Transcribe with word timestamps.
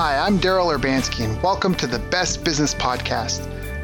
Hi, 0.00 0.16
I'm 0.16 0.38
Daryl 0.38 0.72
Urbanski, 0.72 1.24
and 1.24 1.42
welcome 1.42 1.74
to 1.74 1.88
the 1.88 1.98
Best 1.98 2.44
Business 2.44 2.72
Podcast. 2.72 3.40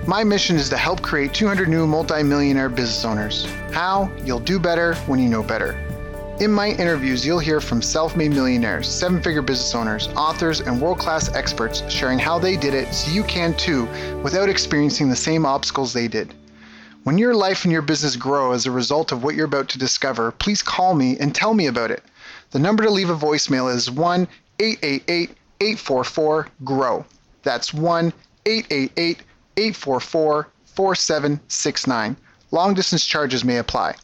My 0.06 0.22
mission 0.22 0.54
is 0.54 0.68
to 0.68 0.76
help 0.76 1.02
create 1.02 1.34
200 1.34 1.68
new 1.68 1.88
multimillionaire 1.88 2.68
business 2.68 3.04
owners. 3.04 3.46
How? 3.72 4.08
You'll 4.24 4.38
do 4.38 4.60
better 4.60 4.94
when 5.08 5.18
you 5.18 5.28
know 5.28 5.42
better. 5.42 5.72
In 6.38 6.52
my 6.52 6.68
interviews, 6.68 7.26
you'll 7.26 7.40
hear 7.40 7.60
from 7.60 7.82
self 7.82 8.14
made 8.14 8.30
millionaires, 8.30 8.86
seven 8.86 9.20
figure 9.20 9.42
business 9.42 9.74
owners, 9.74 10.06
authors, 10.14 10.60
and 10.60 10.80
world 10.80 11.00
class 11.00 11.34
experts 11.34 11.82
sharing 11.90 12.20
how 12.20 12.38
they 12.38 12.56
did 12.56 12.74
it 12.74 12.94
so 12.94 13.10
you 13.10 13.24
can 13.24 13.52
too 13.56 13.86
without 14.22 14.48
experiencing 14.48 15.08
the 15.08 15.16
same 15.16 15.44
obstacles 15.44 15.92
they 15.92 16.06
did. 16.06 16.32
When 17.02 17.18
your 17.18 17.34
life 17.34 17.64
and 17.64 17.72
your 17.72 17.82
business 17.82 18.14
grow 18.14 18.52
as 18.52 18.66
a 18.66 18.70
result 18.70 19.10
of 19.10 19.24
what 19.24 19.34
you're 19.34 19.46
about 19.46 19.68
to 19.70 19.80
discover, 19.80 20.30
please 20.30 20.62
call 20.62 20.94
me 20.94 21.18
and 21.18 21.34
tell 21.34 21.54
me 21.54 21.66
about 21.66 21.90
it. 21.90 22.04
The 22.52 22.60
number 22.60 22.84
to 22.84 22.90
leave 22.90 23.10
a 23.10 23.16
voicemail 23.16 23.68
is 23.74 23.90
1 23.90 24.28
888 24.60 25.36
844 25.60 26.48
GROW. 26.64 27.04
That's 27.42 27.72
1 27.74 28.12
888 28.46 29.22
844 29.56 30.48
4769. 30.64 32.16
Long 32.50 32.74
distance 32.74 33.04
charges 33.04 33.44
may 33.44 33.58
apply. 33.58 33.94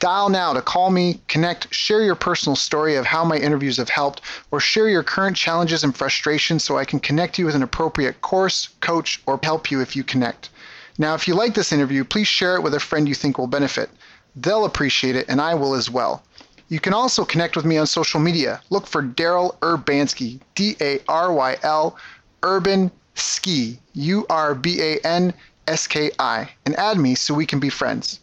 Dial 0.00 0.28
now 0.28 0.52
to 0.52 0.60
call 0.60 0.90
me, 0.90 1.20
connect, 1.28 1.72
share 1.72 2.02
your 2.02 2.14
personal 2.14 2.56
story 2.56 2.96
of 2.96 3.06
how 3.06 3.24
my 3.24 3.36
interviews 3.36 3.76
have 3.76 3.88
helped, 3.88 4.20
or 4.50 4.60
share 4.60 4.88
your 4.88 5.02
current 5.02 5.36
challenges 5.36 5.84
and 5.84 5.96
frustrations 5.96 6.64
so 6.64 6.76
I 6.76 6.84
can 6.84 7.00
connect 7.00 7.38
you 7.38 7.46
with 7.46 7.54
an 7.54 7.62
appropriate 7.62 8.20
course, 8.20 8.68
coach, 8.80 9.22
or 9.26 9.40
help 9.42 9.70
you 9.70 9.80
if 9.80 9.94
you 9.94 10.02
connect. 10.04 10.50
Now, 10.98 11.14
if 11.14 11.26
you 11.26 11.34
like 11.34 11.54
this 11.54 11.72
interview, 11.72 12.04
please 12.04 12.28
share 12.28 12.56
it 12.56 12.62
with 12.62 12.74
a 12.74 12.80
friend 12.80 13.08
you 13.08 13.14
think 13.14 13.38
will 13.38 13.46
benefit. 13.46 13.88
They'll 14.36 14.64
appreciate 14.64 15.16
it, 15.16 15.26
and 15.28 15.40
I 15.40 15.54
will 15.54 15.74
as 15.74 15.88
well. 15.88 16.22
You 16.68 16.80
can 16.80 16.94
also 16.94 17.24
connect 17.24 17.56
with 17.56 17.66
me 17.66 17.76
on 17.76 17.86
social 17.86 18.20
media. 18.20 18.60
Look 18.70 18.86
for 18.86 19.02
Daryl 19.02 19.56
Urbanski, 19.58 20.40
D 20.54 20.76
A 20.80 20.98
R 21.08 21.32
Y 21.32 21.56
L, 21.62 21.96
Urban 22.42 22.90
Ski, 23.14 23.78
U 23.92 24.26
R 24.30 24.54
B 24.54 24.80
A 24.80 24.98
N 25.00 25.34
S 25.68 25.86
K 25.86 26.10
I, 26.18 26.48
and 26.64 26.74
add 26.76 26.98
me 26.98 27.14
so 27.14 27.34
we 27.34 27.46
can 27.46 27.60
be 27.60 27.68
friends. 27.68 28.20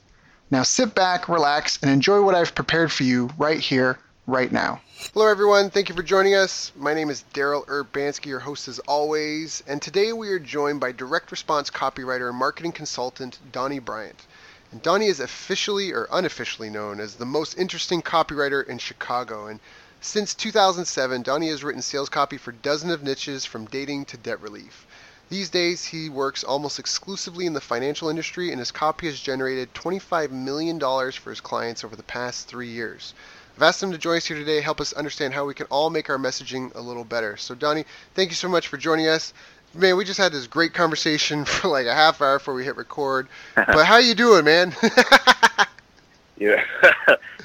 Now 0.50 0.64
sit 0.64 0.96
back, 0.96 1.30
relax, 1.30 1.78
and 1.82 1.92
enjoy 1.92 2.24
what 2.24 2.36
I've 2.36 2.56
prepared 2.56 2.92
for 2.92 3.04
you 3.04 3.30
right 3.38 3.60
here, 3.60 4.00
right 4.26 4.52
now. 4.52 4.82
Hello, 5.14 5.28
everyone. 5.28 5.70
Thank 5.70 5.90
you 5.90 5.96
for 5.96 6.04
joining 6.04 6.36
us. 6.36 6.72
My 6.76 6.94
name 6.94 7.10
is 7.10 7.24
Daryl 7.34 7.66
Urbanski, 7.68 8.26
your 8.26 8.40
host 8.40 8.68
as 8.68 8.80
always, 8.80 9.64
and 9.68 9.82
today 9.82 10.14
we 10.14 10.30
are 10.30 10.40
joined 10.40 10.80
by 10.80 10.92
direct 10.92 11.32
response 11.32 11.70
copywriter 11.70 12.30
and 12.30 12.38
marketing 12.38 12.72
consultant 12.72 13.40
Donnie 13.52 13.80
Bryant. 13.80 14.26
And 14.72 14.82
Donnie 14.82 15.08
is 15.08 15.20
officially 15.20 15.92
or 15.92 16.08
unofficially 16.12 16.70
known 16.70 17.02
as 17.02 17.16
the 17.16 17.26
most 17.26 17.58
interesting 17.58 18.02
copywriter 18.02 18.66
in 18.66 18.78
Chicago. 18.78 19.48
And 19.48 19.60
since 20.00 20.34
2007, 20.34 21.24
Donnie 21.24 21.50
has 21.50 21.64
written 21.64 21.82
sales 21.82 22.08
copy 22.08 22.38
for 22.38 22.54
dozens 22.54 22.94
of 22.94 23.04
niches 23.04 23.44
from 23.44 23.66
dating 23.66 24.06
to 24.06 24.18
debt 24.18 24.42
relief. 24.42 24.88
These 25.30 25.50
days, 25.50 25.86
he 25.86 26.10
works 26.10 26.44
almost 26.44 26.80
exclusively 26.80 27.46
in 27.46 27.54
the 27.54 27.62
financial 27.62 28.10
industry, 28.10 28.50
and 28.52 28.60
his 28.60 28.72
copy 28.72 29.08
has 29.08 29.20
generated 29.20 29.74
$25 29.74 30.32
million 30.32 30.80
for 30.80 31.30
his 31.30 31.40
clients 31.40 31.84
over 31.84 31.96
the 31.96 32.04
past 32.04 32.48
three 32.48 32.68
years. 32.68 33.14
I've 33.56 33.64
asked 33.64 33.84
him 33.84 33.92
to 33.92 33.98
join 33.98 34.18
us 34.18 34.26
here 34.26 34.38
today, 34.38 34.58
to 34.58 34.62
help 34.62 34.82
us 34.82 34.94
understand 34.94 35.34
how 35.34 35.46
we 35.46 35.54
can 35.54 35.68
all 35.68 35.90
make 35.90 36.10
our 36.10 36.18
messaging 36.18 36.74
a 36.76 36.82
little 36.82 37.04
better. 37.04 37.38
So, 37.38 37.56
Donnie, 37.56 37.86
thank 38.14 38.30
you 38.30 38.36
so 38.36 38.50
much 38.50 38.68
for 38.68 38.78
joining 38.78 39.08
us. 39.08 39.34
Man, 39.74 39.96
we 39.96 40.04
just 40.04 40.20
had 40.20 40.32
this 40.32 40.48
great 40.48 40.74
conversation 40.74 41.46
for 41.46 41.68
like 41.68 41.88
a 41.88 41.94
half 41.94 42.22
hour 42.22 42.40
before 42.40 42.54
we 42.54 42.64
hit 42.64 42.76
record. 42.76 43.28
but 43.56 43.86
how 43.86 43.98
you 43.98 44.16
doing, 44.16 44.46
man? 44.46 44.76
yeah. 46.38 46.64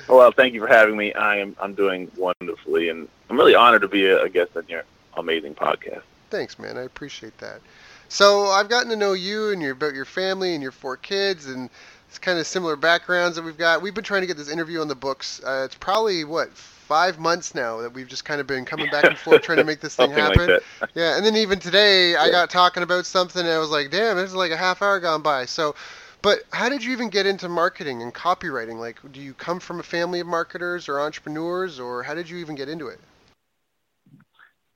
well, 0.08 0.32
thank 0.32 0.54
you 0.54 0.60
for 0.60 0.66
having 0.66 0.96
me. 0.96 1.12
I 1.14 1.36
am 1.36 1.56
I'm 1.60 1.74
doing 1.74 2.10
wonderfully, 2.16 2.88
and 2.88 3.08
I'm 3.30 3.36
really 3.36 3.54
honored 3.54 3.82
to 3.82 3.88
be 3.88 4.06
a, 4.06 4.22
a 4.22 4.28
guest 4.28 4.56
on 4.56 4.64
your 4.68 4.84
amazing 5.14 5.54
podcast. 5.54 6.02
Thanks, 6.30 6.58
man. 6.58 6.76
I 6.76 6.82
appreciate 6.82 7.38
that. 7.38 7.60
So 8.08 8.46
I've 8.46 8.68
gotten 8.68 8.90
to 8.90 8.96
know 8.96 9.14
you 9.14 9.50
and 9.50 9.60
your 9.60 9.72
about 9.72 9.94
your 9.94 10.04
family 10.04 10.54
and 10.54 10.62
your 10.62 10.72
four 10.72 10.96
kids 10.96 11.46
and 11.46 11.70
it's 12.08 12.18
kind 12.18 12.38
of 12.38 12.46
similar 12.46 12.76
backgrounds 12.76 13.36
that 13.36 13.42
we've 13.42 13.58
got. 13.58 13.82
We've 13.82 13.94
been 13.94 14.04
trying 14.04 14.22
to 14.22 14.26
get 14.26 14.36
this 14.36 14.48
interview 14.48 14.80
on 14.80 14.88
the 14.88 14.94
books. 14.94 15.40
Uh, 15.44 15.62
it's 15.64 15.74
probably 15.74 16.24
what 16.24 16.50
five 16.86 17.18
months 17.18 17.52
now 17.52 17.78
that 17.78 17.92
we've 17.92 18.06
just 18.06 18.24
kind 18.24 18.40
of 18.40 18.46
been 18.46 18.64
coming 18.64 18.88
back 18.90 19.04
and 19.04 19.18
forth 19.18 19.42
trying 19.42 19.58
to 19.58 19.64
make 19.64 19.80
this 19.80 19.96
thing 19.96 20.12
happen. 20.12 20.48
Like 20.48 20.90
yeah, 20.94 21.16
and 21.16 21.26
then 21.26 21.36
even 21.36 21.58
today 21.58 22.14
I 22.14 22.30
got 22.30 22.48
talking 22.48 22.84
about 22.84 23.06
something 23.06 23.42
and 23.42 23.50
I 23.50 23.58
was 23.58 23.70
like, 23.70 23.90
damn, 23.90 24.16
this 24.16 24.30
is 24.30 24.36
like 24.36 24.52
a 24.52 24.56
half 24.56 24.82
hour 24.82 25.00
gone 25.00 25.20
by. 25.20 25.46
So, 25.46 25.74
but 26.22 26.40
how 26.52 26.68
did 26.68 26.84
you 26.84 26.92
even 26.92 27.10
get 27.10 27.26
into 27.26 27.48
marketing 27.48 28.02
and 28.02 28.14
copywriting? 28.14 28.78
Like, 28.78 28.98
do 29.12 29.20
you 29.20 29.34
come 29.34 29.58
from 29.58 29.80
a 29.80 29.82
family 29.82 30.20
of 30.20 30.28
marketers 30.28 30.88
or 30.88 31.00
entrepreneurs, 31.00 31.80
or 31.80 32.04
how 32.04 32.14
did 32.14 32.30
you 32.30 32.38
even 32.38 32.54
get 32.54 32.68
into 32.68 32.86
it? 32.86 33.00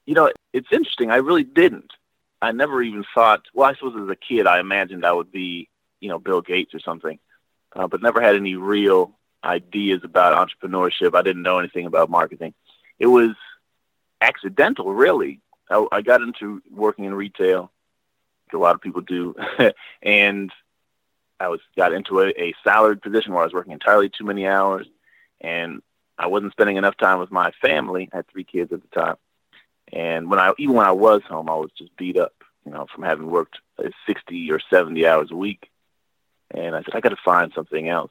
You 0.05 0.15
know, 0.15 0.33
it's 0.53 0.69
interesting. 0.73 1.13
I 1.13 1.17
really 1.17 1.45
didn't. 1.45 1.93
I 2.43 2.51
never 2.51 2.83
even 2.83 3.05
thought. 3.15 3.43
Well, 3.55 3.69
I 3.69 3.75
suppose 3.75 3.95
as 4.03 4.09
a 4.09 4.17
kid, 4.17 4.47
I 4.49 4.59
imagined 4.59 5.05
I 5.07 5.13
would 5.13 5.31
be, 5.31 5.69
you 6.01 6.09
know, 6.09 6.19
Bill 6.19 6.41
Gates 6.41 6.75
or 6.75 6.81
something, 6.81 7.21
uh, 7.77 7.87
but 7.87 8.03
never 8.03 8.21
had 8.21 8.35
any 8.35 8.57
real 8.57 9.15
ideas 9.45 10.01
about 10.05 10.49
entrepreneurship. 10.49 11.15
I 11.15 11.23
didn't 11.23 11.43
know 11.43 11.59
anything 11.59 11.87
about 11.87 12.11
marketing. 12.11 12.55
It 12.99 13.07
was 13.07 13.31
accidental, 14.21 14.93
really. 14.93 15.41
I, 15.71 15.87
I 15.93 16.03
got 16.03 16.21
into 16.21 16.63
working 16.71 17.05
in 17.05 17.15
retail, 17.15 17.71
like 18.49 18.55
a 18.55 18.59
lot 18.59 18.75
of 18.75 18.81
people 18.81 19.01
do, 19.01 19.35
and 20.03 20.53
I 21.39 21.49
was 21.49 21.61
got 21.77 21.93
into 21.93 22.21
a, 22.21 22.29
a 22.29 22.55
salaried 22.63 23.03
position 23.03 23.33
where 23.33 23.43
I 23.43 23.47
was 23.47 23.55
working 23.55 23.73
entirely 23.73 24.11
too 24.11 24.25
many 24.25 24.47
hours, 24.47 24.87
and 25.41 25.83
I 26.19 26.27
wasn't 26.27 26.53
spending 26.53 26.77
enough 26.77 26.97
time 26.99 27.19
with 27.19 27.31
my 27.31 27.53
family. 27.63 28.11
I 28.13 28.17
had 28.17 28.29
three 28.29 28.45
kids 28.45 28.73
at 28.73 28.83
the 28.83 29.01
time, 29.01 29.17
and 29.93 30.29
when 30.29 30.39
I 30.39 30.53
even 30.59 30.75
when 30.75 30.87
I 30.87 30.93
was 30.93 31.23
home, 31.23 31.49
I 31.49 31.55
was 31.55 31.71
just 31.79 31.97
beat 31.97 32.19
up, 32.19 32.35
you 32.67 32.73
know, 32.73 32.87
from 32.95 33.05
having 33.05 33.31
worked 33.31 33.59
uh, 33.79 33.89
sixty 34.07 34.51
or 34.53 34.61
seventy 34.71 35.07
hours 35.07 35.31
a 35.31 35.37
week. 35.37 35.71
And 36.53 36.75
I 36.75 36.83
said, 36.83 36.95
I 36.95 37.01
got 37.01 37.11
to 37.11 37.17
find 37.25 37.53
something 37.55 37.89
else. 37.89 38.11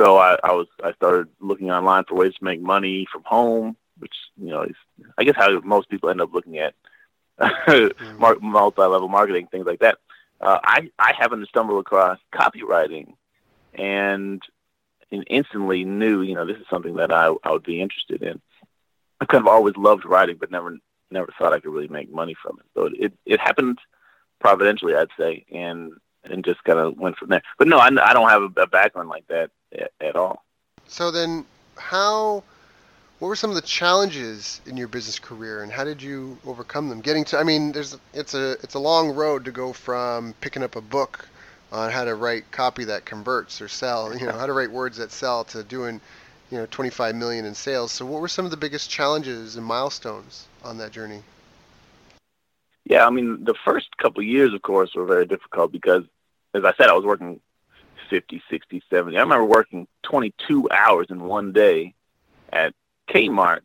So 0.00 0.16
I, 0.16 0.38
I 0.42 0.52
was 0.52 0.66
I 0.82 0.92
started 0.94 1.28
looking 1.40 1.70
online 1.70 2.04
for 2.04 2.14
ways 2.14 2.32
to 2.34 2.44
make 2.44 2.62
money 2.62 3.06
from 3.12 3.22
home, 3.24 3.76
which 3.98 4.14
you 4.40 4.48
know 4.48 4.62
is 4.62 4.76
I 5.18 5.24
guess 5.24 5.36
how 5.36 5.60
most 5.60 5.90
people 5.90 6.08
end 6.08 6.22
up 6.22 6.32
looking 6.32 6.56
at 6.56 6.74
mm-hmm. 7.38 8.46
multi-level 8.46 9.08
marketing 9.08 9.48
things 9.48 9.66
like 9.66 9.80
that. 9.80 9.98
Uh, 10.40 10.58
I 10.64 10.90
I 10.98 11.12
happened 11.12 11.42
to 11.42 11.48
stumble 11.48 11.78
across 11.78 12.18
copywriting, 12.34 13.12
and, 13.74 14.42
and 15.12 15.24
instantly 15.28 15.84
knew 15.84 16.22
you 16.22 16.34
know 16.34 16.46
this 16.46 16.56
is 16.56 16.66
something 16.70 16.96
that 16.96 17.12
I 17.12 17.34
I 17.44 17.52
would 17.52 17.64
be 17.64 17.82
interested 17.82 18.22
in. 18.22 18.40
I 19.20 19.26
kind 19.26 19.42
of 19.42 19.48
always 19.48 19.76
loved 19.76 20.06
writing, 20.06 20.38
but 20.40 20.50
never 20.50 20.78
never 21.10 21.28
thought 21.38 21.52
I 21.52 21.60
could 21.60 21.74
really 21.74 21.88
make 21.88 22.10
money 22.10 22.34
from 22.42 22.58
it. 22.58 22.66
So 22.72 22.88
it 22.98 23.12
it 23.26 23.38
happened 23.38 23.78
providentially, 24.40 24.94
I'd 24.94 25.08
say, 25.18 25.44
and 25.52 25.92
and 26.24 26.42
just 26.42 26.64
kind 26.64 26.78
of 26.78 26.96
went 26.96 27.18
from 27.18 27.28
there. 27.28 27.42
But 27.58 27.68
no, 27.68 27.76
I, 27.76 27.88
I 27.88 28.14
don't 28.14 28.30
have 28.30 28.42
a, 28.42 28.62
a 28.62 28.66
background 28.66 29.10
like 29.10 29.26
that 29.28 29.50
at, 29.72 29.92
at 30.00 30.16
all. 30.16 30.44
So 30.88 31.10
then, 31.10 31.44
how? 31.76 32.42
What 33.18 33.28
were 33.28 33.36
some 33.36 33.50
of 33.50 33.56
the 33.56 33.62
challenges 33.62 34.62
in 34.64 34.78
your 34.78 34.88
business 34.88 35.18
career, 35.18 35.62
and 35.62 35.70
how 35.70 35.84
did 35.84 36.00
you 36.00 36.38
overcome 36.46 36.88
them? 36.88 37.02
Getting 37.02 37.26
to, 37.26 37.38
I 37.38 37.44
mean, 37.44 37.72
there's 37.72 37.96
it's 38.14 38.32
a 38.32 38.52
it's 38.62 38.74
a 38.74 38.78
long 38.78 39.10
road 39.10 39.44
to 39.44 39.52
go 39.52 39.74
from 39.74 40.34
picking 40.40 40.62
up 40.62 40.74
a 40.74 40.80
book 40.80 41.28
on 41.72 41.90
how 41.90 42.04
to 42.04 42.14
write 42.14 42.50
copy 42.50 42.84
that 42.84 43.04
converts 43.04 43.60
or 43.60 43.68
sell, 43.68 44.16
you 44.16 44.26
know, 44.26 44.32
how 44.32 44.46
to 44.46 44.52
write 44.52 44.70
words 44.70 44.96
that 44.96 45.12
sell, 45.12 45.44
to 45.44 45.62
doing, 45.62 46.00
you 46.50 46.58
know, 46.58 46.66
25 46.70 47.14
million 47.14 47.44
in 47.44 47.54
sales. 47.54 47.92
So, 47.92 48.04
what 48.06 48.20
were 48.20 48.28
some 48.28 48.44
of 48.44 48.50
the 48.50 48.56
biggest 48.56 48.90
challenges 48.90 49.56
and 49.56 49.64
milestones 49.64 50.46
on 50.64 50.78
that 50.78 50.92
journey? 50.92 51.22
Yeah, 52.84 53.06
I 53.06 53.10
mean, 53.10 53.44
the 53.44 53.54
first 53.64 53.96
couple 53.98 54.22
years, 54.22 54.52
of 54.52 54.62
course, 54.62 54.94
were 54.94 55.04
very 55.04 55.26
difficult 55.26 55.70
because, 55.70 56.04
as 56.54 56.64
I 56.64 56.72
said, 56.74 56.88
I 56.88 56.94
was 56.94 57.04
working 57.04 57.40
50, 58.08 58.42
60, 58.50 58.82
70. 58.90 59.16
I 59.16 59.20
remember 59.20 59.44
working 59.44 59.86
22 60.02 60.68
hours 60.70 61.08
in 61.10 61.22
one 61.22 61.52
day 61.52 61.94
at 62.52 62.74
Kmart 63.08 63.60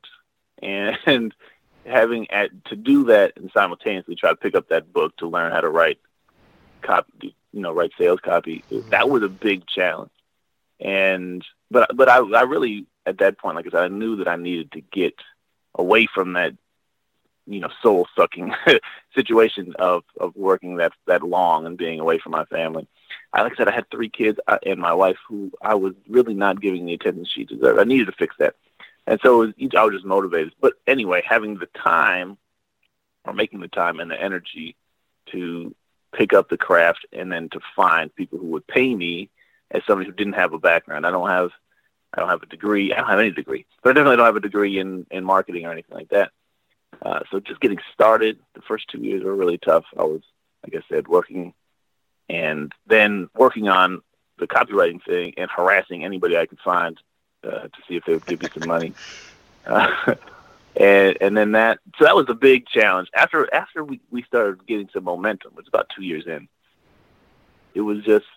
and 0.61 0.97
having 1.85 2.29
at 2.31 2.65
to 2.65 2.75
do 2.75 3.05
that 3.05 3.33
and 3.35 3.51
simultaneously 3.53 4.15
try 4.15 4.31
to 4.31 4.35
pick 4.35 4.55
up 4.55 4.69
that 4.69 4.91
book 4.91 5.15
to 5.17 5.27
learn 5.27 5.51
how 5.51 5.61
to 5.61 5.69
write 5.69 5.99
copy, 6.81 7.35
you 7.51 7.61
know, 7.61 7.71
write 7.71 7.91
sales 7.97 8.19
copy. 8.21 8.63
Mm-hmm. 8.71 8.89
That 8.89 9.09
was 9.09 9.23
a 9.23 9.29
big 9.29 9.67
challenge. 9.67 10.11
And 10.79 11.43
but 11.71 11.95
but 11.95 12.09
I 12.09 12.17
I 12.17 12.41
really 12.41 12.85
at 13.05 13.19
that 13.19 13.37
point, 13.37 13.55
like 13.55 13.67
I 13.67 13.69
said, 13.69 13.83
I 13.83 13.87
knew 13.87 14.17
that 14.17 14.27
I 14.27 14.35
needed 14.35 14.71
to 14.73 14.81
get 14.81 15.13
away 15.75 16.07
from 16.07 16.33
that 16.33 16.55
you 17.47 17.59
know 17.59 17.69
soul 17.81 18.07
sucking 18.15 18.53
situation 19.15 19.73
of 19.77 20.03
of 20.19 20.35
working 20.35 20.77
that 20.77 20.93
that 21.07 21.23
long 21.23 21.65
and 21.65 21.77
being 21.77 21.99
away 21.99 22.19
from 22.19 22.31
my 22.31 22.45
family. 22.45 22.87
I 23.33 23.43
like 23.43 23.53
I 23.53 23.55
said, 23.55 23.67
I 23.67 23.75
had 23.75 23.89
three 23.89 24.09
kids 24.09 24.39
uh, 24.47 24.57
and 24.65 24.79
my 24.79 24.93
wife 24.93 25.17
who 25.27 25.51
I 25.61 25.75
was 25.75 25.93
really 26.07 26.33
not 26.33 26.61
giving 26.61 26.85
the 26.85 26.93
attention 26.93 27.25
she 27.25 27.45
deserved. 27.45 27.79
I 27.79 27.83
needed 27.83 28.05
to 28.05 28.11
fix 28.13 28.35
that, 28.39 28.55
and 29.05 29.19
so 29.21 29.39
was, 29.39 29.53
I 29.77 29.83
was 29.83 29.93
just 29.93 30.05
motivated. 30.05 30.53
But 30.59 30.73
anyway, 30.87 31.23
having 31.27 31.57
the 31.57 31.67
time 31.67 32.37
or 33.25 33.33
making 33.33 33.59
the 33.59 33.67
time 33.67 33.99
and 33.99 34.09
the 34.09 34.21
energy 34.21 34.75
to 35.31 35.73
pick 36.13 36.33
up 36.33 36.49
the 36.49 36.57
craft 36.57 37.05
and 37.11 37.31
then 37.31 37.49
to 37.49 37.59
find 37.75 38.15
people 38.15 38.39
who 38.39 38.47
would 38.47 38.67
pay 38.67 38.93
me 38.93 39.29
as 39.71 39.81
somebody 39.85 40.07
who 40.07 40.15
didn't 40.15 40.33
have 40.33 40.53
a 40.53 40.59
background. 40.59 41.05
I 41.05 41.11
don't 41.11 41.29
have 41.29 41.51
I 42.13 42.21
don't 42.21 42.29
have 42.29 42.43
a 42.43 42.47
degree. 42.47 42.93
I 42.93 42.97
don't 42.97 43.09
have 43.09 43.19
any 43.19 43.31
degree, 43.31 43.65
but 43.83 43.89
I 43.89 43.93
definitely 43.93 44.17
don't 44.17 44.25
have 44.25 44.35
a 44.35 44.41
degree 44.41 44.79
in 44.79 45.05
in 45.11 45.23
marketing 45.23 45.65
or 45.65 45.71
anything 45.71 45.95
like 45.95 46.09
that 46.09 46.31
Uh, 47.01 47.19
so 47.31 47.39
just 47.39 47.59
getting 47.61 47.79
started, 47.93 48.39
the 48.53 48.61
first 48.61 48.87
two 48.89 48.99
years 48.99 49.23
were 49.23 49.35
really 49.35 49.57
tough. 49.57 49.85
I 49.97 50.03
was, 50.03 50.21
like 50.63 50.75
I 50.75 50.85
said, 50.93 51.07
working 51.07 51.53
and 52.29 52.73
then 52.87 53.29
working 53.35 53.67
on 53.67 54.01
the 54.37 54.47
copywriting 54.47 55.03
thing 55.03 55.33
and 55.37 55.49
harassing 55.49 56.03
anybody 56.03 56.37
I 56.37 56.45
could 56.45 56.59
find 56.59 56.99
uh, 57.43 57.49
to 57.49 57.77
see 57.87 57.95
if 57.95 58.05
they 58.05 58.13
would 58.13 58.25
give 58.25 58.41
me 58.41 58.49
some 58.57 58.67
money. 58.67 58.93
Uh, 59.67 60.13
and 60.75 61.17
and 61.21 61.35
then 61.35 61.53
that 61.53 61.79
so 61.97 62.05
that 62.05 62.15
was 62.15 62.27
a 62.29 62.35
big 62.35 62.67
challenge. 62.67 63.09
After 63.15 63.51
after 63.51 63.83
we, 63.83 63.99
we 64.11 64.21
started 64.21 64.63
getting 64.67 64.87
some 64.93 65.05
momentum, 65.05 65.53
it 65.53 65.57
was 65.57 65.67
about 65.67 65.89
two 65.89 66.03
years 66.03 66.27
in. 66.27 66.47
It 67.73 67.81
was 67.81 68.03
just 68.03 68.27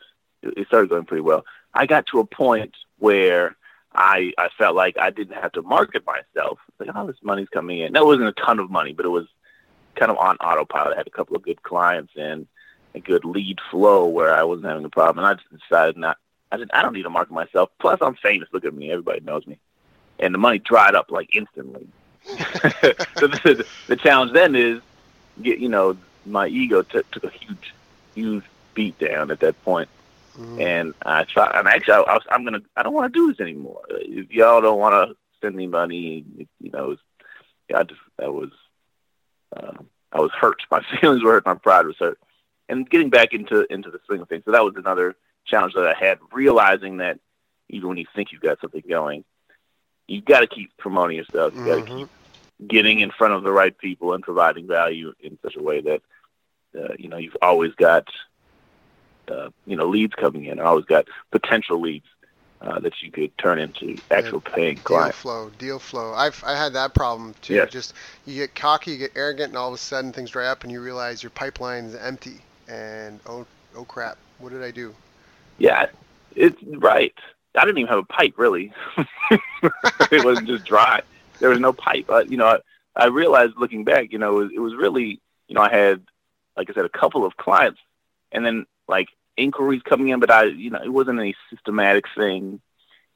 it 0.42 0.66
started 0.68 0.88
going 0.88 1.04
pretty 1.04 1.20
well. 1.20 1.44
I 1.74 1.84
got 1.84 2.06
to 2.06 2.20
a 2.20 2.24
point 2.24 2.74
where 2.98 3.56
I 3.98 4.32
I 4.38 4.48
felt 4.56 4.76
like 4.76 4.96
I 4.96 5.10
didn't 5.10 5.34
have 5.34 5.52
to 5.52 5.62
market 5.62 6.06
myself. 6.06 6.60
Like, 6.78 6.90
oh, 6.94 7.06
this 7.08 7.16
money's 7.20 7.48
coming 7.48 7.80
in. 7.80 7.94
That 7.94 8.06
wasn't 8.06 8.28
a 8.28 8.32
ton 8.32 8.60
of 8.60 8.70
money, 8.70 8.92
but 8.92 9.04
it 9.04 9.10
was 9.10 9.26
kind 9.96 10.12
of 10.12 10.18
on 10.18 10.36
autopilot. 10.36 10.94
I 10.94 10.98
had 10.98 11.08
a 11.08 11.10
couple 11.10 11.34
of 11.34 11.42
good 11.42 11.60
clients 11.64 12.12
and 12.16 12.46
a 12.94 13.00
good 13.00 13.24
lead 13.24 13.58
flow 13.72 14.06
where 14.06 14.32
I 14.32 14.44
wasn't 14.44 14.68
having 14.68 14.84
a 14.84 14.88
problem. 14.88 15.24
And 15.24 15.26
I 15.26 15.34
just 15.34 15.62
decided 15.68 15.96
not. 15.96 16.16
I 16.52 16.58
said 16.58 16.70
I 16.72 16.82
don't 16.82 16.92
need 16.92 17.02
to 17.02 17.10
market 17.10 17.32
myself. 17.32 17.70
Plus, 17.80 17.98
I'm 18.00 18.14
famous. 18.14 18.48
Look 18.52 18.64
at 18.64 18.72
me. 18.72 18.92
Everybody 18.92 19.20
knows 19.20 19.44
me. 19.48 19.58
And 20.20 20.32
the 20.32 20.38
money 20.38 20.60
dried 20.60 20.94
up 20.94 21.10
like 21.10 21.34
instantly. 21.34 21.88
so 22.24 23.26
the, 23.26 23.66
the 23.88 23.96
challenge 23.96 24.32
then 24.32 24.54
is, 24.54 24.80
get 25.42 25.58
you 25.58 25.68
know, 25.68 25.96
my 26.24 26.46
ego 26.46 26.82
t- 26.82 27.02
took 27.10 27.24
a 27.24 27.30
huge, 27.30 27.74
huge 28.14 28.44
beat 28.74 28.96
down 29.00 29.32
at 29.32 29.40
that 29.40 29.60
point. 29.64 29.88
Mm. 30.38 30.60
And 30.60 30.94
I 31.04 31.24
try, 31.24 31.50
and 31.54 31.66
actually, 31.66 31.94
I, 31.94 32.00
I 32.00 32.14
was, 32.14 32.22
I'm 32.30 32.44
gonna, 32.44 32.60
I 32.76 32.82
don't 32.82 32.94
want 32.94 33.12
to 33.12 33.18
do 33.18 33.32
this 33.32 33.40
anymore. 33.40 33.82
If 33.90 34.30
y'all 34.30 34.60
don't 34.60 34.78
want 34.78 34.94
to 34.94 35.16
send 35.42 35.56
me 35.56 35.66
money, 35.66 36.24
you 36.60 36.70
know, 36.70 36.88
was, 36.88 36.98
I 37.74 37.82
just, 37.82 38.00
I 38.22 38.28
was, 38.28 38.50
uh, 39.56 39.72
I 40.12 40.20
was 40.20 40.30
hurt. 40.32 40.62
My 40.70 40.82
feelings 41.00 41.22
were 41.22 41.32
hurt. 41.32 41.46
My 41.46 41.54
pride 41.54 41.86
was 41.86 41.96
hurt. 41.98 42.20
And 42.68 42.88
getting 42.88 43.10
back 43.10 43.32
into 43.32 43.66
into 43.72 43.90
the 43.90 43.98
swing 44.06 44.20
of 44.20 44.28
things. 44.28 44.44
So 44.44 44.52
that 44.52 44.64
was 44.64 44.74
another 44.76 45.16
challenge 45.46 45.74
that 45.74 45.86
I 45.86 45.94
had, 45.98 46.18
realizing 46.32 46.98
that 46.98 47.18
even 47.68 47.88
when 47.88 47.98
you 47.98 48.06
think 48.14 48.30
you've 48.30 48.42
got 48.42 48.60
something 48.60 48.82
going, 48.88 49.24
you've 50.06 50.24
got 50.24 50.40
to 50.40 50.46
keep 50.46 50.76
promoting 50.76 51.16
yourself. 51.16 51.54
You 51.54 51.64
got 51.64 51.74
to 51.76 51.82
mm-hmm. 51.82 51.98
keep 51.98 52.08
getting 52.68 53.00
in 53.00 53.10
front 53.10 53.34
of 53.34 53.42
the 53.42 53.52
right 53.52 53.76
people 53.76 54.12
and 54.12 54.22
providing 54.22 54.66
value 54.66 55.12
in 55.20 55.38
such 55.42 55.56
a 55.56 55.62
way 55.62 55.80
that 55.80 56.02
uh, 56.78 56.94
you 56.98 57.08
know 57.08 57.16
you've 57.16 57.36
always 57.40 57.72
got 57.74 58.06
uh, 59.30 59.50
you 59.66 59.76
know 59.76 59.86
leads 59.86 60.14
coming 60.14 60.44
in. 60.44 60.60
I 60.60 60.64
always 60.64 60.84
got 60.84 61.06
potential 61.30 61.80
leads 61.80 62.06
uh, 62.60 62.80
that 62.80 63.00
you 63.02 63.10
could 63.10 63.36
turn 63.38 63.58
into 63.58 63.96
actual 64.10 64.42
yeah, 64.46 64.54
paying 64.54 64.76
clients. 64.78 65.16
Deal 65.16 65.22
flow, 65.22 65.50
deal 65.58 65.78
flow. 65.78 66.12
I've 66.14 66.42
I 66.44 66.56
had 66.56 66.72
that 66.74 66.94
problem 66.94 67.34
too. 67.42 67.54
Yes. 67.54 67.70
Just 67.70 67.94
you 68.26 68.34
get 68.34 68.54
cocky, 68.54 68.92
you 68.92 68.98
get 68.98 69.12
arrogant, 69.14 69.48
and 69.48 69.56
all 69.56 69.68
of 69.68 69.74
a 69.74 69.78
sudden 69.78 70.12
things 70.12 70.30
dry 70.30 70.46
up, 70.46 70.64
and 70.64 70.72
you 70.72 70.80
realize 70.80 71.22
your 71.22 71.30
pipeline 71.30 71.84
is 71.84 71.94
empty. 71.94 72.38
And 72.68 73.20
oh 73.26 73.46
oh 73.76 73.84
crap, 73.84 74.18
what 74.38 74.50
did 74.50 74.62
I 74.62 74.70
do? 74.70 74.94
Yeah, 75.58 75.86
it's 76.34 76.60
right. 76.62 77.14
I 77.54 77.64
didn't 77.64 77.78
even 77.78 77.88
have 77.88 77.98
a 77.98 78.04
pipe 78.04 78.34
really. 78.36 78.72
it 80.10 80.24
wasn't 80.24 80.48
just 80.48 80.64
dry. 80.64 81.02
There 81.40 81.50
was 81.50 81.60
no 81.60 81.72
pipe. 81.72 82.06
Uh, 82.08 82.24
you 82.28 82.36
know, 82.36 82.46
I, 82.46 82.58
I 82.96 83.06
realized 83.06 83.54
looking 83.56 83.84
back, 83.84 84.12
you 84.12 84.18
know, 84.18 84.38
it 84.38 84.42
was, 84.42 84.52
it 84.56 84.58
was 84.58 84.74
really, 84.74 85.20
you 85.46 85.54
know, 85.54 85.60
I 85.60 85.70
had, 85.70 86.02
like 86.56 86.68
I 86.68 86.74
said, 86.74 86.84
a 86.84 86.88
couple 86.88 87.24
of 87.24 87.36
clients, 87.36 87.80
and 88.32 88.44
then 88.44 88.66
like 88.88 89.08
inquiries 89.38 89.82
coming 89.82 90.08
in, 90.08 90.20
but 90.20 90.30
I, 90.30 90.44
you 90.44 90.70
know, 90.70 90.82
it 90.82 90.92
wasn't 90.92 91.20
any 91.20 91.34
systematic 91.50 92.04
thing. 92.16 92.60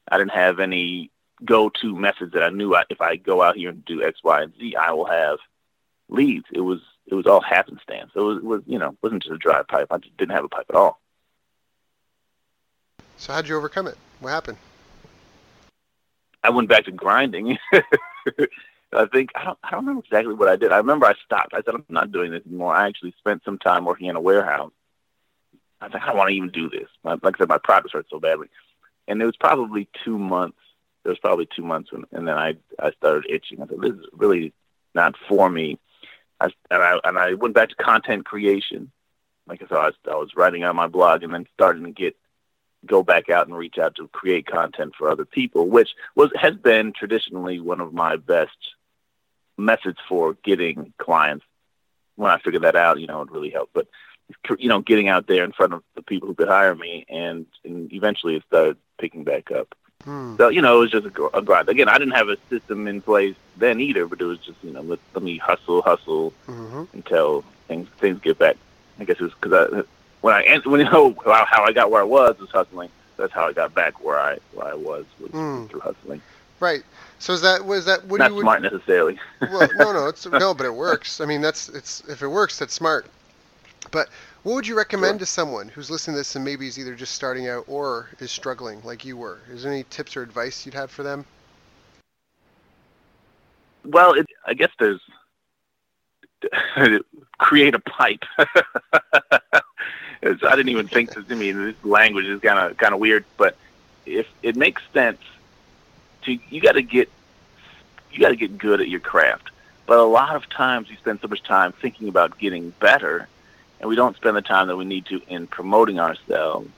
I 0.09 0.17
didn't 0.17 0.31
have 0.31 0.59
any 0.59 1.11
go-to 1.43 1.95
methods 1.95 2.33
that 2.33 2.43
I 2.43 2.49
knew 2.49 2.75
I, 2.75 2.83
if 2.89 3.01
I 3.01 3.15
go 3.15 3.41
out 3.41 3.57
here 3.57 3.69
and 3.69 3.83
do 3.85 4.03
X, 4.03 4.19
Y, 4.23 4.41
and 4.41 4.53
Z, 4.57 4.75
I 4.75 4.91
will 4.91 5.05
have 5.05 5.39
leads. 6.09 6.45
It 6.51 6.61
was 6.61 6.79
it 7.07 7.15
was 7.15 7.25
all 7.25 7.41
happenstance. 7.41 8.11
It 8.15 8.19
was, 8.19 8.37
it 8.37 8.43
was 8.43 8.61
you 8.65 8.79
know, 8.79 8.95
wasn't 9.01 9.23
just 9.23 9.35
a 9.35 9.37
dry 9.37 9.61
pipe. 9.63 9.87
I 9.91 9.97
just 9.97 10.15
didn't 10.17 10.35
have 10.35 10.45
a 10.45 10.49
pipe 10.49 10.65
at 10.69 10.75
all. 10.75 11.01
So 13.17 13.33
how'd 13.33 13.47
you 13.47 13.57
overcome 13.57 13.87
it? 13.87 13.97
What 14.19 14.31
happened? 14.31 14.57
I 16.43 16.49
went 16.49 16.69
back 16.69 16.85
to 16.85 16.91
grinding. 16.91 17.57
I 18.95 19.05
think 19.11 19.31
I 19.35 19.45
don't 19.45 19.57
I 19.63 19.71
don't 19.71 19.85
remember 19.85 20.03
exactly 20.05 20.33
what 20.33 20.49
I 20.49 20.55
did. 20.55 20.71
I 20.71 20.77
remember 20.77 21.05
I 21.05 21.13
stopped. 21.25 21.53
I 21.53 21.61
said 21.63 21.75
I'm 21.75 21.85
not 21.89 22.11
doing 22.11 22.31
this 22.31 22.45
anymore. 22.45 22.75
I 22.75 22.87
actually 22.87 23.13
spent 23.17 23.43
some 23.43 23.57
time 23.57 23.85
working 23.85 24.07
in 24.07 24.15
a 24.15 24.21
warehouse. 24.21 24.71
I 25.83 25.89
think 25.89 26.03
I 26.03 26.07
don't 26.07 26.17
want 26.17 26.29
to 26.29 26.35
even 26.35 26.49
do 26.49 26.69
this. 26.69 26.87
My, 27.03 27.17
like 27.21 27.35
I 27.35 27.39
said, 27.39 27.49
my 27.49 27.57
pride 27.57 27.83
was 27.83 27.91
hurt 27.91 28.07
so 28.09 28.19
badly, 28.19 28.47
and 29.07 29.21
it 29.21 29.25
was 29.25 29.35
probably 29.35 29.89
two 30.05 30.17
months. 30.17 30.57
It 31.03 31.09
was 31.09 31.19
probably 31.19 31.47
two 31.53 31.63
months, 31.63 31.91
when, 31.91 32.05
and 32.13 32.27
then 32.27 32.37
I 32.37 32.55
I 32.79 32.91
started 32.91 33.29
itching. 33.29 33.61
I 33.61 33.67
said 33.67 33.81
this 33.81 33.91
is 33.91 34.05
really 34.13 34.53
not 34.95 35.15
for 35.27 35.49
me. 35.49 35.77
I 36.39 36.45
and 36.71 36.81
I 36.81 36.99
and 37.03 37.17
I 37.17 37.33
went 37.33 37.53
back 37.53 37.69
to 37.69 37.75
content 37.75 38.25
creation. 38.25 38.91
Like 39.45 39.61
I 39.61 39.67
said, 39.67 39.77
I 39.77 39.85
was, 39.87 39.95
I 40.09 40.15
was 40.15 40.35
writing 40.37 40.63
on 40.63 40.75
my 40.75 40.87
blog, 40.87 41.23
and 41.23 41.33
then 41.33 41.47
starting 41.53 41.83
to 41.83 41.91
get 41.91 42.15
go 42.85 43.03
back 43.03 43.29
out 43.29 43.47
and 43.47 43.57
reach 43.57 43.77
out 43.77 43.95
to 43.95 44.07
create 44.09 44.45
content 44.45 44.93
for 44.97 45.09
other 45.09 45.25
people, 45.25 45.67
which 45.67 45.89
was 46.15 46.31
has 46.35 46.55
been 46.55 46.93
traditionally 46.93 47.59
one 47.59 47.81
of 47.81 47.93
my 47.93 48.15
best 48.15 48.57
methods 49.57 49.97
for 50.07 50.37
getting 50.43 50.93
clients. 50.97 51.45
When 52.15 52.31
I 52.31 52.37
figured 52.39 52.63
that 52.63 52.75
out, 52.75 52.99
you 52.99 53.07
know, 53.07 53.21
it 53.21 53.31
really 53.31 53.49
helped. 53.49 53.73
But 53.73 53.87
you 54.57 54.69
know, 54.69 54.81
getting 54.81 55.07
out 55.07 55.27
there 55.27 55.43
in 55.43 55.51
front 55.51 55.73
of 55.73 55.83
the 55.95 56.01
people 56.01 56.27
who 56.27 56.35
could 56.35 56.47
hire 56.47 56.75
me, 56.75 57.05
and, 57.09 57.45
and 57.63 57.91
eventually 57.93 58.35
it 58.35 58.43
started 58.47 58.77
picking 58.97 59.23
back 59.23 59.51
up. 59.51 59.75
Hmm. 60.03 60.35
So 60.37 60.49
you 60.49 60.61
know, 60.61 60.77
it 60.77 60.79
was 60.81 60.91
just 60.91 61.05
a, 61.05 61.37
a 61.37 61.41
grind. 61.41 61.69
Again, 61.69 61.87
I 61.87 61.97
didn't 61.97 62.15
have 62.15 62.29
a 62.29 62.37
system 62.49 62.87
in 62.87 63.01
place 63.01 63.35
then 63.57 63.79
either, 63.79 64.05
but 64.05 64.19
it 64.19 64.25
was 64.25 64.39
just 64.39 64.57
you 64.63 64.71
know, 64.71 64.81
let, 64.81 64.99
let 65.13 65.23
me 65.23 65.37
hustle, 65.37 65.81
hustle 65.81 66.33
mm-hmm. 66.47 66.83
until 66.93 67.43
things 67.67 67.87
things 67.99 68.19
get 68.19 68.37
back. 68.37 68.57
I 68.99 69.05
guess 69.05 69.17
it 69.19 69.23
was 69.23 69.33
because 69.33 69.53
I 69.53 69.83
when 70.21 70.33
I 70.33 70.59
when 70.65 70.79
you 70.81 70.89
know 70.89 71.15
how 71.25 71.63
I 71.63 71.71
got 71.71 71.89
where 71.89 72.01
I 72.01 72.05
was 72.05 72.37
was 72.39 72.49
hustling. 72.49 72.89
That's 73.15 73.31
how 73.31 73.47
I 73.47 73.53
got 73.53 73.73
back 73.73 74.03
where 74.03 74.19
I 74.19 74.39
where 74.53 74.67
I 74.67 74.73
was 74.73 75.05
was 75.19 75.31
mm. 75.31 75.69
through 75.69 75.81
hustling. 75.81 76.21
Right. 76.59 76.83
So 77.19 77.33
is 77.33 77.41
that 77.41 77.65
was 77.65 77.85
that 77.85 78.05
what 78.05 78.19
not 78.19 78.31
you 78.31 78.35
would, 78.37 78.43
smart 78.43 78.61
necessarily? 78.61 79.19
well, 79.41 79.67
no, 79.77 79.93
no, 79.93 80.07
it's 80.09 80.25
no, 80.25 80.53
but 80.53 80.65
it 80.65 80.73
works. 80.73 81.21
I 81.21 81.25
mean, 81.25 81.41
that's 81.41 81.69
it's 81.69 82.01
if 82.09 82.21
it 82.21 82.27
works, 82.27 82.59
that's 82.59 82.73
smart. 82.73 83.07
But 83.91 84.09
what 84.43 84.55
would 84.55 84.67
you 84.67 84.75
recommend 84.75 85.13
sure. 85.13 85.19
to 85.19 85.25
someone 85.25 85.69
who's 85.69 85.89
listening 85.89 86.15
to 86.15 86.19
this 86.19 86.35
and 86.35 86.43
maybe 86.43 86.67
is 86.67 86.77
either 86.79 86.95
just 86.95 87.13
starting 87.13 87.47
out 87.47 87.65
or 87.67 88.09
is 88.19 88.31
struggling 88.31 88.81
like 88.83 89.05
you 89.05 89.17
were? 89.17 89.39
Is 89.51 89.63
there 89.63 89.71
any 89.71 89.83
tips 89.89 90.17
or 90.17 90.23
advice 90.23 90.65
you'd 90.65 90.75
have 90.75 90.91
for 90.91 91.03
them? 91.03 91.25
Well, 93.85 94.13
it, 94.13 94.27
I 94.45 94.53
guess 94.53 94.71
there's 94.79 95.01
create 97.37 97.75
a 97.75 97.79
pipe. 97.79 98.23
I 98.39 100.31
didn't 100.41 100.69
even 100.69 100.87
think 100.87 101.13
this. 101.13 101.25
I 101.29 101.35
mean, 101.35 101.65
this 101.65 101.75
language 101.83 102.25
is 102.25 102.39
kind 102.41 102.59
of 102.59 102.77
kind 102.77 102.93
of 102.93 102.99
weird, 102.99 103.25
but 103.37 103.57
if 104.05 104.27
it 104.41 104.55
makes 104.55 104.81
sense, 104.93 105.19
to 106.23 106.37
you 106.49 106.61
got 106.61 106.73
to 106.73 106.81
get 106.81 107.09
you 108.11 108.19
got 108.19 108.29
to 108.29 108.35
get 108.35 108.57
good 108.57 108.79
at 108.79 108.87
your 108.87 108.99
craft. 108.99 109.49
But 109.85 109.99
a 109.99 110.03
lot 110.03 110.35
of 110.35 110.49
times 110.49 110.89
you 110.89 110.95
spend 110.95 111.19
so 111.21 111.27
much 111.27 111.43
time 111.43 111.73
thinking 111.73 112.07
about 112.07 112.39
getting 112.39 112.69
better, 112.79 113.27
and 113.83 113.89
we 113.89 113.97
don't 113.97 114.15
spend 114.15 114.37
the 114.37 114.41
time 114.41 114.67
that 114.67 114.77
we 114.77 114.85
need 114.85 115.05
to 115.07 115.21
in 115.27 115.45
promoting 115.45 115.99
ourselves 115.99 116.69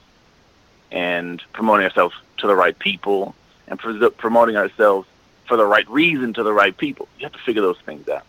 and 0.92 1.40
promoting 1.54 1.86
ourselves 1.86 2.16
to 2.38 2.48
the 2.48 2.56
right 2.56 2.78
people 2.80 3.36
and 3.68 3.80
promoting 4.18 4.58
ourselves 4.58 5.08
for 5.48 5.56
the 5.56 5.68
right 5.68 5.88
reason 5.88 6.34
to 6.34 6.42
the 6.42 6.52
right 6.52 6.76
people. 6.76 7.08
You 7.20 7.26
have 7.26 7.34
to 7.34 7.40
figure 7.40 7.62
those 7.62 7.78
things 7.82 8.10
out. 8.10 8.26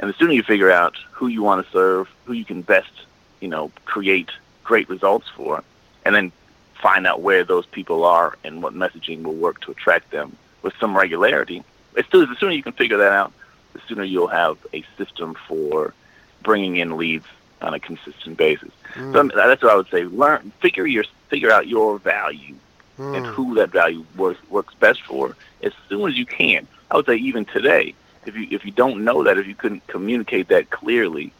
And 0.00 0.10
the 0.10 0.14
sooner 0.14 0.32
you 0.32 0.42
figure 0.42 0.72
out 0.72 0.96
who 1.12 1.28
you 1.28 1.44
want 1.44 1.64
to 1.64 1.72
serve, 1.72 2.08
who 2.24 2.32
you 2.32 2.44
can 2.44 2.62
best, 2.62 2.90
you 3.38 3.46
know, 3.46 3.70
create 3.84 4.30
great 4.64 4.88
results 4.88 5.28
for, 5.36 5.62
and 6.04 6.12
then 6.12 6.32
find 6.74 7.06
out 7.06 7.20
where 7.20 7.44
those 7.44 7.66
people 7.66 8.04
are 8.04 8.36
and 8.42 8.60
what 8.60 8.74
messaging 8.74 9.22
will 9.22 9.34
work 9.34 9.60
to 9.60 9.70
attract 9.70 10.10
them 10.10 10.36
with 10.62 10.74
some 10.80 10.98
regularity. 10.98 11.62
As 11.96 12.04
soon 12.10 12.24
as, 12.24 12.28
the 12.28 12.34
sooner 12.34 12.50
you 12.50 12.64
can 12.64 12.72
figure 12.72 12.96
that 12.96 13.12
out, 13.12 13.32
the 13.72 13.80
sooner 13.86 14.02
you'll 14.02 14.26
have 14.26 14.58
a 14.74 14.84
system 14.98 15.36
for 15.46 15.94
bringing 16.42 16.78
in 16.78 16.96
leads 16.96 17.26
on 17.62 17.74
a 17.74 17.80
consistent 17.80 18.36
basis. 18.36 18.70
Mm. 18.94 19.12
So 19.12 19.36
that's 19.36 19.62
what 19.62 19.72
I 19.72 19.76
would 19.76 19.88
say. 19.88 20.04
Learn, 20.04 20.52
figure 20.60 20.86
your, 20.86 21.04
figure 21.28 21.50
out 21.50 21.66
your 21.66 21.98
value 21.98 22.54
mm. 22.98 23.16
and 23.16 23.26
who 23.26 23.54
that 23.56 23.70
value 23.70 24.04
works 24.16 24.40
works 24.50 24.74
best 24.74 25.02
for 25.02 25.36
as 25.62 25.72
soon 25.88 26.08
as 26.08 26.16
you 26.16 26.26
can. 26.26 26.66
I 26.90 26.96
would 26.96 27.06
say 27.06 27.16
even 27.16 27.44
today, 27.44 27.94
if 28.26 28.36
you 28.36 28.46
if 28.50 28.64
you 28.64 28.72
don't 28.72 29.04
know 29.04 29.24
that, 29.24 29.38
if 29.38 29.46
you 29.46 29.54
couldn't 29.54 29.86
communicate 29.86 30.48
that 30.48 30.70
clearly, 30.70 31.32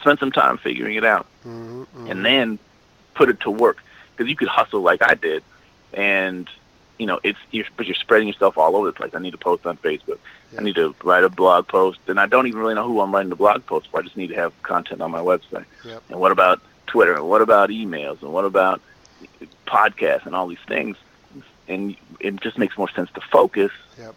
spend 0.00 0.18
some 0.18 0.32
time 0.32 0.58
figuring 0.58 0.96
it 0.96 1.04
out, 1.04 1.26
mm-hmm, 1.46 2.06
and 2.06 2.24
then 2.24 2.58
put 3.14 3.28
it 3.28 3.40
to 3.40 3.50
work. 3.50 3.82
Because 4.16 4.28
you 4.28 4.36
could 4.36 4.48
hustle 4.48 4.80
like 4.80 5.02
I 5.02 5.14
did, 5.14 5.42
and 5.92 6.48
you 6.98 7.06
know 7.06 7.20
it's 7.22 7.38
you're, 7.50 7.66
but 7.76 7.86
you're 7.86 7.94
spreading 7.94 8.28
yourself 8.28 8.58
all 8.58 8.76
over 8.76 8.86
the 8.86 8.92
place. 8.92 9.12
I 9.14 9.20
need 9.20 9.30
to 9.30 9.38
post 9.38 9.64
on 9.66 9.76
Facebook. 9.78 10.18
Yeah. 10.52 10.60
I 10.60 10.64
need 10.64 10.74
to 10.74 10.94
write 11.02 11.24
a 11.24 11.28
blog 11.28 11.68
post, 11.68 12.00
and 12.08 12.18
I 12.18 12.26
don't 12.26 12.46
even 12.46 12.60
really 12.60 12.74
know 12.74 12.86
who 12.86 13.00
I'm 13.00 13.14
writing 13.14 13.30
the 13.30 13.36
blog 13.36 13.64
post 13.66 13.88
for. 13.90 14.00
I 14.00 14.02
just 14.02 14.16
need 14.16 14.28
to 14.28 14.34
have 14.34 14.52
content 14.62 15.00
on 15.00 15.10
my 15.10 15.20
website. 15.20 15.64
Yep. 15.84 16.02
And 16.10 16.20
what 16.20 16.32
about 16.32 16.60
Twitter? 16.86 17.14
And 17.14 17.28
what 17.28 17.42
about 17.42 17.70
emails? 17.70 18.22
And 18.22 18.32
what 18.32 18.44
about 18.44 18.80
podcasts 19.66 20.26
and 20.26 20.34
all 20.34 20.48
these 20.48 20.58
things? 20.66 20.96
And 21.68 21.96
it 22.20 22.40
just 22.40 22.58
makes 22.58 22.76
more 22.76 22.90
sense 22.90 23.10
to 23.12 23.20
focus 23.20 23.72
yep. 23.98 24.14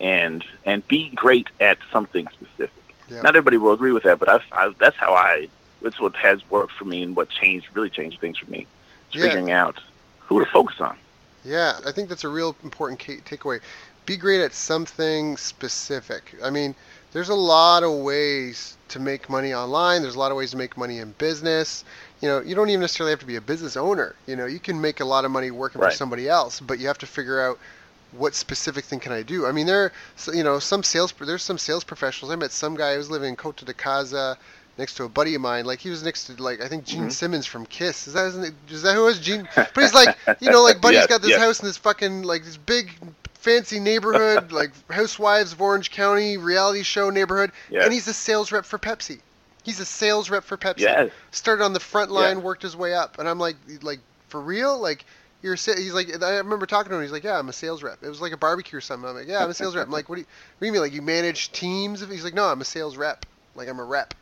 and 0.00 0.44
and 0.64 0.86
be 0.88 1.10
great 1.10 1.48
at 1.60 1.78
something 1.92 2.26
specific. 2.28 2.70
Yeah. 3.08 3.22
Not 3.22 3.36
everybody 3.36 3.56
will 3.56 3.72
agree 3.72 3.92
with 3.92 4.02
that, 4.04 4.18
but 4.18 4.28
I, 4.28 4.40
I, 4.52 4.74
that's 4.78 4.96
how 4.96 5.14
I. 5.14 5.48
That's 5.82 5.98
what 5.98 6.14
has 6.16 6.48
worked 6.50 6.72
for 6.72 6.84
me, 6.84 7.02
and 7.02 7.16
what 7.16 7.30
changed 7.30 7.68
really 7.72 7.88
changed 7.88 8.20
things 8.20 8.36
for 8.36 8.50
me. 8.50 8.66
Yeah. 9.12 9.22
Figuring 9.22 9.50
out 9.50 9.80
who 10.18 10.44
to 10.44 10.50
focus 10.50 10.80
on. 10.80 10.96
Yeah, 11.44 11.78
I 11.86 11.92
think 11.92 12.08
that's 12.08 12.24
a 12.24 12.28
real 12.28 12.54
important 12.62 13.00
takeaway. 13.00 13.60
Be 14.06 14.16
great 14.16 14.40
at 14.40 14.52
something 14.52 15.36
specific. 15.36 16.34
I 16.42 16.50
mean, 16.50 16.74
there's 17.12 17.28
a 17.28 17.34
lot 17.34 17.82
of 17.82 17.92
ways 18.02 18.76
to 18.88 19.00
make 19.00 19.28
money 19.28 19.54
online. 19.54 20.02
There's 20.02 20.16
a 20.16 20.18
lot 20.18 20.30
of 20.30 20.36
ways 20.36 20.50
to 20.52 20.56
make 20.56 20.76
money 20.76 20.98
in 20.98 21.12
business. 21.12 21.84
You 22.20 22.28
know, 22.28 22.40
you 22.40 22.54
don't 22.54 22.68
even 22.68 22.80
necessarily 22.80 23.12
have 23.12 23.20
to 23.20 23.26
be 23.26 23.36
a 23.36 23.40
business 23.40 23.76
owner. 23.76 24.14
You 24.26 24.36
know, 24.36 24.46
you 24.46 24.58
can 24.58 24.80
make 24.80 25.00
a 25.00 25.04
lot 25.04 25.24
of 25.24 25.30
money 25.30 25.50
working 25.50 25.80
right. 25.80 25.92
for 25.92 25.96
somebody 25.96 26.28
else, 26.28 26.60
but 26.60 26.78
you 26.78 26.86
have 26.88 26.98
to 26.98 27.06
figure 27.06 27.40
out 27.40 27.58
what 28.12 28.34
specific 28.34 28.84
thing 28.84 29.00
can 29.00 29.12
I 29.12 29.22
do? 29.22 29.46
I 29.46 29.52
mean, 29.52 29.66
there, 29.66 29.92
you 30.32 30.42
know, 30.42 30.58
some 30.58 30.82
sales. 30.82 31.12
There's 31.12 31.42
some 31.42 31.58
sales 31.58 31.84
professionals. 31.84 32.32
I 32.32 32.36
met 32.36 32.52
some 32.52 32.76
guy 32.76 32.92
who 32.92 32.98
was 32.98 33.10
living 33.10 33.30
in 33.30 33.36
Coto 33.36 33.64
de 33.64 33.72
Caza, 33.74 34.36
next 34.80 34.94
to 34.94 35.04
a 35.04 35.08
buddy 35.08 35.34
of 35.36 35.40
mine. 35.40 35.64
Like 35.64 35.78
he 35.78 35.90
was 35.90 36.02
next 36.02 36.24
to 36.26 36.42
like 36.42 36.60
I 36.60 36.66
think 36.66 36.84
Gene 36.84 37.02
mm-hmm. 37.02 37.08
Simmons 37.10 37.46
from 37.46 37.66
Kiss. 37.66 38.08
Is 38.08 38.14
that 38.14 38.26
isn't 38.26 38.54
is 38.68 38.82
that 38.82 38.94
who 38.94 39.04
was 39.04 39.20
Gene? 39.20 39.48
But 39.54 39.76
he's 39.76 39.94
like, 39.94 40.16
you 40.40 40.50
know, 40.50 40.62
like 40.62 40.80
Buddy's 40.80 41.00
yes, 41.00 41.06
got 41.06 41.22
this 41.22 41.30
yes. 41.30 41.40
house 41.40 41.60
in 41.60 41.66
this 41.66 41.76
fucking 41.76 42.22
like 42.22 42.44
this 42.44 42.56
big 42.56 42.90
fancy 43.34 43.78
neighborhood, 43.78 44.50
like 44.60 44.72
Housewives 44.90 45.52
of 45.52 45.60
Orange 45.60 45.90
County 45.90 46.36
reality 46.36 46.82
show 46.82 47.10
neighborhood, 47.10 47.52
yes. 47.70 47.84
and 47.84 47.92
he's 47.92 48.08
a 48.08 48.14
sales 48.14 48.50
rep 48.50 48.64
for 48.64 48.78
Pepsi. 48.78 49.20
He's 49.62 49.78
a 49.78 49.84
sales 49.84 50.30
rep 50.30 50.42
for 50.42 50.56
Pepsi. 50.56 50.80
Yes. 50.80 51.12
Started 51.30 51.62
on 51.62 51.74
the 51.74 51.80
front 51.80 52.10
line, 52.10 52.42
worked 52.42 52.62
his 52.62 52.74
way 52.74 52.94
up, 52.94 53.18
and 53.18 53.28
I'm 53.28 53.38
like, 53.38 53.56
like 53.82 54.00
for 54.28 54.40
real, 54.40 54.78
like 54.78 55.04
you're 55.42 55.54
he's 55.54 55.92
like 55.92 56.22
I 56.22 56.38
remember 56.38 56.66
talking 56.66 56.90
to 56.90 56.96
him. 56.96 57.02
He's 57.02 57.12
like, 57.12 57.24
yeah, 57.24 57.38
I'm 57.38 57.48
a 57.48 57.52
sales 57.52 57.82
rep. 57.82 58.02
It 58.02 58.08
was 58.08 58.20
like 58.20 58.32
a 58.32 58.36
barbecue 58.38 58.78
or 58.78 58.80
something. 58.80 59.08
I'm 59.08 59.14
like, 59.14 59.28
yeah, 59.28 59.44
I'm 59.44 59.50
a 59.50 59.54
sales 59.54 59.76
rep. 59.76 59.86
I'm 59.86 59.92
like, 59.92 60.08
what 60.08 60.16
do 60.16 60.22
you, 60.22 60.26
what 60.26 60.60
do 60.60 60.66
you 60.66 60.72
mean? 60.72 60.82
Like 60.82 60.92
you 60.94 61.02
manage 61.02 61.52
teams? 61.52 62.00
He's 62.00 62.24
like, 62.24 62.34
no, 62.34 62.46
I'm 62.46 62.60
a 62.60 62.64
sales 62.64 62.96
rep. 62.96 63.26
Like 63.54 63.68
I'm 63.68 63.78
a 63.78 63.84
rep. 63.84 64.14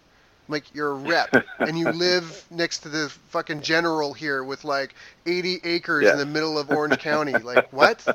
Like 0.48 0.74
you're 0.74 0.92
a 0.92 0.94
rep, 0.94 1.44
and 1.58 1.78
you 1.78 1.90
live 1.90 2.44
next 2.50 2.80
to 2.80 2.88
the 2.88 3.08
fucking 3.28 3.62
general 3.62 4.12
here 4.12 4.42
with 4.42 4.64
like 4.64 4.94
80 5.26 5.60
acres 5.64 6.04
yeah. 6.04 6.12
in 6.12 6.18
the 6.18 6.26
middle 6.26 6.58
of 6.58 6.70
Orange 6.70 6.98
County. 7.00 7.32
Like 7.32 7.72
what? 7.72 8.06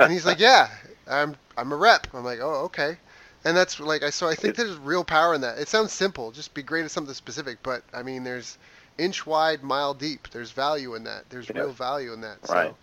And 0.00 0.12
he's 0.12 0.26
like, 0.26 0.38
yeah, 0.38 0.68
I'm 1.06 1.36
I'm 1.56 1.72
a 1.72 1.76
rep. 1.76 2.06
I'm 2.14 2.24
like, 2.24 2.40
oh 2.40 2.64
okay. 2.64 2.96
And 3.44 3.56
that's 3.56 3.78
like 3.80 4.02
I 4.02 4.10
so 4.10 4.28
I 4.28 4.34
think 4.34 4.56
there's 4.56 4.76
real 4.76 5.04
power 5.04 5.34
in 5.34 5.40
that. 5.42 5.58
It 5.58 5.68
sounds 5.68 5.92
simple, 5.92 6.30
just 6.32 6.54
be 6.54 6.62
great 6.62 6.84
at 6.84 6.90
something 6.90 7.14
specific, 7.14 7.58
but 7.62 7.82
I 7.92 8.02
mean 8.02 8.24
there's 8.24 8.58
inch 8.98 9.26
wide, 9.26 9.62
mile 9.62 9.94
deep. 9.94 10.28
There's 10.30 10.50
value 10.50 10.94
in 10.94 11.04
that. 11.04 11.30
There's 11.30 11.48
real 11.50 11.72
value 11.72 12.12
in 12.12 12.20
that. 12.22 12.38
Right. 12.48 12.74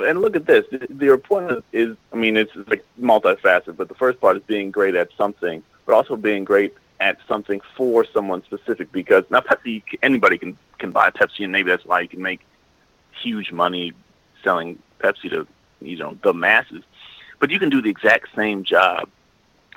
And 0.00 0.22
look 0.22 0.34
at 0.34 0.46
this. 0.46 0.64
The 0.70 1.18
point 1.18 1.62
is, 1.72 1.96
I 2.12 2.16
mean, 2.16 2.36
it's 2.38 2.54
like 2.66 2.84
multifaceted, 3.00 3.76
but 3.76 3.88
the 3.88 3.94
first 3.94 4.18
part 4.18 4.36
is 4.38 4.42
being 4.44 4.70
great 4.70 4.94
at 4.94 5.10
something, 5.16 5.62
but 5.84 5.94
also 5.94 6.16
being 6.16 6.44
great 6.44 6.74
at 7.00 7.18
something 7.26 7.60
for 7.76 8.04
someone 8.04 8.44
specific. 8.44 8.92
Because 8.92 9.24
now 9.30 9.40
Pepsi, 9.40 9.82
anybody 10.02 10.38
can 10.38 10.56
can 10.78 10.90
buy 10.90 11.10
Pepsi, 11.10 11.44
and 11.44 11.52
maybe 11.52 11.70
that's 11.70 11.84
why 11.84 12.00
you 12.00 12.08
can 12.08 12.22
make 12.22 12.40
huge 13.22 13.52
money 13.52 13.92
selling 14.42 14.78
Pepsi 14.98 15.30
to 15.30 15.46
you 15.80 15.96
know 15.96 16.16
the 16.22 16.32
masses. 16.32 16.82
But 17.38 17.50
you 17.50 17.58
can 17.58 17.70
do 17.70 17.80
the 17.80 17.90
exact 17.90 18.34
same 18.36 18.64
job 18.64 19.08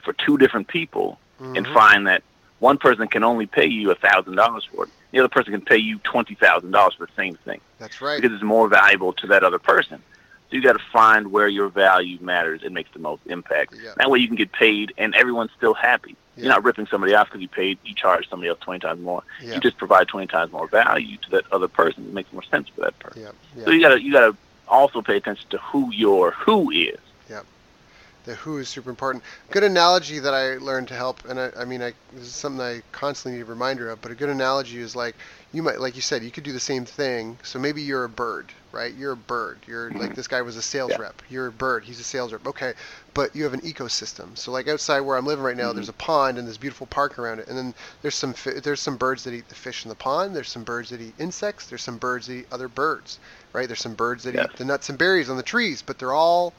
for 0.04 0.14
two 0.14 0.38
different 0.38 0.68
people 0.68 1.18
mm-hmm. 1.40 1.56
and 1.56 1.66
find 1.68 2.08
that 2.08 2.24
one 2.60 2.78
person 2.78 3.08
can 3.08 3.24
only 3.24 3.46
pay 3.46 3.66
you 3.66 3.90
a 3.92 3.96
thousand 3.96 4.36
dollars 4.36 4.68
for 4.72 4.84
it 4.86 4.90
the 5.14 5.20
other 5.20 5.30
person 5.30 5.54
can 5.54 5.62
pay 5.62 5.78
you 5.78 6.00
twenty 6.00 6.34
thousand 6.34 6.72
dollars 6.72 6.96
for 6.96 7.06
the 7.06 7.12
same 7.16 7.36
thing. 7.36 7.62
That's 7.78 8.02
right. 8.02 8.20
Because 8.20 8.36
it's 8.36 8.44
more 8.44 8.68
valuable 8.68 9.14
to 9.14 9.28
that 9.28 9.44
other 9.44 9.60
person. 9.60 10.02
So 10.50 10.58
you 10.58 10.62
got 10.62 10.74
to 10.74 10.84
find 10.92 11.32
where 11.32 11.48
your 11.48 11.70
value 11.70 12.18
matters 12.20 12.62
and 12.64 12.74
makes 12.74 12.92
the 12.92 13.00
most 13.00 13.22
impact. 13.28 13.76
Yeah. 13.82 13.94
That 13.98 14.10
way 14.10 14.20
you 14.20 14.28
can 14.28 14.36
get 14.36 14.52
paid 14.52 14.92
and 14.98 15.16
everyone's 15.16 15.52
still 15.56 15.76
happy. 15.76 16.16
Yeah. 16.36 16.44
You're 16.44 16.54
not 16.54 16.64
ripping 16.64 16.88
somebody 16.88 17.14
off 17.14 17.28
because 17.28 17.42
you 17.42 17.48
paid, 17.48 17.78
you 17.86 17.94
charge 17.94 18.28
somebody 18.30 18.50
else 18.50 18.60
twenty 18.60 18.80
times 18.80 19.02
more. 19.02 19.24
Yeah. 19.42 19.56
You 19.56 19.60
just 19.60 19.78
provide 19.78 20.08
twenty 20.08 20.28
times 20.28 20.52
more 20.52 20.68
value 20.68 21.18
to 21.18 21.30
that 21.32 21.46
other 21.52 21.68
person. 21.68 22.06
It 22.06 22.14
makes 22.14 22.32
more 22.34 22.44
sense 22.44 22.70
for 22.70 22.82
that 22.82 22.98
person. 23.00 23.22
So 23.66 23.72
you 23.72 23.82
gotta 23.82 24.02
you 24.02 24.12
gotta 24.12 24.36
also 24.68 25.02
pay 25.02 25.18
attention 25.18 25.48
to 25.52 25.58
who 25.60 25.92
your 25.94 26.32
who 26.32 26.72
is 26.72 27.00
the 28.26 28.36
who 28.36 28.58
is 28.58 28.70
super 28.70 28.90
important. 28.90 29.24
Good 29.52 29.64
analogy 29.64 30.20
that 30.20 30.34
I 30.34 30.58
learned 30.58 30.88
to 30.90 30.94
help, 30.96 31.26
and 31.26 31.40
I, 31.40 31.52
I 31.58 31.66
mean, 31.66 31.82
I, 31.82 31.94
this 32.14 32.28
is 32.28 32.34
something 32.34 32.62
I 32.62 32.82
constantly 32.92 33.38
need 33.38 33.44
a 33.44 33.46
reminder 33.46 33.90
of. 33.90 34.02
But 34.02 34.12
a 34.12 34.16
good 34.16 34.30
analogy 34.30 34.80
is 34.80 34.96
like 34.96 35.16
you 35.52 35.62
might, 35.62 35.80
like 35.80 35.96
you 35.96 36.02
said, 36.02 36.24
you 36.24 36.32
could 36.32 36.44
do 36.44 36.52
the 36.52 36.60
same 36.60 36.86
thing. 36.86 37.38
So 37.44 37.60
maybe 37.60 37.82
you're 37.82 38.06
a 38.06 38.10
bird, 38.10 38.52
right? 38.72 38.94
You're 38.94 39.12
a 39.12 39.18
bird. 39.18 39.60
You're 39.68 39.90
mm-hmm. 39.90 40.00
like 40.00 40.16
this 40.16 40.28
guy 40.28 40.42
was 40.42 40.58
a 40.58 40.62
sales 40.62 40.92
yeah. 40.92 41.02
rep. 41.02 41.22
You're 41.30 41.48
a 41.48 41.52
bird. 41.52 41.84
He's 41.84 42.00
a 42.00 42.04
sales 42.04 42.34
rep. 42.34 42.46
Okay, 42.48 42.74
but 43.14 43.36
you 43.36 43.44
have 43.44 43.54
an 43.54 43.62
ecosystem. 43.62 44.38
So 44.38 44.52
like 44.52 44.68
outside 44.68 45.02
where 45.02 45.18
I'm 45.18 45.26
living 45.26 45.44
right 45.44 45.56
now, 45.56 45.68
mm-hmm. 45.68 45.76
there's 45.76 45.90
a 45.90 45.94
pond 45.94 46.38
and 46.38 46.48
this 46.48 46.58
beautiful 46.58 46.88
park 46.88 47.20
around 47.20 47.40
it, 47.40 47.48
and 47.48 47.58
then 47.58 47.74
there's 48.02 48.16
some 48.16 48.34
fi- 48.34 48.60
there's 48.60 48.80
some 48.80 48.98
birds 48.98 49.24
that 49.26 49.34
eat 49.34 49.50
the 49.50 49.56
fish 49.56 49.86
in 49.86 49.90
the 49.90 49.96
pond. 49.96 50.36
There's 50.36 50.50
some 50.50 50.64
birds 50.64 50.90
that 50.90 51.02
eat 51.02 51.14
insects. 51.20 51.68
There's 51.68 51.84
some 51.84 51.98
birds 51.98 52.28
that 52.28 52.34
eat 52.34 52.48
other 52.52 52.68
birds, 52.68 53.20
right? 53.52 53.68
There's 53.68 53.82
some 53.82 53.96
birds 53.96 54.24
that 54.24 54.36
eat 54.36 54.58
the 54.58 54.66
nuts 54.66 54.90
and 54.90 54.98
berries 54.98 55.30
on 55.30 55.38
the 55.38 55.44
trees, 55.44 55.82
but 55.82 56.00
they're 56.00 56.14
all 56.14 56.54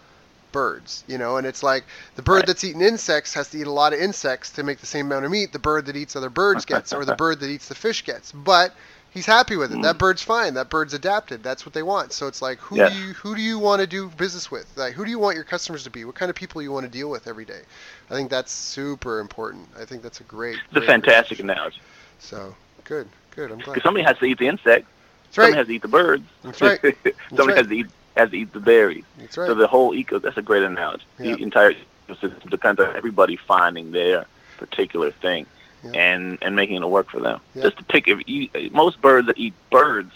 birds, 0.55 1.03
you 1.09 1.19
know, 1.19 1.37
and 1.37 1.47
it's 1.47 1.65
like 1.65 1.83
the 2.15 2.23
bird 2.23 2.37
right. 2.37 2.47
that's 2.47 2.63
eating 2.63 2.81
insects 2.81 3.35
has 3.35 3.49
to 3.51 3.59
eat 3.59 3.67
a 3.67 3.73
lot 3.73 3.93
of 3.93 3.99
insects 3.99 4.51
to 4.51 4.63
make 4.63 4.79
the 4.79 4.87
same 4.87 5.07
amount 5.07 5.25
of 5.25 5.33
meat 5.33 5.53
the 5.53 5.59
bird 5.59 5.85
that 5.87 5.97
eats 5.97 6.15
other 6.15 6.31
birds 6.31 6.65
gets, 6.65 6.93
or 6.93 7.05
the 7.05 7.17
bird 7.25 7.41
that 7.41 7.51
eats 7.51 7.67
the 7.67 7.75
fish 7.75 8.05
gets. 8.05 8.31
But 8.31 8.73
he's 9.11 9.27
happy 9.27 9.57
with 9.57 9.73
it. 9.73 9.79
Mm. 9.79 9.83
That 9.83 9.99
bird's 9.99 10.23
fine. 10.23 10.55
That 10.55 10.71
bird's 10.71 10.95
adapted. 10.95 11.43
That's 11.43 11.67
what 11.67 11.73
they 11.73 11.83
want. 11.83 12.13
So 12.13 12.29
it's 12.29 12.41
like, 12.41 12.59
who 12.61 12.77
do 12.77 12.95
you 12.95 13.15
who 13.15 13.35
do 13.35 13.43
you 13.43 13.59
want 13.59 13.81
to 13.81 13.87
do 13.89 14.09
business 14.11 14.49
with? 14.49 14.65
Like, 14.77 14.95
who 14.95 15.05
do 15.05 15.11
you 15.11 15.19
want 15.19 15.35
your 15.35 15.45
customers 15.45 15.83
to 15.85 15.91
be? 15.91 16.05
What 16.05 16.15
kind 16.15 16.31
of 16.31 16.37
people 16.37 16.63
you 16.63 16.71
want 16.71 16.87
to 16.87 16.91
deal 16.91 17.11
with 17.11 17.27
every 17.27 17.45
day? 17.45 17.63
I 18.09 18.15
think 18.15 18.31
that's 18.31 18.53
super 18.53 19.19
important. 19.19 19.69
I 19.77 19.85
think 19.85 20.03
that's 20.03 20.21
a 20.21 20.25
great. 20.25 20.55
It's 20.55 20.73
great 20.73 20.85
a 20.85 20.87
fantastic 20.87 21.41
analogy. 21.41 21.81
So 22.21 22.55
good, 22.85 23.09
good. 23.35 23.51
I'm 23.51 23.59
glad. 23.59 23.75
Because 23.75 23.83
somebody 23.83 24.05
has 24.05 24.19
to 24.19 24.25
eat 24.27 24.39
the 24.39 24.47
insect. 24.47 24.87
That's 25.25 25.39
right. 25.39 25.45
Somebody 25.47 25.57
has 25.57 25.67
to 25.67 25.75
eat 25.75 25.83
the 25.83 25.89
birds. 25.89 26.25
That's 26.45 26.61
right. 26.61 26.81
somebody 27.31 27.49
right. 27.49 27.57
has 27.57 27.67
to 27.67 27.75
eat 27.75 27.87
has 28.17 28.31
to 28.31 28.37
eat 28.37 28.53
the 28.53 28.61
berries. 28.61 29.05
That's 29.19 29.37
right. 29.37 29.47
So 29.47 29.55
the 29.55 29.67
whole 29.67 29.95
eco, 29.95 30.19
that's 30.19 30.37
a 30.37 30.43
great 30.43 30.63
analogy. 30.63 31.05
The 31.19 31.43
entire 31.43 31.75
ecosystem 32.09 32.49
depends 32.51 32.81
on 32.81 32.95
everybody 32.97 33.37
finding 33.37 33.93
their 33.93 34.27
particular 34.59 35.11
thing 35.11 35.47
and, 35.95 36.39
and 36.41 36.57
making 36.57 36.83
it 36.83 36.89
work 36.89 37.11
for 37.11 37.21
them. 37.21 37.41
Just 37.55 37.77
to 37.79 37.85
pick, 37.85 38.09
if 38.09 38.27
you, 38.27 38.49
most 38.73 39.01
birds 39.01 39.27
that 39.27 39.39
eat 39.39 39.55
birds 39.71 40.13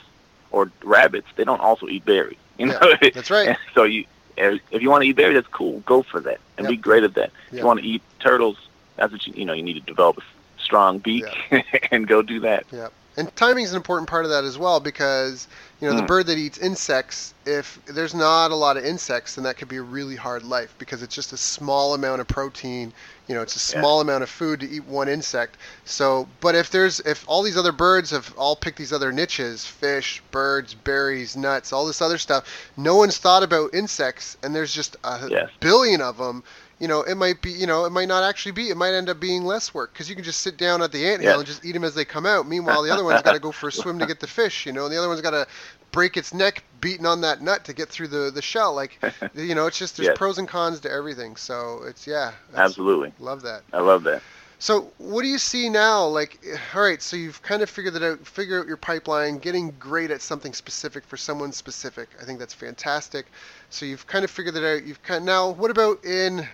or 0.50 0.70
rabbits, 0.82 1.28
they 1.36 1.44
don't 1.44 1.60
also 1.60 1.88
eat 1.88 2.04
berries. 2.04 2.38
You 2.56 2.66
know? 2.66 2.94
That's 3.00 3.30
right. 3.30 3.56
so 3.74 3.84
you, 3.84 4.06
if 4.36 4.82
you 4.82 4.90
want 4.90 5.02
to 5.02 5.08
eat 5.08 5.16
berries, 5.16 5.34
that's 5.34 5.48
cool. 5.48 5.80
Go 5.80 6.02
for 6.02 6.20
that 6.20 6.38
and 6.56 6.64
yep. 6.64 6.70
be 6.70 6.76
great 6.76 7.02
at 7.02 7.14
that. 7.14 7.32
If 7.50 7.58
you 7.58 7.66
want 7.66 7.80
to 7.80 7.86
eat 7.86 8.02
turtles, 8.20 8.56
that's 8.94 9.10
what 9.10 9.26
you, 9.26 9.32
you 9.34 9.44
know, 9.44 9.52
you 9.52 9.64
need 9.64 9.74
to 9.74 9.80
develop 9.80 10.18
a 10.18 10.22
strong 10.60 10.98
beak 10.98 11.24
and 11.90 12.06
go 12.06 12.22
do 12.22 12.40
that. 12.40 12.64
Yeah. 12.72 12.88
And 13.18 13.34
timing 13.34 13.64
is 13.64 13.72
an 13.72 13.76
important 13.76 14.08
part 14.08 14.24
of 14.24 14.30
that 14.30 14.44
as 14.44 14.56
well 14.56 14.78
because 14.78 15.48
you 15.80 15.88
know 15.88 15.94
mm. 15.94 15.98
the 15.98 16.06
bird 16.06 16.26
that 16.26 16.38
eats 16.38 16.56
insects. 16.56 17.34
If 17.44 17.80
there's 17.86 18.14
not 18.14 18.52
a 18.52 18.54
lot 18.54 18.76
of 18.76 18.84
insects, 18.84 19.34
then 19.34 19.42
that 19.42 19.56
could 19.56 19.66
be 19.66 19.78
a 19.78 19.82
really 19.82 20.14
hard 20.14 20.44
life 20.44 20.72
because 20.78 21.02
it's 21.02 21.16
just 21.16 21.32
a 21.32 21.36
small 21.36 21.94
amount 21.94 22.20
of 22.20 22.28
protein. 22.28 22.92
You 23.26 23.34
know, 23.34 23.42
it's 23.42 23.56
a 23.56 23.58
small 23.58 23.98
yeah. 23.98 24.02
amount 24.02 24.22
of 24.22 24.30
food 24.30 24.60
to 24.60 24.70
eat 24.70 24.84
one 24.84 25.08
insect. 25.08 25.56
So, 25.84 26.28
but 26.40 26.54
if 26.54 26.70
there's 26.70 27.00
if 27.00 27.24
all 27.26 27.42
these 27.42 27.56
other 27.56 27.72
birds 27.72 28.10
have 28.10 28.32
all 28.38 28.54
picked 28.54 28.78
these 28.78 28.92
other 28.92 29.10
niches, 29.10 29.64
fish, 29.66 30.22
birds, 30.30 30.74
berries, 30.74 31.36
nuts, 31.36 31.72
all 31.72 31.86
this 31.86 32.00
other 32.00 32.18
stuff, 32.18 32.70
no 32.76 32.94
one's 32.94 33.18
thought 33.18 33.42
about 33.42 33.74
insects, 33.74 34.36
and 34.44 34.54
there's 34.54 34.72
just 34.72 34.96
a 35.02 35.26
yes. 35.28 35.50
billion 35.58 36.00
of 36.00 36.18
them 36.18 36.44
you 36.78 36.86
know, 36.86 37.02
it 37.02 37.16
might 37.16 37.42
be, 37.42 37.50
you 37.50 37.66
know, 37.66 37.84
it 37.84 37.90
might 37.90 38.08
not 38.08 38.22
actually 38.22 38.52
be. 38.52 38.68
It 38.68 38.76
might 38.76 38.94
end 38.94 39.08
up 39.08 39.18
being 39.18 39.44
less 39.44 39.74
work 39.74 39.92
because 39.92 40.08
you 40.08 40.14
can 40.14 40.24
just 40.24 40.40
sit 40.40 40.56
down 40.56 40.80
at 40.82 40.92
the 40.92 41.04
ant 41.06 41.22
hill 41.22 41.32
yeah. 41.32 41.38
and 41.38 41.46
just 41.46 41.64
eat 41.64 41.72
them 41.72 41.84
as 41.84 41.94
they 41.94 42.04
come 42.04 42.24
out. 42.24 42.46
Meanwhile, 42.46 42.82
the 42.82 42.90
other 42.90 43.04
one's 43.04 43.22
got 43.22 43.32
to 43.32 43.40
go 43.40 43.50
for 43.50 43.68
a 43.68 43.72
swim 43.72 43.98
to 43.98 44.06
get 44.06 44.20
the 44.20 44.26
fish, 44.26 44.64
you 44.64 44.72
know, 44.72 44.84
and 44.84 44.92
the 44.92 44.98
other 44.98 45.08
one's 45.08 45.20
got 45.20 45.32
to 45.32 45.46
break 45.90 46.16
its 46.16 46.32
neck 46.32 46.62
beating 46.80 47.06
on 47.06 47.20
that 47.22 47.42
nut 47.42 47.64
to 47.64 47.72
get 47.72 47.88
through 47.88 48.08
the 48.08 48.30
the 48.32 48.42
shell. 48.42 48.74
Like, 48.74 48.98
you 49.34 49.54
know, 49.54 49.66
it's 49.66 49.78
just 49.78 49.96
there's 49.96 50.08
yes. 50.08 50.18
pros 50.18 50.38
and 50.38 50.46
cons 50.46 50.80
to 50.80 50.90
everything. 50.90 51.36
So 51.36 51.82
it's 51.86 52.06
yeah, 52.06 52.32
absolutely 52.54 53.12
love 53.18 53.42
that. 53.42 53.62
I 53.72 53.80
love 53.80 54.04
that. 54.04 54.22
So 54.60 54.90
what 54.98 55.22
do 55.22 55.28
you 55.28 55.38
see 55.38 55.68
now? 55.68 56.04
Like, 56.06 56.40
eh, 56.44 56.56
all 56.74 56.82
right, 56.82 57.00
so 57.00 57.16
you've 57.16 57.40
kind 57.42 57.62
of 57.62 57.70
figured 57.70 57.94
that 57.94 58.02
out, 58.02 58.26
figure 58.26 58.60
out 58.60 58.66
your 58.66 58.76
pipeline, 58.76 59.38
getting 59.38 59.70
great 59.78 60.10
at 60.10 60.20
something 60.20 60.52
specific 60.52 61.04
for 61.04 61.16
someone 61.16 61.52
specific. 61.52 62.08
I 62.20 62.24
think 62.24 62.40
that's 62.40 62.54
fantastic. 62.54 63.26
So 63.70 63.86
you've 63.86 64.06
kind 64.08 64.24
of 64.24 64.32
figured 64.32 64.54
that 64.56 64.64
out. 64.68 64.84
You've 64.84 65.02
kind 65.04 65.18
of, 65.18 65.26
now, 65.26 65.50
what 65.50 65.70
about 65.70 66.04
in 66.04 66.46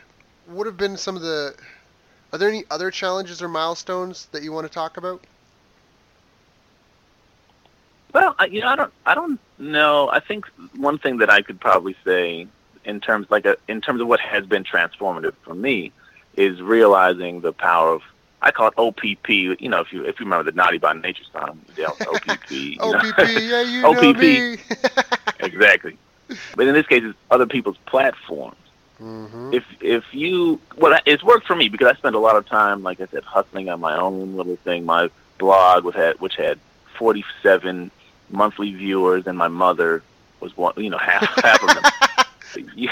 what 0.46 0.66
have 0.66 0.76
been 0.76 0.96
some 0.96 1.16
of 1.16 1.22
the? 1.22 1.54
Are 2.32 2.38
there 2.38 2.48
any 2.48 2.64
other 2.70 2.90
challenges 2.90 3.40
or 3.42 3.48
milestones 3.48 4.26
that 4.32 4.42
you 4.42 4.52
want 4.52 4.66
to 4.66 4.72
talk 4.72 4.96
about? 4.96 5.24
Well, 8.12 8.34
you 8.48 8.60
know, 8.60 8.68
I 8.68 8.76
don't, 8.76 8.92
I 9.06 9.14
don't 9.14 9.40
know. 9.58 10.08
I 10.08 10.20
think 10.20 10.46
one 10.76 10.98
thing 10.98 11.18
that 11.18 11.30
I 11.30 11.42
could 11.42 11.60
probably 11.60 11.96
say 12.04 12.46
in 12.84 13.00
terms 13.00 13.26
like 13.30 13.44
a, 13.44 13.56
in 13.66 13.80
terms 13.80 14.00
of 14.00 14.06
what 14.06 14.20
has 14.20 14.46
been 14.46 14.62
transformative 14.62 15.34
for 15.42 15.54
me 15.54 15.92
is 16.36 16.60
realizing 16.60 17.40
the 17.40 17.52
power 17.52 17.94
of 17.94 18.02
I 18.40 18.50
call 18.50 18.68
it 18.68 18.74
OPP. 18.76 19.28
You 19.28 19.68
know, 19.68 19.80
if 19.80 19.92
you 19.92 20.04
if 20.04 20.20
you 20.20 20.26
remember 20.26 20.50
the 20.50 20.54
Naughty 20.56 20.78
by 20.78 20.92
Nature 20.92 21.24
song, 21.32 21.60
OPP. 21.78 22.50
You 22.50 22.78
OPP, 22.80 23.18
yeah, 23.18 23.62
you 23.62 23.84
OPP. 23.86 24.02
know 24.02 24.12
me. 24.12 24.58
exactly. 25.40 25.96
But 26.54 26.66
in 26.66 26.74
this 26.74 26.86
case, 26.86 27.02
it's 27.04 27.18
other 27.30 27.46
people's 27.46 27.78
platforms 27.86 28.56
Mm-hmm. 29.00 29.54
If 29.54 29.64
if 29.80 30.04
you 30.12 30.60
well, 30.76 30.98
it's 31.04 31.22
worked 31.22 31.46
for 31.46 31.56
me 31.56 31.68
because 31.68 31.88
I 31.88 31.94
spent 31.94 32.14
a 32.14 32.20
lot 32.20 32.36
of 32.36 32.46
time, 32.46 32.82
like 32.82 33.00
I 33.00 33.06
said, 33.06 33.24
hustling 33.24 33.68
on 33.68 33.80
my 33.80 33.96
own 33.96 34.36
little 34.36 34.56
thing. 34.56 34.84
My 34.84 35.10
blog 35.38 35.84
which 35.84 35.96
had 35.96 36.20
which 36.20 36.36
had 36.36 36.58
47 36.96 37.90
monthly 38.30 38.72
viewers, 38.72 39.26
and 39.26 39.36
my 39.36 39.48
mother 39.48 40.02
was 40.40 40.56
one, 40.56 40.74
you 40.76 40.90
know, 40.90 40.98
half 40.98 41.22
half 41.42 41.62
of 41.62 41.82
them. 41.82 42.68
you, 42.76 42.88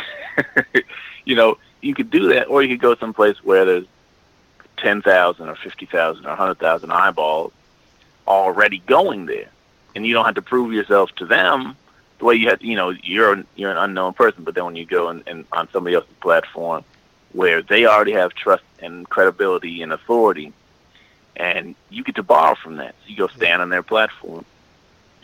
you 1.25 1.37
know, 1.37 1.59
you 1.81 1.95
could 1.95 2.11
do 2.11 2.29
that, 2.29 2.49
or 2.49 2.63
you 2.63 2.71
could 2.71 2.83
go 2.83 2.95
someplace 2.97 3.43
where 3.45 3.65
there's 3.65 3.87
10,000 4.79 5.49
or 5.49 5.55
50,000 5.55 6.25
or 6.25 6.29
100,000 6.29 6.91
eyeballs 6.91 7.53
already 8.27 8.79
going 8.87 9.27
there, 9.27 9.49
and 9.95 10.05
you 10.05 10.15
don't 10.15 10.25
have 10.25 10.35
to 10.35 10.43
prove 10.43 10.73
yourself 10.73 11.13
to 11.17 11.27
them 11.27 11.77
the 12.23 12.27
way 12.27 12.37
you 12.37 12.49
had. 12.49 12.63
You 12.63 12.77
know, 12.77 12.91
you're 12.91 13.43
you're 13.57 13.73
an 13.73 13.77
unknown 13.77 14.15
person, 14.15 14.45
but 14.45 14.55
then 14.55 14.65
when 14.65 14.77
you 14.77 14.87
go 14.87 15.09
and, 15.09 15.23
and 15.27 15.45
on 15.53 15.69
somebody 15.73 15.97
else's 15.97 16.15
platform 16.21 16.85
where 17.33 17.63
they 17.63 17.85
already 17.85 18.13
have 18.13 18.33
trust 18.35 18.63
and 18.79 19.09
credibility 19.09 19.83
and 19.83 19.93
authority, 19.93 20.53
and 21.35 21.75
you 21.91 22.05
get 22.05 22.15
to 22.15 22.23
borrow 22.23 22.55
from 22.55 22.77
that. 22.77 22.95
So 23.03 23.11
you 23.11 23.17
go 23.17 23.27
stand 23.27 23.61
on 23.61 23.71
their 23.71 23.83
platform, 23.83 24.45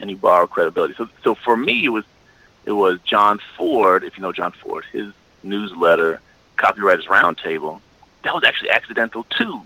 and 0.01 0.11
you 0.11 0.17
borrow 0.17 0.47
credibility. 0.49 0.95
So, 0.95 1.09
so 1.23 1.35
for 1.37 1.57
me, 1.57 1.85
it 1.85 1.91
was 1.91 2.05
it 2.67 2.73
was 2.73 2.99
John 3.05 3.41
Forde, 3.57 4.03
if 4.03 4.17
you 4.17 4.23
know 4.23 4.33
John 4.33 4.53
Forde, 4.53 4.85
his 4.93 5.13
newsletter, 5.45 6.21
Copywriters 6.57 7.05
Roundtable. 7.05 7.81
That 8.25 8.35
was 8.35 8.43
actually 8.43 8.71
accidental 8.71 9.25
too. 9.31 9.63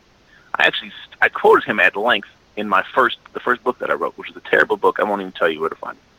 I 0.54 0.66
actually 0.66 0.92
I 1.22 1.30
quoted 1.30 1.64
him 1.64 1.80
at 1.80 1.96
length 1.96 2.28
in 2.56 2.68
my 2.68 2.84
first 2.94 3.16
the 3.32 3.40
first 3.40 3.64
book 3.64 3.78
that 3.78 3.90
I 3.90 3.94
wrote, 3.94 4.18
which 4.18 4.28
was 4.28 4.36
a 4.36 4.50
terrible 4.50 4.76
book. 4.76 5.00
I 5.00 5.04
won't 5.04 5.22
even 5.22 5.32
tell 5.32 5.48
you 5.48 5.60
where 5.60 5.70
to 5.70 5.76
find 5.76 5.96
it. 5.96 6.11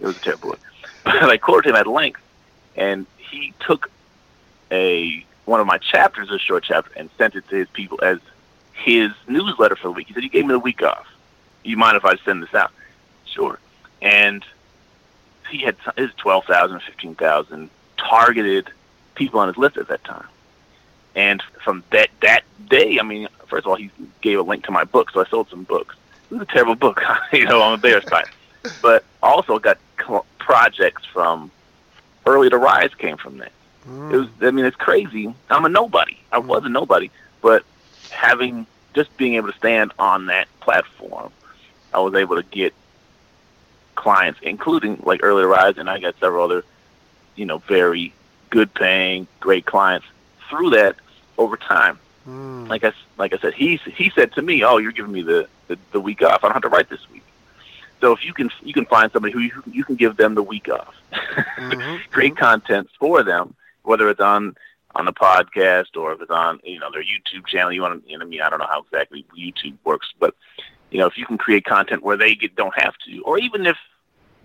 It 0.00 0.06
was 0.06 0.16
a 0.16 0.20
terrible 0.20 0.50
book. 0.50 0.60
But 1.04 1.30
I 1.30 1.38
quoted 1.38 1.70
him 1.70 1.76
at 1.76 1.86
length, 1.86 2.20
and 2.76 3.06
he 3.16 3.54
took 3.60 3.90
a 4.70 5.24
one 5.46 5.60
of 5.60 5.66
my 5.66 5.78
chapters, 5.78 6.30
a 6.30 6.38
short 6.38 6.64
chapter, 6.64 6.90
and 6.94 7.08
sent 7.18 7.34
it 7.34 7.48
to 7.48 7.56
his 7.56 7.68
people 7.68 7.98
as 8.02 8.18
his 8.72 9.10
newsletter 9.26 9.76
for 9.76 9.88
the 9.88 9.92
week. 9.92 10.08
He 10.08 10.14
said, 10.14 10.22
"You 10.22 10.28
gave 10.28 10.46
me 10.46 10.52
the 10.52 10.58
week 10.58 10.82
off. 10.82 11.06
You 11.64 11.76
mind 11.76 11.96
if 11.96 12.04
I 12.04 12.16
send 12.16 12.42
this 12.42 12.54
out?" 12.54 12.70
Sure. 13.24 13.58
And 14.02 14.44
he 15.50 15.58
had 15.58 15.76
his 15.96 16.10
12,000, 16.14 16.80
15,000 16.80 17.70
targeted 17.96 18.70
people 19.14 19.40
on 19.40 19.48
his 19.48 19.56
list 19.56 19.76
at 19.76 19.88
that 19.88 20.04
time. 20.04 20.26
And 21.14 21.42
from 21.62 21.82
that 21.90 22.10
that 22.20 22.44
day, 22.68 22.98
I 23.00 23.02
mean, 23.02 23.28
first 23.46 23.66
of 23.66 23.70
all, 23.70 23.76
he 23.76 23.90
gave 24.20 24.38
a 24.38 24.42
link 24.42 24.64
to 24.66 24.70
my 24.70 24.84
book, 24.84 25.10
so 25.10 25.20
I 25.20 25.28
sold 25.28 25.48
some 25.50 25.64
books. 25.64 25.96
It 26.30 26.34
was 26.34 26.42
a 26.42 26.52
terrible 26.52 26.76
book, 26.76 27.02
you 27.32 27.44
know, 27.46 27.62
I'm 27.62 27.74
embarrassed 27.74 28.10
by 28.10 28.20
it. 28.20 28.28
But 28.82 29.04
also 29.22 29.58
got 29.58 29.78
projects 30.38 31.04
from 31.04 31.50
Early 32.26 32.50
to 32.50 32.58
Rise 32.58 32.94
came 32.94 33.16
from 33.16 33.38
that. 33.38 33.52
Mm. 33.88 34.12
It 34.12 34.16
was, 34.16 34.28
I 34.42 34.50
mean, 34.50 34.64
it's 34.64 34.76
crazy. 34.76 35.34
I'm 35.48 35.64
a 35.64 35.68
nobody. 35.68 36.18
I 36.30 36.38
was 36.38 36.64
a 36.64 36.68
nobody, 36.68 37.10
but 37.40 37.64
having 38.10 38.66
just 38.94 39.16
being 39.16 39.34
able 39.34 39.50
to 39.50 39.58
stand 39.58 39.92
on 39.98 40.26
that 40.26 40.48
platform, 40.60 41.32
I 41.94 42.00
was 42.00 42.14
able 42.14 42.36
to 42.36 42.42
get 42.42 42.74
clients, 43.94 44.40
including 44.42 45.00
like 45.04 45.20
Early 45.22 45.42
to 45.42 45.48
Rise, 45.48 45.78
and 45.78 45.88
I 45.88 45.98
got 45.98 46.18
several 46.20 46.44
other, 46.44 46.64
you 47.36 47.46
know, 47.46 47.58
very 47.58 48.12
good 48.50 48.72
paying, 48.74 49.26
great 49.38 49.64
clients 49.64 50.06
through 50.48 50.70
that 50.70 50.96
over 51.38 51.56
time. 51.56 51.98
Mm. 52.28 52.68
Like 52.68 52.84
I 52.84 52.92
like 53.16 53.32
I 53.32 53.38
said, 53.38 53.54
he 53.54 53.76
he 53.76 54.10
said 54.10 54.32
to 54.32 54.42
me, 54.42 54.62
"Oh, 54.62 54.76
you're 54.76 54.92
giving 54.92 55.12
me 55.12 55.22
the, 55.22 55.48
the 55.68 55.78
the 55.92 56.00
week 56.00 56.22
off. 56.22 56.44
I 56.44 56.48
don't 56.48 56.52
have 56.52 56.62
to 56.62 56.68
write 56.68 56.88
this 56.90 57.08
week." 57.10 57.22
So 58.00 58.12
if 58.12 58.24
you 58.24 58.32
can 58.32 58.50
you 58.62 58.72
can 58.72 58.86
find 58.86 59.10
somebody 59.12 59.32
who 59.32 59.40
you, 59.40 59.62
you 59.66 59.84
can 59.84 59.96
give 59.96 60.16
them 60.16 60.34
the 60.34 60.42
week 60.42 60.68
off, 60.68 60.94
mm-hmm. 61.12 61.96
create 62.10 62.34
mm-hmm. 62.34 62.44
content 62.44 62.88
for 62.98 63.22
them, 63.22 63.54
whether 63.82 64.08
it's 64.08 64.20
on 64.20 64.56
on 64.94 65.04
the 65.04 65.12
podcast 65.12 65.96
or 65.96 66.12
if 66.12 66.20
it's 66.20 66.30
on 66.30 66.60
you 66.64 66.78
know 66.78 66.90
their 66.90 67.02
YouTube 67.02 67.46
channel. 67.46 67.72
You 67.72 67.82
want 67.82 68.04
to, 68.04 68.10
you 68.10 68.18
know, 68.18 68.24
I 68.24 68.28
mean, 68.28 68.40
I 68.40 68.48
don't 68.48 68.58
know 68.58 68.68
how 68.68 68.82
exactly 68.82 69.26
YouTube 69.38 69.76
works, 69.84 70.08
but 70.18 70.34
you 70.90 70.98
know, 70.98 71.06
if 71.06 71.18
you 71.18 71.26
can 71.26 71.38
create 71.38 71.64
content 71.64 72.02
where 72.02 72.16
they 72.16 72.34
get, 72.34 72.56
don't 72.56 72.74
have 72.76 72.94
to, 73.06 73.20
or 73.20 73.38
even 73.38 73.66
if 73.66 73.76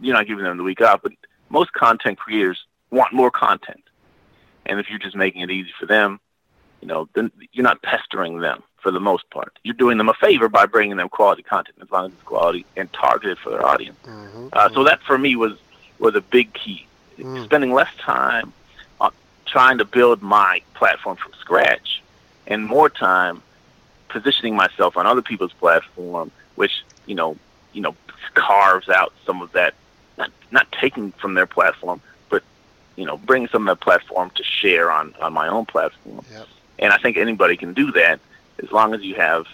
you're 0.02 0.16
not 0.16 0.28
giving 0.28 0.44
them 0.44 0.58
the 0.58 0.64
week 0.64 0.82
off, 0.82 1.02
but 1.02 1.14
most 1.50 1.72
content 1.74 2.18
creators 2.18 2.66
want 2.92 3.14
more 3.14 3.32
content, 3.32 3.84
and 4.66 4.80
if 4.80 4.90
you're 4.90 5.00
just 5.00 5.16
making 5.16 5.42
it 5.42 5.50
easy 5.50 5.72
for 5.80 5.86
them, 5.86 6.20
you 6.82 6.88
know, 6.88 7.08
then 7.16 7.32
you're 7.54 7.64
not 7.64 7.82
pestering 7.82 8.40
them 8.40 8.64
for 8.86 8.92
the 8.92 9.00
most 9.00 9.28
part. 9.32 9.58
You're 9.64 9.74
doing 9.74 9.98
them 9.98 10.10
a 10.10 10.14
favor 10.14 10.48
by 10.48 10.68
bringing 10.68 10.98
them 10.98 11.10
quality 11.10 11.42
content 11.42 11.76
as 11.82 11.90
long 11.90 12.06
as 12.06 12.12
it's 12.14 12.22
quality 12.22 12.68
and 12.78 12.88
targeted 12.94 13.40
for 13.40 13.50
their 13.50 13.66
audience. 13.66 13.98
Mm-hmm. 14.06 14.50
Uh, 14.54 14.70
so 14.76 14.84
that 14.84 15.02
for 15.02 15.18
me 15.18 15.36
was 15.36 15.54
was 15.98 16.14
a 16.14 16.22
big 16.22 16.54
key. 16.54 16.86
Mm. 17.18 17.46
Spending 17.46 17.74
less 17.74 17.90
time 17.98 18.54
on 19.02 19.12
trying 19.48 19.80
to 19.80 19.86
build 19.86 20.22
my 20.22 20.62
platform 20.76 21.18
from 21.18 21.32
scratch 21.40 22.04
and 22.46 22.64
more 22.64 22.88
time 22.88 23.42
positioning 24.10 24.56
myself 24.56 24.98
on 24.98 25.08
other 25.08 25.24
people's 25.24 25.54
platform, 25.54 26.30
which, 26.54 26.84
you 27.08 27.16
know, 27.16 27.36
you 27.74 27.82
know, 27.82 27.96
carves 28.36 28.88
out 28.88 29.14
some 29.26 29.42
of 29.42 29.52
that, 29.54 29.74
not, 30.20 30.30
not 30.52 30.72
taking 30.80 31.12
from 31.14 31.34
their 31.34 31.48
platform, 31.48 32.00
but, 32.30 32.44
you 32.98 33.06
know, 33.06 33.18
bringing 33.18 33.48
some 33.48 33.68
of 33.68 33.76
that 33.76 33.84
platform 33.84 34.30
to 34.36 34.44
share 34.44 34.92
on, 34.92 35.16
on 35.22 35.34
my 35.34 35.48
own 35.48 35.66
platform. 35.66 36.24
Yep. 36.32 36.48
And 36.78 36.94
I 36.94 36.98
think 36.98 37.18
anybody 37.18 37.58
can 37.58 37.74
do 37.74 37.92
that 37.94 38.20
as 38.64 38.72
long 38.72 38.94
as 38.94 39.02
you 39.02 39.16
have, 39.16 39.48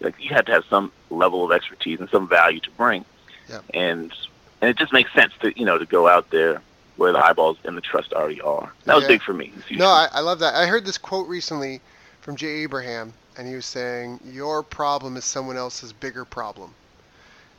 like, 0.00 0.14
you 0.18 0.30
have 0.34 0.46
to 0.46 0.52
have 0.52 0.64
some 0.66 0.92
level 1.10 1.44
of 1.44 1.52
expertise 1.52 2.00
and 2.00 2.08
some 2.10 2.28
value 2.28 2.60
to 2.60 2.70
bring. 2.72 3.04
Yep. 3.48 3.64
And, 3.74 4.12
and 4.60 4.70
it 4.70 4.76
just 4.76 4.92
makes 4.92 5.12
sense 5.12 5.32
to, 5.40 5.58
you 5.58 5.64
know, 5.64 5.78
to 5.78 5.86
go 5.86 6.08
out 6.08 6.30
there 6.30 6.62
where 6.96 7.12
the 7.12 7.24
eyeballs 7.24 7.56
and 7.64 7.76
the 7.76 7.80
trust 7.80 8.12
already 8.12 8.40
are. 8.42 8.72
That 8.84 8.96
was 8.96 9.06
big 9.06 9.22
for 9.22 9.32
me. 9.32 9.52
No, 9.70 9.86
I, 9.86 10.08
I 10.12 10.20
love 10.20 10.38
that. 10.40 10.54
I 10.54 10.66
heard 10.66 10.84
this 10.84 10.98
quote 10.98 11.28
recently 11.28 11.80
from 12.20 12.36
Jay 12.36 12.62
Abraham, 12.62 13.14
and 13.38 13.48
he 13.48 13.54
was 13.54 13.64
saying, 13.64 14.20
"Your 14.24 14.62
problem 14.62 15.16
is 15.16 15.24
someone 15.24 15.56
else's 15.56 15.94
bigger 15.94 16.26
problem." 16.26 16.74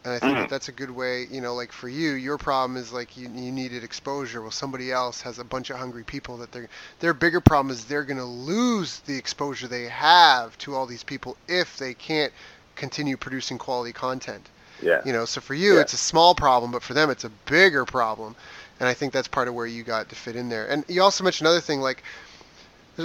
And 0.04 0.14
I 0.14 0.20
think 0.20 0.34
mm-hmm. 0.34 0.42
that 0.42 0.50
that's 0.50 0.68
a 0.68 0.72
good 0.72 0.90
way, 0.90 1.28
you 1.30 1.42
know, 1.42 1.54
like 1.54 1.72
for 1.72 1.88
you, 1.88 2.14
your 2.14 2.40
problem 2.40 2.76
is 2.76 2.92
like 2.92 3.16
you, 3.18 3.30
you 3.36 3.52
needed 3.52 3.84
exposure. 3.84 4.42
Well, 4.42 4.50
somebody 4.50 4.92
else 4.92 5.22
has 5.22 5.38
a 5.38 5.44
bunch 5.44 5.70
of 5.70 5.78
hungry 5.78 6.04
people 6.04 6.38
that 6.38 6.52
they're 6.52 6.70
their 7.00 7.14
bigger 7.14 7.40
problem 7.40 7.72
is 7.72 7.86
they're 7.86 8.04
going 8.04 8.18
to 8.18 8.24
lose 8.24 9.00
the 9.02 9.16
exposure 9.16 9.68
they 9.68 9.84
have 9.84 10.58
to 10.60 10.74
all 10.74 10.88
these 10.88 11.04
people 11.04 11.38
if 11.48 11.78
they 11.78 11.94
can't 11.94 12.34
continue 12.76 13.16
producing 13.16 13.60
quality 13.60 13.94
content. 13.94 14.50
Yeah. 14.82 15.02
You 15.06 15.14
know, 15.14 15.26
so 15.26 15.40
for 15.40 15.54
you, 15.54 15.76
yeah. 15.76 15.82
it's 15.82 15.94
a 15.94 15.98
small 15.98 16.34
problem, 16.34 16.72
but 16.72 16.82
for 16.82 16.96
them, 16.96 17.12
it's 17.12 17.24
a 17.24 17.30
bigger 17.46 17.86
problem 17.86 18.36
and 18.82 18.90
I 18.90 18.96
think 18.96 19.14
that's 19.14 19.28
part 19.28 19.48
of 19.48 19.54
where 19.54 19.68
you 19.68 19.84
got 19.84 20.10
to 20.10 20.16
fit 20.16 20.36
in 20.36 20.50
there. 20.50 20.66
And 20.66 20.84
you 20.88 21.04
also 21.04 21.24
mentioned 21.24 21.46
another 21.46 21.62
thing 21.62 21.82
like 21.82 22.02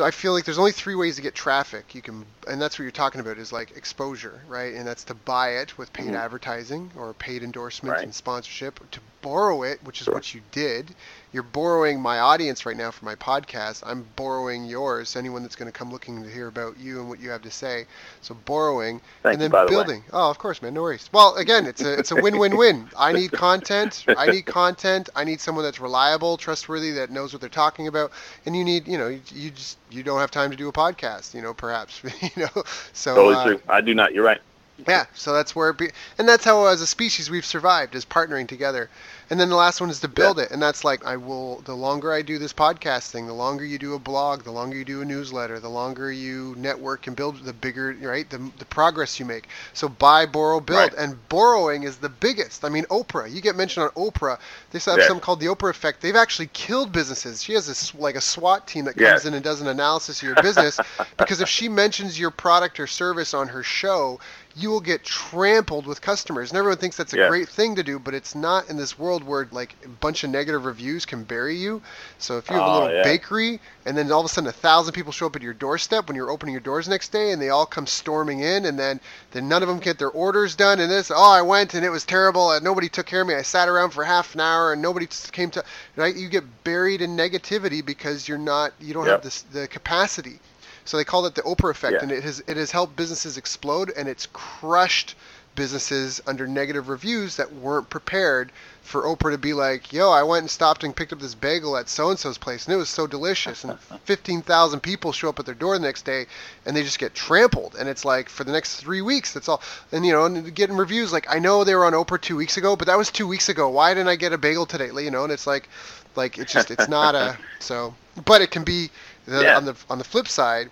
I 0.00 0.10
feel 0.10 0.32
like 0.32 0.44
there's 0.44 0.58
only 0.58 0.72
three 0.72 0.94
ways 0.94 1.16
to 1.16 1.22
get 1.22 1.34
traffic. 1.34 1.94
You 1.94 2.02
can, 2.02 2.24
and 2.48 2.60
that's 2.60 2.78
what 2.78 2.84
you're 2.84 2.92
talking 2.92 3.20
about 3.20 3.38
is 3.38 3.52
like 3.52 3.76
exposure, 3.76 4.40
right? 4.48 4.74
And 4.74 4.86
that's 4.86 5.04
to 5.04 5.14
buy 5.14 5.58
it 5.58 5.76
with 5.78 5.92
paid 5.92 6.06
mm-hmm. 6.06 6.16
advertising 6.16 6.90
or 6.96 7.12
paid 7.14 7.42
endorsements 7.42 7.96
right. 7.96 8.04
and 8.04 8.14
sponsorship. 8.14 8.78
To 8.90 9.00
borrow 9.22 9.62
it, 9.64 9.82
which 9.82 10.00
is 10.00 10.04
sure. 10.04 10.14
what 10.14 10.34
you 10.34 10.40
did. 10.52 10.94
You're 11.32 11.42
borrowing 11.42 12.00
my 12.00 12.20
audience 12.20 12.64
right 12.64 12.76
now 12.76 12.90
for 12.90 13.04
my 13.04 13.14
podcast. 13.16 13.82
I'm 13.84 14.06
borrowing 14.16 14.64
yours. 14.64 15.16
Anyone 15.16 15.42
that's 15.42 15.56
going 15.56 15.70
to 15.70 15.76
come 15.76 15.90
looking 15.90 16.22
to 16.22 16.30
hear 16.30 16.46
about 16.46 16.78
you 16.78 17.00
and 17.00 17.08
what 17.08 17.20
you 17.20 17.30
have 17.30 17.42
to 17.42 17.50
say. 17.50 17.86
So 18.22 18.34
borrowing 18.34 19.00
Thank 19.22 19.34
and 19.34 19.42
then 19.42 19.50
you, 19.50 19.68
building. 19.68 20.04
The 20.08 20.16
oh, 20.16 20.30
of 20.30 20.38
course, 20.38 20.62
man. 20.62 20.74
No 20.74 20.82
worries. 20.82 21.10
Well, 21.12 21.34
again, 21.34 21.66
it's 21.66 21.82
a 21.82 21.98
it's 21.98 22.12
a 22.12 22.16
win-win-win. 22.16 22.90
I 22.96 23.12
need 23.12 23.32
content. 23.32 24.04
I 24.16 24.26
need 24.26 24.46
content. 24.46 25.08
I 25.16 25.24
need 25.24 25.40
someone 25.40 25.64
that's 25.64 25.80
reliable, 25.80 26.36
trustworthy, 26.36 26.92
that 26.92 27.10
knows 27.10 27.32
what 27.32 27.40
they're 27.40 27.50
talking 27.50 27.88
about. 27.88 28.12
And 28.46 28.56
you 28.56 28.64
need, 28.64 28.86
you 28.86 28.96
know, 28.96 29.08
you, 29.08 29.20
you 29.34 29.50
just 29.50 29.78
you 29.90 30.02
don't 30.02 30.20
have 30.20 30.30
time 30.30 30.50
to 30.52 30.56
do 30.56 30.68
a 30.68 30.72
podcast, 30.72 31.34
you 31.34 31.42
know, 31.42 31.52
perhaps, 31.52 32.02
you 32.22 32.30
know. 32.36 32.62
So 32.92 33.14
totally 33.14 33.34
uh, 33.34 33.44
true. 33.44 33.60
I 33.68 33.80
do 33.80 33.94
not. 33.94 34.14
You're 34.14 34.24
right. 34.24 34.40
Yeah, 34.86 35.06
so 35.14 35.32
that's 35.32 35.56
where, 35.56 35.72
be, 35.72 35.90
and 36.18 36.28
that's 36.28 36.44
how 36.44 36.66
as 36.66 36.82
a 36.82 36.86
species 36.86 37.30
we've 37.30 37.46
survived 37.46 37.94
is 37.94 38.04
partnering 38.04 38.46
together. 38.46 38.90
And 39.28 39.40
then 39.40 39.48
the 39.48 39.56
last 39.56 39.80
one 39.80 39.90
is 39.90 40.00
to 40.00 40.08
build 40.08 40.38
yeah. 40.38 40.44
it, 40.44 40.50
and 40.52 40.62
that's 40.62 40.84
like 40.84 41.04
I 41.04 41.16
will. 41.16 41.60
The 41.62 41.74
longer 41.74 42.12
I 42.12 42.22
do 42.22 42.38
this 42.38 42.52
podcast 42.52 43.10
thing, 43.10 43.26
the 43.26 43.32
longer 43.32 43.64
you 43.64 43.78
do 43.78 43.94
a 43.94 43.98
blog, 43.98 44.44
the 44.44 44.52
longer 44.52 44.76
you 44.76 44.84
do 44.84 45.02
a 45.02 45.04
newsletter, 45.04 45.58
the 45.58 45.68
longer 45.68 46.12
you 46.12 46.54
network 46.56 47.08
and 47.08 47.16
build, 47.16 47.42
the 47.44 47.52
bigger 47.52 47.96
right 48.00 48.28
the, 48.30 48.38
the 48.58 48.64
progress 48.66 49.18
you 49.18 49.26
make. 49.26 49.48
So 49.72 49.88
buy, 49.88 50.26
borrow, 50.26 50.60
build, 50.60 50.92
right. 50.92 50.94
and 50.94 51.28
borrowing 51.28 51.82
is 51.82 51.96
the 51.96 52.08
biggest. 52.08 52.64
I 52.64 52.68
mean, 52.68 52.84
Oprah. 52.84 53.32
You 53.32 53.40
get 53.40 53.56
mentioned 53.56 53.84
on 53.84 54.10
Oprah. 54.10 54.38
They 54.70 54.78
have 54.78 54.98
yeah. 54.98 55.06
something 55.08 55.22
called 55.22 55.40
the 55.40 55.46
Oprah 55.46 55.70
effect. 55.70 56.02
They've 56.02 56.14
actually 56.14 56.50
killed 56.52 56.92
businesses. 56.92 57.42
She 57.42 57.54
has 57.54 57.66
this 57.66 57.94
like 57.94 58.14
a 58.14 58.20
SWAT 58.20 58.68
team 58.68 58.84
that 58.84 58.94
comes 58.94 59.24
yeah. 59.24 59.28
in 59.28 59.34
and 59.34 59.42
does 59.42 59.60
an 59.60 59.66
analysis 59.66 60.22
of 60.22 60.28
your 60.28 60.42
business 60.42 60.78
because 61.16 61.40
if 61.40 61.48
she 61.48 61.68
mentions 61.68 62.18
your 62.18 62.30
product 62.30 62.78
or 62.78 62.86
service 62.86 63.34
on 63.34 63.48
her 63.48 63.64
show, 63.64 64.20
you 64.56 64.70
will 64.70 64.80
get 64.80 65.04
trampled 65.04 65.86
with 65.86 66.00
customers. 66.00 66.50
And 66.50 66.58
everyone 66.58 66.78
thinks 66.78 66.96
that's 66.96 67.12
a 67.12 67.28
great 67.28 67.48
thing 67.48 67.76
to 67.76 67.82
do, 67.82 67.98
but 67.98 68.14
it's 68.14 68.34
not 68.34 68.70
in 68.70 68.76
this 68.78 68.98
world 68.98 69.15
world 69.24 69.24
where 69.24 69.48
like 69.52 69.74
a 69.84 69.88
bunch 69.88 70.24
of 70.24 70.30
negative 70.30 70.64
reviews 70.64 71.06
can 71.06 71.24
bury 71.24 71.56
you. 71.56 71.80
So 72.18 72.38
if 72.38 72.48
you 72.50 72.56
have 72.56 72.66
a 72.66 72.68
Oh, 72.68 72.72
little 72.80 72.94
yeah. 72.96 73.02
bakery 73.02 73.60
and 73.84 73.96
then 73.96 74.10
all 74.12 74.20
of 74.20 74.26
a 74.26 74.28
sudden 74.28 74.48
a 74.48 74.52
thousand 74.52 74.92
people 74.92 75.12
show 75.12 75.26
up 75.26 75.36
at 75.36 75.42
your 75.42 75.54
doorstep 75.54 76.08
when 76.08 76.16
you're 76.16 76.30
opening 76.30 76.52
your 76.52 76.60
doors 76.60 76.88
next 76.88 77.12
day 77.12 77.32
and 77.32 77.40
they 77.40 77.48
all 77.50 77.66
come 77.66 77.86
storming 77.86 78.40
in 78.40 78.64
and 78.66 78.78
then 78.78 79.00
then 79.32 79.48
none 79.48 79.62
of 79.62 79.68
them 79.68 79.78
get 79.78 79.98
their 79.98 80.10
orders 80.10 80.54
done 80.54 80.80
and 80.80 80.90
this 80.90 81.10
oh 81.10 81.30
I 81.32 81.42
went 81.42 81.74
and 81.74 81.84
it 81.84 81.90
was 81.90 82.04
terrible 82.04 82.50
and 82.52 82.62
nobody 82.64 82.88
took 82.88 83.06
care 83.06 83.22
of 83.22 83.28
me. 83.28 83.34
I 83.34 83.42
sat 83.42 83.68
around 83.68 83.90
for 83.90 84.04
half 84.04 84.34
an 84.34 84.40
hour 84.40 84.72
and 84.72 84.82
nobody 84.82 85.06
came 85.32 85.50
to 85.52 85.64
right. 85.96 86.14
You 86.14 86.28
get 86.28 86.64
buried 86.64 87.00
in 87.00 87.16
negativity 87.16 87.84
because 87.84 88.28
you're 88.28 88.38
not 88.38 88.72
you 88.80 88.92
don't 88.94 89.06
have 89.06 89.22
this 89.22 89.42
the 89.42 89.68
capacity. 89.68 90.40
So 90.84 90.96
they 90.96 91.04
call 91.04 91.26
it 91.26 91.34
the 91.34 91.42
Oprah 91.42 91.72
effect, 91.72 91.94
Yeah. 91.94 92.02
and 92.02 92.12
it 92.12 92.22
has 92.22 92.42
it 92.46 92.56
has 92.56 92.70
helped 92.70 92.94
businesses 92.94 93.36
explode, 93.36 93.90
and 93.96 94.08
it's 94.08 94.28
crushed 94.32 95.16
businesses 95.56 96.20
under 96.28 96.46
negative 96.46 96.88
reviews 96.88 97.36
that 97.36 97.52
weren't 97.54 97.88
prepared 97.90 98.52
for 98.86 99.02
Oprah 99.02 99.32
to 99.32 99.38
be 99.38 99.52
like, 99.52 99.92
"Yo, 99.92 100.10
I 100.10 100.22
went 100.22 100.42
and 100.44 100.50
stopped 100.50 100.84
and 100.84 100.94
picked 100.96 101.12
up 101.12 101.18
this 101.18 101.34
bagel 101.34 101.76
at 101.76 101.88
so 101.88 102.10
and 102.10 102.18
so's 102.18 102.38
place, 102.38 102.64
and 102.66 102.74
it 102.74 102.78
was 102.78 102.88
so 102.88 103.06
delicious." 103.06 103.64
And 103.64 103.78
fifteen 104.04 104.42
thousand 104.42 104.80
people 104.80 105.12
show 105.12 105.28
up 105.28 105.38
at 105.38 105.46
their 105.46 105.54
door 105.54 105.76
the 105.76 105.84
next 105.84 106.04
day, 106.04 106.26
and 106.64 106.76
they 106.76 106.82
just 106.82 106.98
get 106.98 107.14
trampled. 107.14 107.74
And 107.78 107.88
it's 107.88 108.04
like 108.04 108.28
for 108.28 108.44
the 108.44 108.52
next 108.52 108.76
three 108.76 109.02
weeks, 109.02 109.32
that's 109.34 109.48
all. 109.48 109.60
And 109.92 110.06
you 110.06 110.12
know, 110.12 110.24
and 110.24 110.54
getting 110.54 110.76
reviews 110.76 111.12
like, 111.12 111.26
"I 111.28 111.38
know 111.38 111.64
they 111.64 111.74
were 111.74 111.84
on 111.84 111.92
Oprah 111.92 112.20
two 112.20 112.36
weeks 112.36 112.56
ago, 112.56 112.76
but 112.76 112.86
that 112.86 112.96
was 112.96 113.10
two 113.10 113.26
weeks 113.26 113.48
ago. 113.48 113.68
Why 113.68 113.92
didn't 113.92 114.08
I 114.08 114.16
get 114.16 114.32
a 114.32 114.38
bagel 114.38 114.66
today?" 114.66 114.86
You 114.86 115.10
know, 115.10 115.24
and 115.24 115.32
it's 115.32 115.46
like, 115.46 115.68
like 116.14 116.38
it's 116.38 116.52
just 116.52 116.70
it's 116.70 116.88
not 116.88 117.14
a 117.14 117.36
so, 117.58 117.94
but 118.24 118.40
it 118.40 118.50
can 118.50 118.64
be 118.64 118.90
the, 119.26 119.42
Yeah. 119.42 119.56
on 119.56 119.64
the 119.64 119.74
on 119.90 119.98
the 119.98 120.04
flip 120.04 120.28
side, 120.28 120.70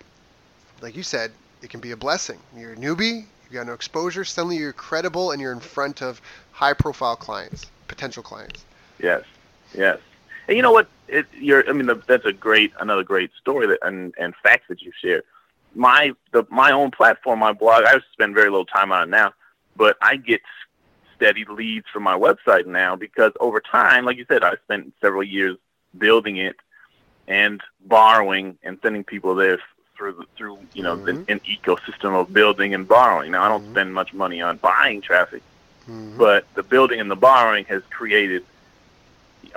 like 0.81 0.95
you 0.95 1.03
said, 1.03 1.31
it 1.61 1.69
can 1.69 1.79
be 1.81 1.91
a 1.91 1.97
blessing. 1.97 2.39
You're 2.55 2.73
a 2.73 2.77
newbie, 2.77 3.25
you 3.49 3.53
got 3.53 3.67
no 3.67 3.73
exposure, 3.73 4.23
suddenly 4.23 4.57
you're 4.57 4.73
credible 4.73 5.31
and 5.31 5.41
you're 5.41 5.51
in 5.51 5.59
front 5.59 6.01
of 6.01 6.21
high 6.51 6.73
profile 6.73 7.15
clients, 7.17 7.65
potential 7.87 8.23
clients. 8.23 8.63
Yes, 8.99 9.23
yes. 9.73 9.99
And 10.47 10.55
you 10.55 10.63
know 10.63 10.71
what? 10.71 10.87
It, 11.07 11.25
you're. 11.37 11.67
I 11.69 11.73
mean, 11.73 11.87
the, 11.87 11.95
that's 12.07 12.25
a 12.25 12.33
great, 12.33 12.71
another 12.79 13.03
great 13.03 13.31
story 13.39 13.67
that, 13.67 13.79
and 13.81 14.13
and 14.17 14.33
facts 14.43 14.65
that 14.69 14.81
you 14.81 14.91
shared. 15.01 15.23
My 15.73 16.13
the 16.31 16.45
my 16.49 16.71
own 16.71 16.91
platform, 16.91 17.39
my 17.39 17.53
blog. 17.53 17.83
I 17.85 17.99
spend 18.13 18.33
very 18.35 18.49
little 18.49 18.65
time 18.65 18.91
on 18.91 19.03
it 19.03 19.09
now, 19.09 19.33
but 19.75 19.97
I 20.01 20.15
get 20.17 20.41
steady 21.15 21.45
leads 21.45 21.85
from 21.91 22.03
my 22.03 22.17
website 22.17 22.65
now 22.65 22.95
because 22.95 23.31
over 23.39 23.59
time, 23.61 24.05
like 24.05 24.17
you 24.17 24.25
said, 24.27 24.43
I 24.43 24.55
spent 24.63 24.93
several 25.01 25.23
years 25.23 25.57
building 25.97 26.37
it 26.37 26.57
and 27.27 27.61
borrowing 27.85 28.57
and 28.63 28.77
sending 28.83 29.03
people 29.03 29.33
there 29.35 29.59
through 29.97 30.25
through 30.37 30.59
you 30.73 30.83
know 30.83 30.97
Mhm. 30.97 31.07
an, 31.09 31.25
an 31.29 31.41
ecosystem 31.41 32.19
of 32.19 32.33
building 32.33 32.73
and 32.73 32.87
borrowing. 32.87 33.31
Now 33.31 33.43
I 33.43 33.47
don't 33.49 33.65
Mhm. 33.65 33.71
spend 33.71 33.93
much 33.93 34.13
money 34.13 34.41
on 34.41 34.57
buying 34.57 35.01
traffic, 35.01 35.41
Mhm. 35.89 36.17
but 36.17 36.45
the 36.55 36.63
building 36.63 36.99
and 36.99 37.09
the 37.11 37.15
borrowing 37.15 37.65
has 37.65 37.81
created 37.89 38.43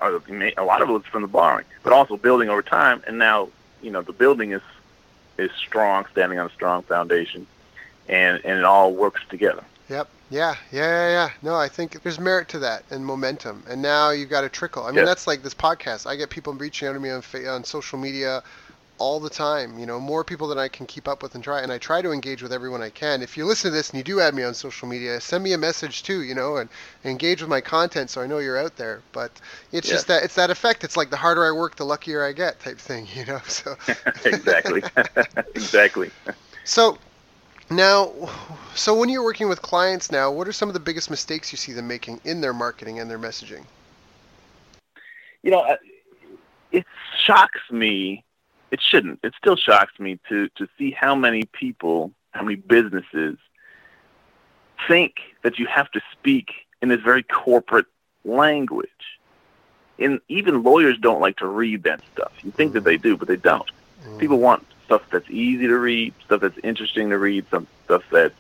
a 0.01 0.63
lot 0.63 0.83
of 0.83 0.91
it's 0.91 1.07
from 1.07 1.23
the 1.23 1.29
borrowing, 1.29 1.65
but 1.83 1.93
also 1.93 2.17
building 2.17 2.49
over 2.49 2.63
time. 2.63 3.03
And 3.07 3.19
now, 3.19 3.49
you 3.83 3.91
know, 3.91 4.03
the 4.03 4.13
building 4.13 4.53
is 4.53 4.63
is 5.39 5.51
strong, 5.53 6.05
standing 6.13 6.39
on 6.39 6.47
a 6.47 6.51
strong 6.51 6.83
foundation, 6.83 7.47
and 8.09 8.41
and 8.45 8.59
it 8.59 8.65
all 8.65 8.93
works 8.93 9.21
together. 9.29 9.65
Yep. 9.89 10.09
Yeah. 10.31 10.57
Yeah. 10.71 10.83
Yeah. 10.83 11.09
Yeah. 11.11 11.31
No, 11.43 11.55
I 11.57 11.69
think 11.69 12.03
there's 12.03 12.19
merit 12.21 12.49
to 12.51 12.59
that 12.59 12.85
and 12.91 13.05
momentum. 13.07 13.63
And 13.69 13.81
now 13.81 14.11
you've 14.11 14.29
got 14.29 14.45
a 14.45 14.49
trickle. 14.51 14.83
I 14.85 14.89
mean, 14.89 14.97
Yeah. 14.99 15.05
that's 15.07 15.27
like 15.27 15.43
this 15.43 15.55
podcast. 15.55 16.07
I 16.07 16.17
get 16.17 16.29
people 16.29 16.53
reaching 16.53 16.87
out 16.89 16.93
to 16.93 17.01
me 17.01 17.11
on 17.11 17.23
on 17.49 17.65
social 17.65 17.99
media 17.99 18.43
all 18.99 19.21
the 19.21 19.31
time. 19.31 19.79
You 19.79 19.87
know, 19.87 20.01
more 20.01 20.25
people 20.25 20.49
than 20.49 20.59
I 20.59 20.69
can 20.69 20.87
keep 20.87 21.09
up 21.09 21.23
with 21.23 21.35
and 21.35 21.43
try. 21.43 21.61
And 21.61 21.73
I 21.73 21.79
try 21.79 22.03
to 22.03 22.13
engage 22.13 22.43
with 22.43 22.53
everyone 22.53 22.83
I 22.83 22.91
can. 22.91 23.23
If 23.23 23.37
you 23.37 23.45
listen 23.47 23.71
to 23.71 23.77
this 23.77 23.91
and 23.91 23.99
you 23.99 24.05
do 24.05 24.21
add 24.21 24.35
me 24.35 24.43
on 24.43 24.55
social 24.55 24.89
media, 24.89 25.21
send 25.21 25.43
me 25.45 25.53
a 25.53 25.59
message 25.59 26.03
too. 26.03 26.23
You 26.23 26.35
know, 26.35 26.57
and 26.57 26.69
engage 27.05 27.41
with 27.41 27.51
my 27.51 27.61
content 27.61 28.11
so 28.11 28.21
I 28.21 28.27
know 28.27 28.39
you're 28.39 28.59
out 28.59 28.77
there. 28.77 29.03
But 29.13 29.33
it's 29.73 29.89
Yeah. 29.89 29.95
just 29.95 30.07
that 30.09 30.23
it's 30.25 30.35
that 30.35 30.51
effect. 30.51 30.85
It's 30.85 30.97
like 30.97 31.11
the 31.11 31.17
harder 31.17 31.45
I 31.45 31.53
work, 31.53 31.77
the 31.77 31.85
luckier 31.85 32.25
I 32.25 32.33
get 32.33 32.61
type 32.61 32.79
thing. 32.79 33.07
You 33.15 33.25
know. 33.27 33.41
So. 33.49 33.77
exactly, 34.25 34.83
exactly. 35.55 36.11
So 36.65 36.99
now, 37.71 38.13
so 38.75 38.95
when 38.95 39.09
you're 39.09 39.25
working 39.25 39.49
with 39.49 39.63
clients 39.63 40.11
now, 40.11 40.31
what 40.31 40.49
are 40.49 40.53
some 40.53 40.69
of 40.69 40.75
the 40.75 40.81
biggest 40.81 41.11
mistakes 41.11 41.53
you 41.53 41.59
see 41.59 41.73
them 41.73 41.87
making 41.89 42.21
in 42.25 42.41
their 42.41 42.55
marketing 42.55 42.99
and 42.99 43.11
their 43.11 43.19
messaging? 43.19 43.65
You 45.43 45.51
know, 45.53 45.61
uh, 45.61 45.77
it 46.73 46.85
shocks 47.25 47.61
me. 47.71 48.25
It 48.71 48.81
shouldn't. 48.83 49.21
It 49.23 49.35
still 49.39 49.57
shocks 49.57 49.99
me 49.99 50.19
to 50.29 50.49
to 50.57 50.69
see 50.77 50.91
how 50.91 51.15
many 51.15 51.45
people, 51.45 52.13
how 52.33 52.43
many 52.43 52.57
businesses 52.57 53.39
think 54.87 55.17
that 55.43 55.59
you 55.59 55.67
have 55.67 55.91
to 55.93 56.01
speak 56.13 56.53
in 56.83 56.89
this 56.89 57.01
very 57.01 57.23
corporate 57.23 57.87
language. 58.25 58.89
And 59.99 60.21
even 60.29 60.63
lawyers 60.63 60.97
don't 60.99 61.21
like 61.21 61.37
to 61.39 61.47
read 61.47 61.83
that 61.85 62.01
stuff. 62.13 62.33
You 62.43 62.53
think 62.53 62.75
that 62.75 62.85
they 62.85 62.97
do, 62.97 63.17
but 63.17 63.27
they 63.27 63.37
don't. 63.37 63.69
People 64.19 64.39
want 64.39 64.65
stuff 64.85 65.03
that's 65.11 65.29
easy 65.29 65.67
to 65.67 65.77
read, 65.77 66.15
stuff 66.25 66.41
that's 66.41 66.59
interesting 66.63 67.11
to 67.11 67.19
read, 67.19 67.45
some 67.51 67.67
stuff 67.85 68.05
that 68.11 68.33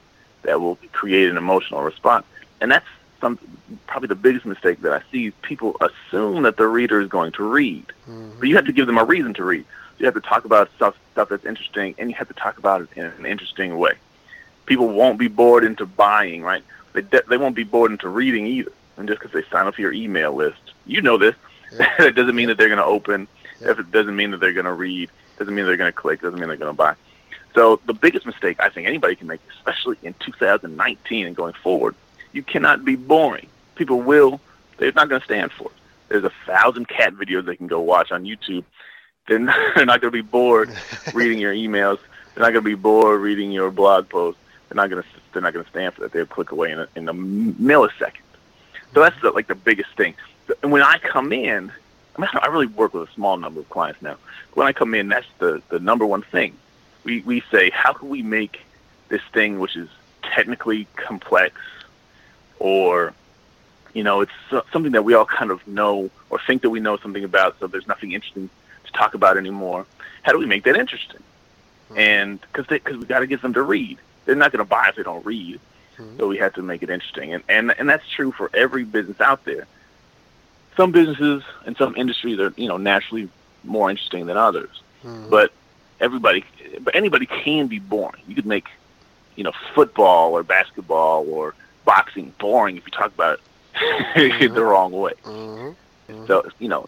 that 0.42 0.60
will 0.60 0.78
create 0.92 1.28
an 1.28 1.36
emotional 1.36 1.82
response. 1.82 2.24
And 2.60 2.70
that's 2.70 2.86
some 3.20 3.38
probably 3.88 4.06
the 4.06 4.14
biggest 4.14 4.46
mistake 4.46 4.80
that 4.82 4.92
I 4.92 5.02
see. 5.10 5.32
People 5.42 5.76
assume 5.80 6.42
that 6.44 6.56
the 6.56 6.66
reader 6.68 7.00
is 7.00 7.08
going 7.08 7.32
to 7.32 7.42
read, 7.42 7.86
Mhm. 8.08 8.38
but 8.38 8.48
you 8.48 8.54
have 8.54 8.66
to 8.66 8.72
give 8.72 8.86
them 8.86 8.98
a 8.98 9.04
reason 9.04 9.34
to 9.34 9.44
read. 9.44 9.64
You 9.98 10.06
have 10.06 10.14
to 10.14 10.20
talk 10.20 10.44
about 10.44 10.70
stuff 10.76 10.96
stuff 11.12 11.28
that's 11.28 11.44
interesting, 11.44 11.94
and 11.98 12.10
you 12.10 12.16
have 12.16 12.28
to 12.28 12.34
talk 12.34 12.58
about 12.58 12.82
it 12.82 12.88
in 12.96 13.04
an 13.04 13.26
interesting 13.26 13.76
way. 13.78 13.94
People 14.66 14.88
won't 14.88 15.18
be 15.18 15.28
bored 15.28 15.64
into 15.64 15.86
buying, 15.86 16.42
right? 16.42 16.62
They 16.92 17.02
de- 17.02 17.24
they 17.28 17.36
won't 17.36 17.56
be 17.56 17.64
bored 17.64 17.90
into 17.90 18.08
reading 18.08 18.46
either. 18.46 18.72
And 18.96 19.08
just 19.08 19.20
because 19.20 19.32
they 19.32 19.48
sign 19.50 19.66
up 19.66 19.74
for 19.74 19.80
your 19.80 19.92
email 19.92 20.32
list, 20.32 20.60
you 20.86 21.00
know 21.00 21.16
this. 21.16 21.34
Yeah. 21.72 21.94
that 21.98 22.14
doesn't 22.14 22.34
mean 22.34 22.48
that 22.48 22.58
they're 22.58 22.68
going 22.68 22.78
to 22.78 22.84
open. 22.84 23.28
Yeah. 23.60 23.70
If 23.70 23.78
it 23.78 23.90
doesn't 23.90 24.14
mean 24.14 24.32
that 24.32 24.40
they're 24.40 24.52
going 24.52 24.66
to 24.66 24.72
read, 24.72 25.10
doesn't 25.38 25.54
mean 25.54 25.66
they're 25.66 25.76
going 25.76 25.92
to 25.92 25.96
click, 25.96 26.20
doesn't 26.20 26.38
mean 26.38 26.48
they're 26.48 26.56
going 26.56 26.72
to 26.72 26.76
buy. 26.76 26.94
So 27.54 27.80
the 27.86 27.94
biggest 27.94 28.26
mistake 28.26 28.60
I 28.60 28.68
think 28.68 28.86
anybody 28.86 29.16
can 29.16 29.26
make, 29.26 29.40
especially 29.56 29.96
in 30.02 30.14
2019 30.20 31.26
and 31.26 31.34
going 31.34 31.54
forward, 31.54 31.94
you 32.32 32.42
cannot 32.42 32.84
be 32.84 32.96
boring. 32.96 33.48
People 33.74 34.00
will, 34.00 34.40
they're 34.76 34.92
not 34.92 35.08
going 35.08 35.20
to 35.20 35.24
stand 35.24 35.52
for 35.52 35.64
it. 35.64 35.76
There's 36.08 36.24
a 36.24 36.32
thousand 36.46 36.88
cat 36.88 37.14
videos 37.14 37.44
they 37.44 37.56
can 37.56 37.66
go 37.66 37.80
watch 37.80 38.12
on 38.12 38.24
YouTube. 38.24 38.64
They're 39.28 39.38
not, 39.38 39.56
they're 39.76 39.86
not 39.86 40.00
going 40.00 40.12
to 40.12 40.22
be 40.22 40.28
bored 40.28 40.70
reading 41.14 41.38
your 41.38 41.52
emails. 41.52 41.98
They're 42.34 42.42
not 42.42 42.52
going 42.52 42.64
to 42.64 42.70
be 42.70 42.74
bored 42.74 43.20
reading 43.20 43.52
your 43.52 43.70
blog 43.70 44.08
posts. 44.08 44.40
They're 44.68 44.76
not 44.76 44.90
going 44.90 45.02
to, 45.02 45.08
they're 45.32 45.42
not 45.42 45.52
going 45.52 45.64
to 45.64 45.70
stand 45.70 45.94
for 45.94 46.02
that. 46.02 46.12
They'll 46.12 46.26
click 46.26 46.50
away 46.50 46.72
in 46.72 46.80
a, 46.80 46.88
in 46.96 47.08
a 47.08 47.14
millisecond. 47.14 48.22
So 48.94 49.00
that's 49.00 49.20
the, 49.20 49.30
like 49.30 49.46
the 49.46 49.54
biggest 49.54 49.90
thing. 49.96 50.14
And 50.62 50.72
when 50.72 50.82
I 50.82 50.98
come 50.98 51.32
in, 51.32 51.70
I 52.16 52.20
mean, 52.20 52.30
I 52.34 52.46
really 52.48 52.66
work 52.66 52.94
with 52.94 53.08
a 53.08 53.12
small 53.12 53.36
number 53.36 53.60
of 53.60 53.68
clients 53.70 54.02
now. 54.02 54.16
When 54.54 54.66
I 54.66 54.72
come 54.72 54.94
in, 54.94 55.08
that's 55.08 55.26
the, 55.38 55.62
the 55.68 55.78
number 55.78 56.04
one 56.04 56.22
thing. 56.22 56.56
We, 57.04 57.20
we 57.20 57.42
say, 57.50 57.70
how 57.70 57.92
can 57.92 58.08
we 58.08 58.22
make 58.22 58.60
this 59.08 59.22
thing 59.32 59.60
which 59.60 59.76
is 59.76 59.88
technically 60.22 60.86
complex 60.96 61.60
or, 62.58 63.14
you 63.94 64.02
know, 64.02 64.20
it's 64.22 64.32
something 64.72 64.92
that 64.92 65.04
we 65.04 65.14
all 65.14 65.24
kind 65.24 65.50
of 65.50 65.66
know 65.66 66.10
or 66.28 66.40
think 66.46 66.62
that 66.62 66.70
we 66.70 66.80
know 66.80 66.96
something 66.96 67.24
about, 67.24 67.58
so 67.60 67.66
there's 67.66 67.86
nothing 67.86 68.12
interesting 68.12 68.50
to 68.88 68.98
talk 68.98 69.14
about 69.14 69.36
anymore. 69.36 69.86
How 70.22 70.32
do 70.32 70.38
we 70.38 70.46
make 70.46 70.64
that 70.64 70.76
interesting? 70.76 71.22
And 71.96 72.40
because 72.40 72.66
because 72.66 72.96
we 72.98 73.04
got 73.06 73.20
to 73.20 73.26
get 73.26 73.40
them 73.40 73.54
to 73.54 73.62
read. 73.62 73.98
They're 74.26 74.34
not 74.34 74.52
going 74.52 74.64
to 74.64 74.68
buy 74.68 74.88
if 74.90 74.96
they 74.96 75.02
don't 75.02 75.24
read. 75.24 75.58
Mhm. 75.96 76.18
So 76.18 76.28
we 76.28 76.36
have 76.38 76.52
to 76.54 76.62
make 76.62 76.82
it 76.82 76.90
interesting, 76.90 77.32
and 77.32 77.42
and 77.48 77.74
and 77.78 77.88
that's 77.88 78.06
true 78.08 78.30
for 78.32 78.50
every 78.52 78.84
business 78.84 79.20
out 79.20 79.44
there. 79.46 79.66
Some 80.76 80.92
businesses 80.92 81.42
and 81.66 81.76
some 81.76 81.96
industries 81.96 82.38
are 82.38 82.52
you 82.56 82.68
know 82.68 82.76
naturally 82.76 83.28
more 83.64 83.90
interesting 83.90 84.26
than 84.26 84.36
others, 84.36 84.82
Mhm. 85.04 85.30
but 85.30 85.50
everybody, 86.00 86.44
but 86.80 86.94
anybody 86.94 87.26
can 87.26 87.66
be 87.68 87.78
boring. 87.78 88.22
You 88.28 88.34
could 88.34 88.46
make 88.46 88.68
you 89.34 89.44
know 89.44 89.52
football 89.74 90.32
or 90.36 90.42
basketball 90.42 91.26
or 91.28 91.54
boxing 91.84 92.32
boring 92.38 92.76
if 92.76 92.84
you 92.86 92.92
talk 92.92 93.12
about 93.14 93.40
it 94.14 94.54
the 94.54 94.62
wrong 94.64 94.92
way. 94.92 95.14
Mhm. 95.24 95.74
Mhm. 96.10 96.26
So 96.26 96.44
you 96.58 96.68
know, 96.68 96.86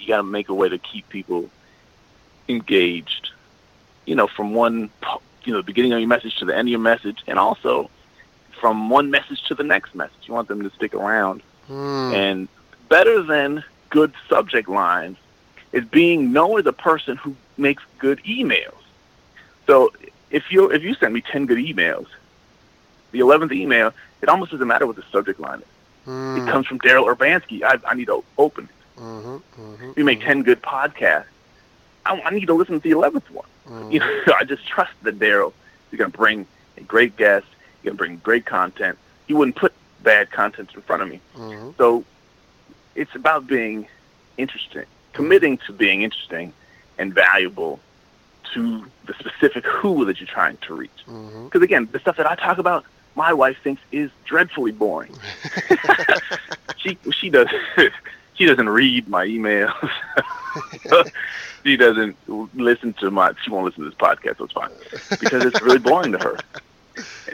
you 0.00 0.08
got 0.08 0.18
to 0.18 0.22
make 0.22 0.48
a 0.48 0.54
way 0.54 0.68
to 0.68 0.78
keep 0.78 1.08
people 1.08 1.50
engaged. 2.48 3.30
You 4.06 4.14
know, 4.14 4.26
from 4.26 4.54
one 4.54 4.90
you 5.44 5.52
know 5.52 5.62
beginning 5.62 5.92
of 5.92 6.00
your 6.00 6.08
message 6.08 6.36
to 6.36 6.44
the 6.44 6.56
end 6.56 6.68
of 6.68 6.70
your 6.70 6.80
message, 6.80 7.22
and 7.26 7.38
also 7.38 7.90
from 8.60 8.90
one 8.90 9.10
message 9.10 9.42
to 9.44 9.54
the 9.54 9.62
next 9.64 9.94
message. 9.94 10.16
You 10.24 10.34
want 10.34 10.48
them 10.48 10.62
to 10.62 10.70
stick 10.70 10.94
around. 10.94 11.42
Mm. 11.68 12.14
And 12.14 12.48
better 12.88 13.22
than 13.22 13.64
good 13.90 14.12
subject 14.28 14.68
lines 14.68 15.16
is 15.72 15.84
being 15.84 16.32
known 16.32 16.58
as 16.58 16.66
a 16.66 16.72
person 16.72 17.16
who 17.16 17.36
makes 17.56 17.82
good 17.98 18.18
emails. 18.24 18.74
So 19.66 19.92
if 20.30 20.50
you 20.50 20.70
if 20.70 20.82
you 20.82 20.94
send 20.94 21.14
me 21.14 21.20
ten 21.20 21.46
good 21.46 21.58
emails, 21.58 22.06
the 23.12 23.20
eleventh 23.20 23.52
email, 23.52 23.92
it 24.22 24.28
almost 24.28 24.50
doesn't 24.52 24.66
matter 24.66 24.86
what 24.86 24.96
the 24.96 25.04
subject 25.12 25.40
line 25.40 25.60
is. 25.60 25.66
Mm. 26.06 26.42
It 26.42 26.50
comes 26.50 26.66
from 26.66 26.78
Daryl 26.78 27.14
Urbanski. 27.14 27.62
I, 27.62 27.78
I 27.86 27.94
need 27.94 28.06
to 28.06 28.24
open 28.38 28.64
it. 28.64 28.70
Mhm. 28.98 29.42
Mhm. 29.58 29.96
You 29.96 30.04
make 30.04 30.20
ten 30.22 30.42
good 30.42 30.62
podcasts, 30.62 31.26
I, 32.06 32.20
I 32.20 32.30
need 32.30 32.46
to 32.46 32.54
listen 32.54 32.74
to 32.74 32.80
the 32.80 32.90
eleventh 32.90 33.30
one. 33.30 33.48
Mhm. 33.68 33.92
You 33.92 34.00
know, 34.00 34.22
I 34.38 34.44
just 34.44 34.66
trust 34.66 34.92
that 35.02 35.18
Daryl 35.18 35.52
is 35.92 35.98
going 35.98 36.10
to 36.10 36.16
bring 36.16 36.46
a 36.76 36.82
great 36.82 37.16
guest. 37.16 37.46
He's 37.82 37.84
going 37.84 37.96
to 37.96 37.98
bring 37.98 38.16
great 38.18 38.44
content. 38.46 38.98
He 39.26 39.34
wouldn't 39.34 39.56
put 39.56 39.72
bad 40.02 40.30
content 40.30 40.70
in 40.74 40.80
front 40.82 41.02
of 41.02 41.08
me. 41.08 41.20
Mhm. 41.36 41.76
So 41.76 42.04
it's 42.94 43.14
about 43.14 43.46
being 43.46 43.86
interesting, 44.36 44.84
committing 45.12 45.58
to 45.66 45.72
being 45.72 46.02
interesting 46.02 46.52
and 46.98 47.12
valuable 47.14 47.78
to 48.54 48.84
the 49.04 49.14
specific 49.14 49.64
who 49.66 50.04
that 50.06 50.18
you're 50.20 50.26
trying 50.26 50.56
to 50.58 50.74
reach. 50.74 50.90
Because 51.04 51.12
Mm-hmm. 51.14 51.62
again, 51.62 51.88
the 51.92 51.98
stuff 51.98 52.16
that 52.16 52.26
I 52.26 52.34
talk 52.34 52.58
about, 52.58 52.84
my 53.14 53.32
wife 53.32 53.58
thinks 53.62 53.82
is 53.92 54.10
dreadfully 54.24 54.72
boring. 54.72 55.14
she 56.78 56.96
she 57.12 57.28
does 57.30 57.48
she 58.38 58.46
doesn't 58.46 58.68
read 58.68 59.08
my 59.08 59.26
emails. 59.26 59.74
she 61.64 61.76
doesn't 61.76 62.16
listen 62.56 62.94
to 62.94 63.10
my 63.10 63.32
she 63.44 63.50
won't 63.50 63.66
listen 63.66 63.84
to 63.84 63.90
this 63.90 63.98
podcast. 63.98 64.38
So 64.38 64.44
it's 64.44 64.52
fine 64.52 64.70
because 65.20 65.44
it's 65.44 65.60
really 65.60 65.78
boring 65.78 66.12
to 66.12 66.18
her. 66.18 66.38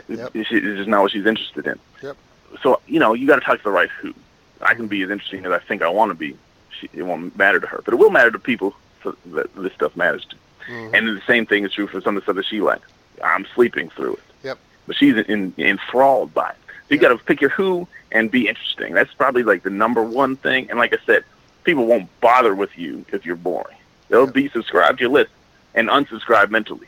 Yep. 0.09 0.31
It's 0.35 0.49
just 0.49 0.89
not 0.89 1.03
what 1.03 1.13
she's 1.13 1.27
interested 1.27 1.67
in. 1.67 1.79
Yep. 2.03 2.17
So 2.63 2.81
you 2.87 2.99
know 2.99 3.15
you 3.15 3.27
got 3.27 3.37
to 3.37 3.43
talk 3.43 3.59
to 3.59 3.65
the 3.65 3.71
right 3.71 3.91
who. 4.01 4.15
I 4.63 4.75
can 4.75 4.87
be 4.89 5.03
as 5.03 5.11
interesting 5.11 5.45
as 5.45 5.53
I 5.53 5.59
think 5.59 5.83
I 5.83 5.89
want 5.89 6.11
to 6.11 6.15
be. 6.15 6.37
She, 6.81 6.89
it 6.95 7.03
won't 7.03 7.37
matter 7.37 7.61
to 7.61 7.67
her, 7.67 7.83
but 7.85 7.93
it 7.93 7.99
will 7.99 8.11
matter 8.11 8.31
to 8.31 8.39
people 8.39 8.75
so 9.03 9.15
that 9.27 9.55
this 9.55 9.73
stuff 9.75 9.95
matters 9.97 10.25
to. 10.27 10.37
Mhm. 10.71 10.95
And 10.95 11.09
the 11.09 11.23
same 11.27 11.45
thing 11.45 11.65
is 11.65 11.73
true 11.73 11.87
for 11.87 12.01
some 12.01 12.17
of 12.17 12.23
the 12.23 12.25
stuff 12.25 12.37
that 12.37 12.47
she 12.47 12.61
likes. 12.61 12.89
I'm 13.23 13.47
sleeping 13.55 13.91
through 13.91 14.15
it. 14.15 14.23
Yep. 14.43 14.59
But 14.87 14.97
she's 14.97 15.17
in, 15.17 15.53
enthralled 15.59 16.33
by 16.33 16.51
it. 16.51 16.57
You 16.89 16.99
got 16.99 17.09
to 17.09 17.19
pick 17.19 17.41
your 17.41 17.51
who 17.51 17.89
and 18.13 18.31
be 18.31 18.49
interesting. 18.49 18.95
That's 18.95 19.13
probably 19.15 19.43
like 19.43 19.63
the 19.63 19.71
number 19.71 20.03
one 20.03 20.37
thing. 20.37 20.69
And 20.71 20.79
like 20.79 20.93
I 20.93 20.99
said, 21.05 21.25
people 21.65 21.87
won't 21.87 22.09
bother 22.21 22.55
with 22.55 22.77
you 22.77 23.05
if 23.13 23.25
you're 23.25 23.37
boring. 23.37 23.77
They'll 24.09 24.27
be 24.27 24.49
subscribed 24.49 24.99
to 24.99 25.05
your 25.05 25.13
list 25.13 25.31
and 25.75 25.89
unsubscribe 25.89 26.51
mentally. 26.51 26.87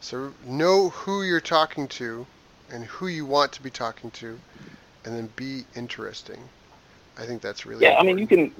So 0.00 0.32
know 0.44 0.88
who 0.90 1.22
you're 1.22 1.40
talking 1.40 1.86
to 1.88 2.26
and 2.72 2.84
who 2.84 3.06
you 3.08 3.26
want 3.26 3.52
to 3.52 3.62
be 3.62 3.70
talking 3.70 4.10
to, 4.12 4.38
and 5.04 5.14
then 5.14 5.28
be 5.36 5.64
interesting. 5.74 6.48
I 7.18 7.26
think 7.26 7.42
that's 7.42 7.66
really 7.66 7.84
Yeah, 7.84 7.96
I 7.98 8.02
mean 8.02 8.18
you 8.18 8.26
can 8.26 8.52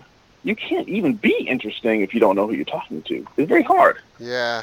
you 0.43 0.57
can't 0.57 0.89
even 0.89 1.15
be 1.15 1.47
interesting 1.49 2.01
if 2.01 2.15
you 2.15 2.21
don't 2.21 2.37
know 2.37 2.47
who 2.47 2.55
you're 2.55 2.65
talking 2.65 3.03
to. 3.03 3.27
It's 3.37 3.49
very 3.49 3.63
hard. 3.63 3.99
Yeah, 4.19 4.63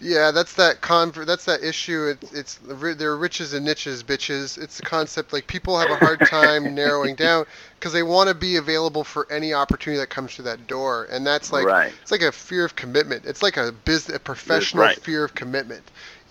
yeah. 0.00 0.30
That's 0.30 0.54
that 0.54 0.80
con. 0.80 1.12
That's 1.14 1.44
that 1.46 1.62
issue. 1.62 2.14
It's 2.20 2.32
it's 2.32 2.58
there 2.64 3.10
are 3.10 3.16
riches 3.16 3.52
and 3.52 3.64
niches, 3.64 4.02
bitches. 4.02 4.58
It's 4.60 4.76
the 4.76 4.82
concept 4.82 5.32
like 5.32 5.46
people 5.46 5.78
have 5.78 5.90
a 5.90 5.96
hard 5.96 6.20
time 6.20 6.74
narrowing 6.74 7.14
down 7.14 7.46
because 7.78 7.92
they 7.92 8.02
want 8.02 8.28
to 8.28 8.34
be 8.34 8.56
available 8.56 9.04
for 9.04 9.30
any 9.30 9.54
opportunity 9.54 10.00
that 10.00 10.08
comes 10.08 10.34
through 10.34 10.46
that 10.46 10.66
door, 10.66 11.06
and 11.10 11.26
that's 11.26 11.52
like 11.52 11.66
right. 11.66 11.92
it's 12.02 12.10
like 12.10 12.22
a 12.22 12.32
fear 12.32 12.64
of 12.64 12.76
commitment. 12.76 13.24
It's 13.24 13.42
like 13.42 13.56
a 13.56 13.72
business, 13.72 14.16
a 14.16 14.20
professional 14.20 14.84
right. 14.84 15.00
fear 15.00 15.24
of 15.24 15.34
commitment. 15.34 15.82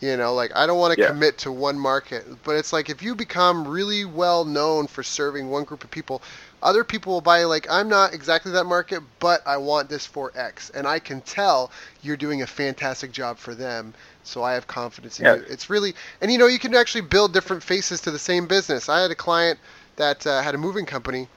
You 0.02 0.18
know, 0.18 0.34
like 0.34 0.52
I 0.56 0.66
don't 0.68 0.78
want 0.78 0.94
to 0.94 1.00
Yeah. 1.00 1.08
commit 1.08 1.38
to 1.40 1.52
one 1.52 1.80
market, 1.80 2.26
but 2.44 2.56
it's 2.58 2.74
like 2.74 2.90
if 2.90 3.02
you 3.02 3.16
become 3.16 3.68
really 3.68 4.04
well 4.04 4.44
known 4.44 4.88
for 4.88 5.04
serving 5.04 5.50
one 5.50 5.64
group 5.64 5.84
of 5.86 5.92
people, 5.92 6.22
other 6.62 6.84
people 6.84 7.14
will 7.14 7.22
buy. 7.22 7.44
Like 7.46 7.68
I'm 7.70 7.88
not 7.88 8.14
exactly 8.14 8.52
that 8.54 8.66
market, 8.66 9.02
but 9.20 9.42
I 9.48 9.58
want 9.58 9.90
this 9.90 10.06
for 10.06 10.32
X, 10.36 10.70
and 10.70 10.86
I 10.86 11.00
can 11.00 11.22
tell 11.22 11.72
you're 12.02 12.18
doing 12.18 12.42
a 12.42 12.48
fantastic 12.48 13.12
job 13.14 13.38
for 13.38 13.56
them. 13.56 13.94
So 14.24 14.44
I 14.44 14.54
have 14.54 14.68
confidence 14.68 15.20
in 15.20 15.28
Yeah. 15.28 15.36
you. 15.36 15.46
It's 15.48 15.70
really, 15.70 15.96
and 16.20 16.32
you 16.32 16.38
know, 16.38 16.48
you 16.48 16.60
can 16.60 16.76
actually 16.76 17.02
build 17.02 17.32
different 17.34 17.64
faces 17.64 18.02
to 18.02 18.12
the 18.12 18.20
same 18.20 18.48
business. 18.48 18.90
I 18.90 19.02
had 19.02 19.12
a 19.12 19.16
client 19.16 19.60
that 19.96 20.28
uh, 20.28 20.42
had 20.42 20.56
a 20.56 20.58
moving 20.58 20.86
company, 20.86 21.30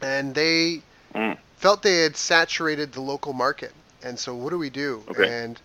and 0.00 0.34
they 0.34 0.82
Mm. 1.14 1.36
felt 1.58 1.82
they 1.82 2.02
had 2.04 2.16
saturated 2.16 2.92
the 2.92 3.00
local 3.02 3.32
market. 3.34 3.72
And 4.02 4.18
so 4.18 4.34
what 4.34 4.50
do 4.50 4.58
we 4.58 4.70
do? 4.70 5.02
Okay. 5.08 5.28
And 5.28 5.60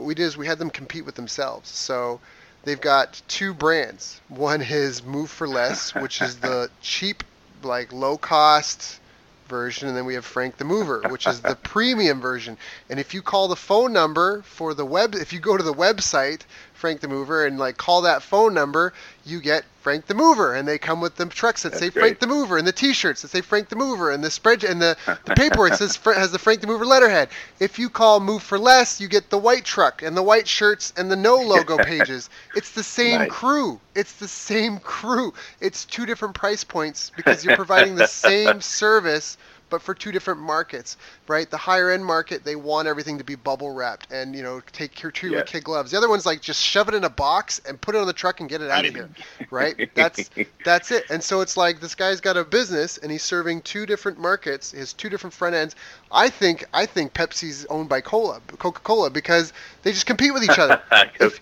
what 0.00 0.06
we 0.06 0.14
did 0.14 0.22
is 0.22 0.36
we 0.38 0.46
had 0.46 0.58
them 0.58 0.70
compete 0.70 1.04
with 1.04 1.14
themselves. 1.14 1.68
So 1.68 2.20
they've 2.64 2.80
got 2.80 3.20
two 3.28 3.52
brands. 3.52 4.18
One 4.28 4.62
is 4.62 5.02
Move 5.02 5.30
for 5.30 5.46
Less, 5.46 5.94
which 5.94 6.22
is 6.22 6.36
the 6.36 6.70
cheap, 6.80 7.22
like 7.62 7.92
low 7.92 8.16
cost 8.16 8.98
version, 9.46 9.88
and 9.88 9.96
then 9.96 10.06
we 10.06 10.14
have 10.14 10.24
Frank 10.24 10.56
the 10.56 10.64
Mover, 10.64 11.02
which 11.10 11.26
is 11.26 11.42
the 11.42 11.54
premium 11.62 12.18
version. 12.18 12.56
And 12.88 12.98
if 12.98 13.12
you 13.12 13.20
call 13.20 13.48
the 13.48 13.56
phone 13.56 13.92
number 13.92 14.40
for 14.40 14.72
the 14.72 14.86
web, 14.86 15.14
if 15.14 15.34
you 15.34 15.38
go 15.38 15.58
to 15.58 15.62
the 15.62 15.74
website 15.74 16.42
Frank 16.80 17.00
the 17.00 17.08
Mover 17.08 17.44
and 17.46 17.58
like 17.58 17.76
call 17.76 18.02
that 18.02 18.22
phone 18.22 18.54
number, 18.54 18.92
you 19.24 19.40
get 19.40 19.64
Frank 19.82 20.06
the 20.06 20.14
Mover, 20.14 20.54
and 20.54 20.66
they 20.66 20.78
come 20.78 21.00
with 21.00 21.16
the 21.16 21.26
trucks 21.26 21.62
that 21.62 21.70
That's 21.72 21.80
say 21.80 21.90
great. 21.90 22.00
Frank 22.02 22.18
the 22.20 22.26
Mover, 22.26 22.58
and 22.58 22.66
the 22.66 22.72
T-shirts 22.72 23.22
that 23.22 23.28
say 23.28 23.40
Frank 23.42 23.68
the 23.68 23.76
Mover, 23.76 24.10
and 24.10 24.24
the 24.24 24.30
spread 24.30 24.64
and 24.64 24.80
the 24.80 24.96
the 25.24 25.34
paperwork 25.34 25.74
says 25.74 25.96
has 26.04 26.32
the 26.32 26.38
Frank 26.38 26.60
the 26.62 26.66
Mover 26.66 26.84
letterhead. 26.86 27.28
If 27.60 27.78
you 27.78 27.88
call 27.90 28.18
Move 28.20 28.42
for 28.42 28.58
Less, 28.58 29.00
you 29.00 29.08
get 29.08 29.30
the 29.30 29.38
white 29.38 29.64
truck 29.64 30.02
and 30.02 30.16
the 30.16 30.22
white 30.22 30.48
shirts 30.48 30.92
and 30.96 31.10
the 31.10 31.16
no 31.16 31.36
logo 31.36 31.76
pages. 31.84 32.28
It's 32.56 32.70
the 32.72 32.82
same 32.82 33.20
Nice. 33.20 33.30
crew. 33.30 33.80
It's 33.94 34.14
the 34.14 34.28
same 34.28 34.78
crew. 34.78 35.32
It's 35.60 35.84
two 35.84 36.06
different 36.06 36.34
price 36.34 36.64
points 36.64 37.10
because 37.16 37.44
you're 37.44 37.56
providing 37.56 37.94
the 37.94 38.06
same 38.08 38.60
service 38.62 39.36
but 39.70 39.80
for 39.80 39.94
two 39.94 40.12
different 40.12 40.40
markets, 40.40 40.96
right? 41.28 41.50
The 41.50 41.56
higher 41.56 41.90
end 41.90 42.04
market, 42.04 42.44
they 42.44 42.56
want 42.56 42.88
everything 42.88 43.18
to 43.18 43.24
be 43.24 43.36
bubble 43.36 43.70
wrapped 43.70 44.10
and 44.12 44.34
you 44.36 44.42
know 44.42 44.60
take 44.72 45.02
your 45.02 45.12
treat 45.12 45.30
with 45.30 45.46
kid 45.46 45.64
gloves. 45.64 45.92
The 45.92 45.96
other 45.98 46.08
one's 46.08 46.26
like 46.26 46.42
just 46.42 46.62
shove 46.62 46.88
it 46.88 46.94
in 46.94 47.04
a 47.04 47.10
box 47.10 47.60
and 47.66 47.80
put 47.80 47.94
it 47.94 47.98
on 47.98 48.06
the 48.06 48.12
truck 48.12 48.40
and 48.40 48.48
get 48.48 48.60
it 48.60 48.70
out 48.70 48.84
of 48.84 48.92
here, 48.92 49.08
right? 49.50 49.76
That's 49.94 50.30
that's 50.64 50.90
it. 50.90 51.06
And 51.10 51.22
so 51.22 51.40
it's 51.40 51.56
like 51.56 51.80
this 51.80 51.94
guy's 51.94 52.20
got 52.20 52.36
a 52.36 52.44
business 52.44 52.98
and 52.98 53.10
he's 53.10 53.22
serving 53.22 53.62
two 53.62 53.86
different 53.86 54.18
markets, 54.18 54.72
his 54.72 54.92
two 54.92 55.08
different 55.08 55.32
front 55.32 55.54
ends. 55.54 55.74
I 56.12 56.28
think 56.28 56.64
I 56.74 56.86
think 56.86 57.14
Pepsi's 57.14 57.64
owned 57.66 57.88
by 57.88 58.00
Cola, 58.02 58.40
Coca-Cola 58.58 59.10
because 59.10 59.52
they 59.82 59.92
just 59.92 60.06
compete 60.06 60.34
with 60.34 60.44
each 60.44 60.58
other, 60.58 60.80
If- 61.20 61.40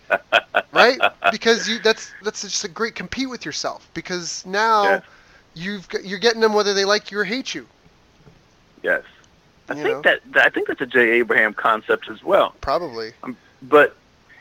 right? 0.72 1.00
Because 1.30 1.68
you 1.68 1.78
that's 1.78 2.12
that's 2.22 2.42
just 2.42 2.64
a 2.64 2.68
great 2.68 2.94
compete 2.94 3.28
with 3.28 3.44
yourself 3.44 3.88
because 3.94 4.44
now 4.46 4.84
Yes. 4.84 5.02
you've 5.54 5.88
got, 5.88 6.04
you're 6.04 6.18
getting 6.18 6.40
them 6.40 6.52
whether 6.54 6.74
they 6.74 6.84
like 6.84 7.10
you 7.10 7.18
or 7.18 7.24
hate 7.24 7.54
you. 7.54 7.66
Yes. 8.82 9.02
I 9.68 9.74
You 9.74 9.82
think 9.82 10.04
know? 10.04 10.16
that 10.32 10.46
I 10.46 10.48
think 10.50 10.68
that's 10.68 10.80
a 10.80 10.86
Jay 10.86 11.10
Abraham 11.20 11.54
concept 11.54 12.08
as 12.08 12.22
well. 12.22 12.54
Probably. 12.60 13.12
Um, 13.22 13.36
but 13.62 13.96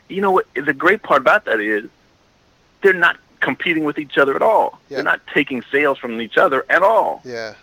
you 0.08 0.20
know 0.20 0.30
what? 0.30 0.46
The 0.54 0.72
great 0.72 1.02
part 1.02 1.20
about 1.20 1.44
that 1.46 1.60
is 1.60 1.88
they're 2.82 2.92
not 2.94 3.18
competing 3.40 3.84
with 3.84 3.98
each 3.98 4.16
other 4.18 4.34
at 4.34 4.42
all. 4.42 4.80
Yeah. 4.88 4.96
They're 4.96 5.04
not 5.04 5.20
taking 5.32 5.62
sales 5.70 5.98
from 5.98 6.20
each 6.20 6.36
other 6.38 6.64
at 6.70 6.82
all. 6.82 7.20
Yeah. 7.24 7.54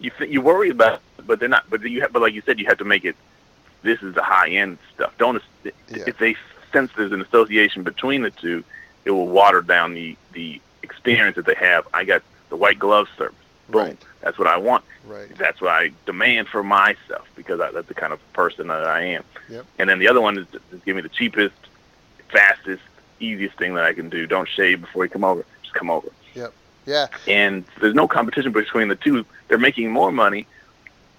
You 0.00 0.10
th- 0.10 0.30
you 0.30 0.40
worry 0.40 0.70
about, 0.70 0.94
it, 1.18 1.26
but 1.26 1.40
they're 1.40 1.48
not. 1.48 1.68
But 1.70 1.82
you 1.82 2.00
have, 2.02 2.12
but 2.12 2.20
like 2.22 2.34
you 2.34 2.42
said, 2.44 2.58
you 2.58 2.66
have 2.66 2.78
to 2.78 2.84
make 2.84 3.04
it. 3.04 3.16
This 3.82 4.02
is 4.02 4.14
the 4.14 4.22
high 4.22 4.48
end 4.48 4.78
stuff. 4.94 5.12
Don't 5.18 5.42
Yeah. 5.62 5.70
if 6.06 6.18
they 6.18 6.36
sense 6.72 6.90
there's 6.96 7.12
an 7.12 7.20
association 7.20 7.82
between 7.84 8.22
the 8.22 8.30
two, 8.30 8.64
it 9.04 9.10
will 9.12 9.28
water 9.28 9.62
down 9.62 9.94
the 9.94 10.16
the 10.32 10.60
experience 10.82 11.36
that 11.36 11.46
they 11.46 11.54
have. 11.54 11.86
I 11.94 12.04
got 12.04 12.22
the 12.50 12.56
white 12.56 12.78
glove 12.78 13.08
service. 13.16 13.34
Boom. 13.70 13.82
Right. 13.82 13.98
That's 14.24 14.38
what 14.38 14.48
I 14.48 14.56
want. 14.56 14.84
Right. 15.06 15.28
That's 15.36 15.60
what 15.60 15.70
I 15.70 15.90
demand 16.06 16.48
for 16.48 16.64
myself 16.64 17.28
because 17.36 17.60
I, 17.60 17.70
that's 17.72 17.88
the 17.88 17.94
kind 17.94 18.10
of 18.10 18.32
person 18.32 18.68
that 18.68 18.86
I 18.86 19.02
am. 19.02 19.24
Yep. 19.50 19.66
And 19.78 19.90
then 19.90 19.98
the 19.98 20.08
other 20.08 20.22
one 20.22 20.38
is 20.38 20.46
to 20.52 20.60
give 20.86 20.96
me 20.96 21.02
the 21.02 21.10
cheapest, 21.10 21.54
fastest, 22.32 22.82
easiest 23.20 23.58
thing 23.58 23.74
that 23.74 23.84
I 23.84 23.92
can 23.92 24.08
do. 24.08 24.26
Don't 24.26 24.48
shave 24.48 24.80
before 24.80 25.04
you 25.04 25.10
come 25.10 25.24
over. 25.24 25.44
Just 25.62 25.74
come 25.74 25.90
over. 25.90 26.08
Yep. 26.34 26.54
Yeah. 26.86 27.08
And 27.28 27.64
there's 27.82 27.94
no 27.94 28.08
competition 28.08 28.50
between 28.52 28.88
the 28.88 28.96
two. 28.96 29.26
They're 29.48 29.58
making 29.58 29.90
more 29.90 30.10
money 30.10 30.46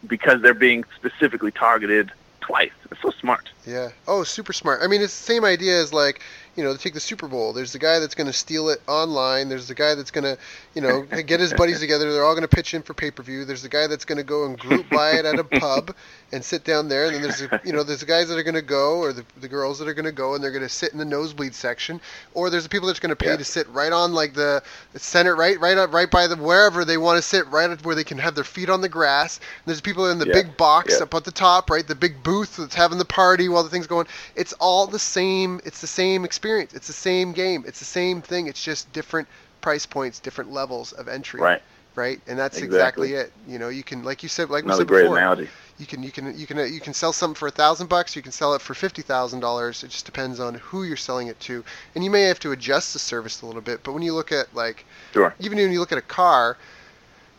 because 0.07 0.41
they're 0.41 0.55
being 0.55 0.83
specifically 0.95 1.51
targeted 1.51 2.11
twice. 2.41 2.71
It's 2.89 3.01
so 3.03 3.11
smart. 3.11 3.49
Yeah. 3.67 3.89
Oh, 4.07 4.23
super 4.23 4.51
smart. 4.51 4.81
I 4.81 4.87
mean, 4.87 5.03
it's 5.03 5.15
the 5.15 5.25
same 5.25 5.45
idea 5.45 5.79
as 5.79 5.93
like, 5.93 6.21
you 6.55 6.63
know, 6.63 6.75
take 6.77 6.93
the 6.93 6.99
Super 6.99 7.27
Bowl. 7.27 7.51
There's 7.53 7.73
the 7.73 7.79
guy 7.79 7.99
that's 7.99 8.15
going 8.15 8.27
to 8.27 8.33
steal 8.33 8.69
it 8.69 8.81
online. 8.87 9.49
There's 9.49 9.67
the 9.67 9.75
guy 9.75 9.93
that's 9.95 10.11
going 10.11 10.23
to, 10.23 10.37
you 10.73 10.81
know, 10.81 11.01
get 11.25 11.39
his 11.39 11.53
buddies 11.53 11.79
together. 11.79 12.11
They're 12.13 12.23
all 12.23 12.33
going 12.33 12.47
to 12.47 12.55
pitch 12.55 12.73
in 12.73 12.81
for 12.81 12.93
pay-per-view. 12.93 13.45
There's 13.45 13.61
the 13.61 13.69
guy 13.69 13.87
that's 13.87 14.05
going 14.05 14.17
to 14.17 14.23
go 14.23 14.45
and 14.45 14.57
group 14.57 14.89
buy 14.89 15.11
it 15.11 15.25
at 15.25 15.37
a 15.37 15.43
pub 15.59 15.93
and 16.31 16.43
sit 16.43 16.63
down 16.63 16.87
there. 16.87 17.05
And 17.07 17.15
then 17.15 17.21
there's, 17.23 17.39
the, 17.39 17.61
you 17.65 17.73
know, 17.73 17.83
there's 17.83 17.99
the 17.99 18.05
guys 18.05 18.29
that 18.29 18.37
are 18.37 18.43
going 18.43 18.55
to 18.55 18.61
go 18.61 18.99
or 18.99 19.11
the, 19.11 19.25
the 19.41 19.47
girls 19.49 19.79
that 19.79 19.87
are 19.87 19.93
going 19.93 20.05
to 20.05 20.11
go 20.11 20.35
and 20.35 20.43
they're 20.43 20.51
going 20.51 20.63
to 20.63 20.69
sit 20.69 20.91
in 20.93 20.97
the 20.97 21.05
nosebleed 21.05 21.53
section. 21.53 21.99
Or 22.33 22.49
there's 22.49 22.63
the 22.63 22.69
people 22.69 22.87
that's 22.87 22.99
going 22.99 23.09
to 23.09 23.15
pay 23.15 23.31
Yeah. 23.31 23.37
to 23.37 23.43
sit 23.43 23.67
right 23.69 23.91
on 23.91 24.13
like 24.13 24.33
the 24.33 24.63
center, 24.95 25.35
right, 25.35 25.59
right 25.59 25.77
up, 25.77 25.93
right 25.93 26.09
by 26.09 26.27
the 26.27 26.35
wherever 26.37 26.85
they 26.85 26.97
want 26.97 27.17
to 27.17 27.21
sit, 27.21 27.45
right 27.47 27.69
up 27.69 27.83
where 27.85 27.95
they 27.95 28.03
can 28.05 28.17
have 28.17 28.33
their 28.35 28.43
feet 28.45 28.69
on 28.69 28.79
the 28.81 28.89
grass. 28.89 29.37
And 29.39 29.65
there's 29.65 29.81
people 29.81 30.09
in 30.09 30.19
the 30.19 30.27
Yeah. 30.27 30.33
big 30.33 30.55
box 30.57 30.93
Yeah. 30.97 31.03
up 31.03 31.13
at 31.15 31.25
the 31.25 31.31
top, 31.31 31.69
right? 31.69 31.85
The 31.85 31.95
big 31.95 32.23
booth 32.23 32.55
that's 32.57 32.75
having 32.75 32.97
the 32.97 33.03
party 33.05 33.49
while 33.49 33.63
the 33.63 33.69
thing's 33.69 33.87
going. 33.87 34.07
It's 34.35 34.53
all 34.53 34.87
the 34.87 34.99
same. 34.99 35.59
It's 35.65 35.81
the 35.81 35.87
same 35.87 36.23
experience. 36.23 36.44
It's 36.45 36.87
the 36.87 36.93
same 36.93 37.33
game. 37.33 37.63
It's 37.67 37.79
the 37.79 37.85
same 37.85 38.21
thing. 38.21 38.47
It's 38.47 38.63
just 38.63 38.91
different 38.93 39.27
price 39.61 39.85
points, 39.85 40.19
different 40.19 40.51
levels 40.51 40.91
of 40.93 41.07
entry. 41.07 41.41
Right. 41.41 41.61
Right. 41.95 42.19
And 42.27 42.37
that's 42.37 42.57
Exactly. 42.61 43.13
exactly, 43.13 43.13
it. 43.13 43.51
You 43.53 43.57
know, 43.57 43.69
you 43.69 43.81
can, 43.83 44.03
like 44.03 44.21
you 44.21 44.27
said, 44.29 44.49
like 44.49 44.63
we 44.63 44.67
Another 44.67 44.81
said 44.81 44.87
great 44.87 45.03
before, 45.03 45.17
analogy. 45.17 45.49
you 45.77 45.85
can, 45.85 46.03
you 46.03 46.11
can, 46.11 46.37
you 46.37 46.45
can, 46.45 46.57
you 46.73 46.81
can 46.81 46.93
sell 46.93 47.13
something 47.13 47.35
for 47.35 47.47
a 47.47 47.51
thousand 47.51 47.87
bucks. 47.87 48.15
You 48.15 48.21
can 48.21 48.33
sell 48.33 48.53
it 48.53 48.61
for 48.61 48.73
fifty 48.73 49.01
thousand 49.01 49.39
dollars. 49.39 49.81
It 49.83 49.91
just 49.91 50.05
depends 50.05 50.39
on 50.41 50.55
who 50.55 50.83
you're 50.83 50.97
selling 50.97 51.27
it 51.29 51.39
to, 51.41 51.63
and 51.95 52.03
you 52.03 52.09
may 52.11 52.23
have 52.23 52.39
to 52.41 52.51
adjust 52.51 52.91
the 52.93 52.99
service 52.99 53.41
a 53.41 53.45
little 53.45 53.61
bit. 53.61 53.81
But 53.83 53.93
when 53.93 54.03
you 54.03 54.13
look 54.13 54.31
at 54.33 54.53
like 54.53 54.85
Sure. 55.13 55.33
even 55.39 55.57
when 55.57 55.71
you 55.71 55.79
look 55.79 55.93
at 55.93 55.97
a 55.97 56.01
car 56.01 56.57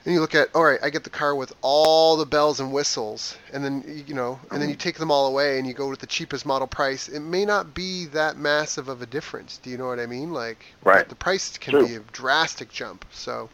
and 0.06 0.14
you 0.14 0.20
look 0.20 0.34
at 0.34 0.48
all 0.54 0.64
right 0.64 0.80
i 0.82 0.88
get 0.88 1.04
the 1.04 1.10
car 1.10 1.34
with 1.34 1.52
all 1.62 2.16
the 2.16 2.24
bells 2.24 2.60
and 2.60 2.72
whistles 2.72 3.36
and 3.52 3.64
then 3.64 4.04
you 4.08 4.14
know 4.14 4.40
and 4.52 4.62
then 4.62 4.70
you 4.70 4.76
take 4.76 4.96
them 4.96 5.10
all 5.10 5.26
away 5.26 5.58
and 5.58 5.66
you 5.66 5.74
go 5.74 5.88
with 5.88 6.00
the 6.00 6.06
cheapest 6.06 6.46
model 6.46 6.66
price 6.66 7.08
it 7.08 7.20
may 7.20 7.44
not 7.44 7.74
be 7.74 8.06
that 8.06 8.38
massive 8.38 8.88
of 8.88 9.02
a 9.02 9.06
difference 9.06 9.58
do 9.58 9.68
you 9.70 9.76
know 9.76 9.88
what 9.88 10.00
i 10.00 10.06
mean 10.06 10.32
like 10.32 10.64
Right. 10.84 11.08
the 11.08 11.16
price 11.16 11.58
can 11.58 11.72
True. 11.72 11.88
be 11.88 11.96
a 11.96 12.00
drastic 12.12 12.72
jump 12.72 13.04
so 13.12 13.50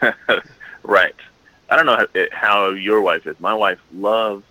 right. 0.82 1.14
I 1.68 1.76
don't 1.76 1.86
know 1.86 1.96
how, 1.96 2.26
how 2.32 2.70
your 2.70 3.00
wife 3.00 3.26
is. 3.26 3.38
My 3.40 3.54
wife 3.54 3.78
loves 3.94 4.44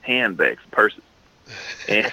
handbags, 0.00 0.62
purses, 0.70 1.02
and, 1.88 2.12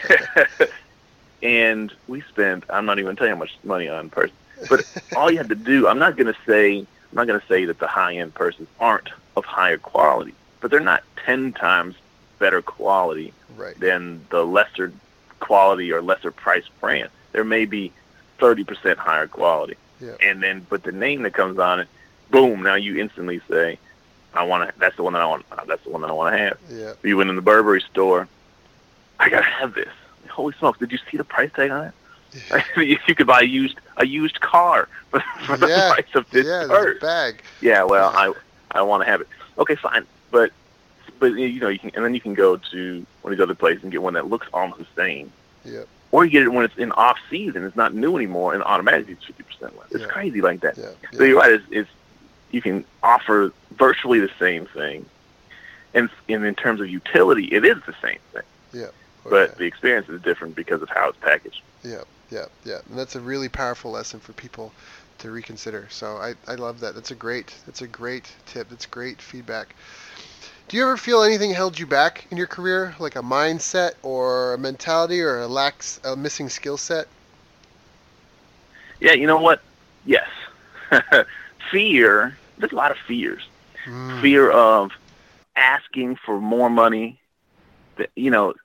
and 1.41 1.93
we 2.07 2.21
spend. 2.21 2.65
I'm 2.69 2.85
not 2.85 2.99
even 2.99 3.15
telling 3.15 3.29
you 3.31 3.35
how 3.35 3.39
much 3.39 3.57
money 3.63 3.87
on 3.87 4.09
purses, 4.09 4.35
but 4.69 4.85
all 5.15 5.31
you 5.31 5.37
have 5.37 5.49
to 5.49 5.55
do. 5.55 5.87
I'm 5.87 5.99
not 5.99 6.17
going 6.17 6.27
to 6.33 6.39
say. 6.47 6.85
I'm 7.15 7.25
not 7.25 7.27
going 7.27 7.39
to 7.39 7.47
say 7.47 7.63
that 7.65 7.79
the 7.79 7.87
high 7.87 8.17
end 8.17 8.33
purses 8.33 8.67
aren't 8.77 9.09
of 9.37 9.45
higher 9.45 9.77
quality, 9.77 10.33
but 10.59 10.69
they're 10.69 10.81
not 10.81 11.01
ten 11.25 11.53
times 11.53 11.95
better 12.39 12.61
quality 12.61 13.33
right. 13.55 13.79
than 13.79 14.25
the 14.31 14.45
lesser 14.45 14.91
quality 15.39 15.93
or 15.93 16.01
lesser 16.01 16.31
price 16.31 16.65
brand. 16.81 17.09
There 17.31 17.45
may 17.45 17.63
be 17.63 17.93
30% 18.39 18.97
higher 18.97 19.27
quality. 19.27 19.77
Yeah. 20.01 20.15
And 20.21 20.43
then, 20.43 20.67
but 20.69 20.83
the 20.83 20.91
name 20.91 21.21
that 21.21 21.33
comes 21.33 21.57
on 21.57 21.79
it, 21.79 21.87
boom! 22.31 22.61
Now 22.61 22.75
you 22.75 22.99
instantly 22.99 23.39
say, 23.49 23.79
"I 24.33 24.43
want 24.43 24.69
to." 24.69 24.77
That's 24.77 24.97
the 24.97 25.03
one 25.03 25.13
that 25.13 25.21
I 25.21 25.25
want. 25.25 25.45
That's 25.67 25.83
the 25.85 25.89
one 25.89 26.01
that 26.01 26.09
I 26.09 26.13
want 26.13 26.33
to 26.33 26.37
have. 26.37 26.57
Yeah. 26.69 26.93
You 27.01 27.15
went 27.15 27.29
in 27.29 27.37
the 27.37 27.41
Burberry 27.41 27.79
store. 27.79 28.27
I 29.21 29.29
gotta 29.29 29.45
have 29.45 29.73
this. 29.73 29.93
Holy 30.27 30.53
smokes! 30.59 30.79
Did 30.79 30.91
you 30.91 30.97
see 31.09 31.15
the 31.15 31.23
price 31.23 31.49
tag 31.55 31.71
on 31.71 31.85
it? 31.85 31.93
you 32.77 32.97
could 33.15 33.27
buy 33.27 33.41
a 33.41 33.45
used 33.45 33.77
a 33.97 34.05
used 34.05 34.39
car 34.41 34.87
for, 35.09 35.21
for 35.45 35.57
the 35.57 35.67
Yeah. 35.67 35.93
price 35.93 36.15
of 36.15 36.29
this 36.31 36.45
yeah, 36.45 36.65
purse. 36.67 36.99
bag. 36.99 37.41
Yeah, 37.61 37.83
well, 37.83 38.11
I 38.15 38.33
I 38.71 38.81
want 38.81 39.03
to 39.03 39.09
have 39.09 39.21
it. 39.21 39.27
Okay, 39.57 39.75
fine, 39.75 40.05
but 40.31 40.51
but 41.19 41.27
you 41.27 41.59
know 41.59 41.69
you 41.69 41.79
can 41.79 41.91
and 41.95 42.03
then 42.03 42.13
you 42.13 42.21
can 42.21 42.33
go 42.33 42.57
to 42.57 43.05
one 43.21 43.31
of 43.33 43.37
these 43.37 43.43
other 43.43 43.55
places 43.55 43.83
and 43.83 43.91
get 43.91 44.01
one 44.01 44.13
that 44.15 44.27
looks 44.27 44.47
almost 44.53 44.79
the 44.79 44.87
same, 44.95 45.31
Yeah. 45.63 45.83
or 46.11 46.25
you 46.25 46.31
get 46.31 46.43
it 46.43 46.49
when 46.51 46.65
it's 46.65 46.77
in 46.77 46.91
off 46.91 47.17
season, 47.29 47.63
it's 47.63 47.75
not 47.75 47.93
new 47.93 48.15
anymore, 48.17 48.53
and 48.53 48.61
automatically 48.63 49.13
it's 49.13 49.23
fifty 49.25 49.43
percent 49.43 49.77
less. 49.77 49.87
It's 49.91 50.01
Yeah. 50.01 50.07
crazy 50.07 50.41
like 50.41 50.59
that. 50.61 50.77
Yeah. 50.77 50.89
So 51.17 51.23
you're 51.23 51.37
right. 51.39 51.51
It's, 51.53 51.63
it's 51.71 51.89
you 52.51 52.61
can 52.61 52.83
offer 53.01 53.51
virtually 53.71 54.19
the 54.19 54.31
same 54.39 54.65
thing, 54.65 55.05
and 55.93 56.09
and 56.27 56.43
in 56.45 56.55
terms 56.55 56.81
of 56.81 56.89
utility, 56.89 57.45
it 57.45 57.63
is 57.63 57.77
the 57.85 57.95
same 58.01 58.19
thing, 58.33 58.43
yeah. 58.73 58.87
but 59.23 59.57
the 59.57 59.63
experience 59.65 60.09
is 60.09 60.21
different 60.21 60.55
because 60.55 60.81
of 60.81 60.89
how 60.89 61.09
it's 61.09 61.17
packaged. 61.19 61.61
Yeah, 61.83 62.01
yeah, 62.35 62.45
yeah. 62.65 62.79
And 62.89 62.99
that's 62.99 63.15
a 63.15 63.21
really 63.21 63.47
powerful 63.47 63.91
lesson 63.91 64.19
for 64.19 64.33
people 64.33 64.73
to 65.19 65.31
reconsider. 65.31 65.87
So 65.89 66.17
I, 66.17 66.33
I 66.47 66.55
love 66.55 66.81
that. 66.81 66.93
That's 66.93 67.11
a 67.11 67.15
great 67.15 67.55
that's 67.65 67.81
a 67.81 67.87
great 67.87 68.35
tip. 68.45 68.69
That's 68.69 68.85
great 68.85 69.21
feedback. 69.21 69.73
Do 70.67 70.77
you 70.77 70.83
ever 70.83 70.97
feel 70.97 71.21
anything 71.23 71.51
held 71.51 71.79
you 71.79 71.85
back 71.85 72.25
in 72.31 72.37
your 72.37 72.47
career, 72.47 72.95
like 72.99 73.15
a 73.15 73.21
mindset 73.21 73.93
or 74.03 74.55
a 74.55 74.57
mentality 74.57 75.21
or 75.21 75.39
a 75.39 75.47
lacks 75.47 75.99
a 76.03 76.15
missing 76.15 76.49
skill 76.49 76.77
set? 76.77 77.07
Yeah, 78.99 79.13
you 79.13 79.27
know 79.27 79.39
what? 79.39 79.61
Yes, 80.05 80.27
fear. 81.71 82.37
There's 82.57 82.71
a 82.71 82.75
lot 82.75 82.91
of 82.91 82.97
fears. 83.07 83.43
Mm, 83.85 84.21
fear 84.21 84.49
of 84.49 84.91
asking 85.55 86.17
for 86.17 86.41
more 86.41 86.69
money. 86.69 87.19
You 88.15 88.31
know, 88.31 88.55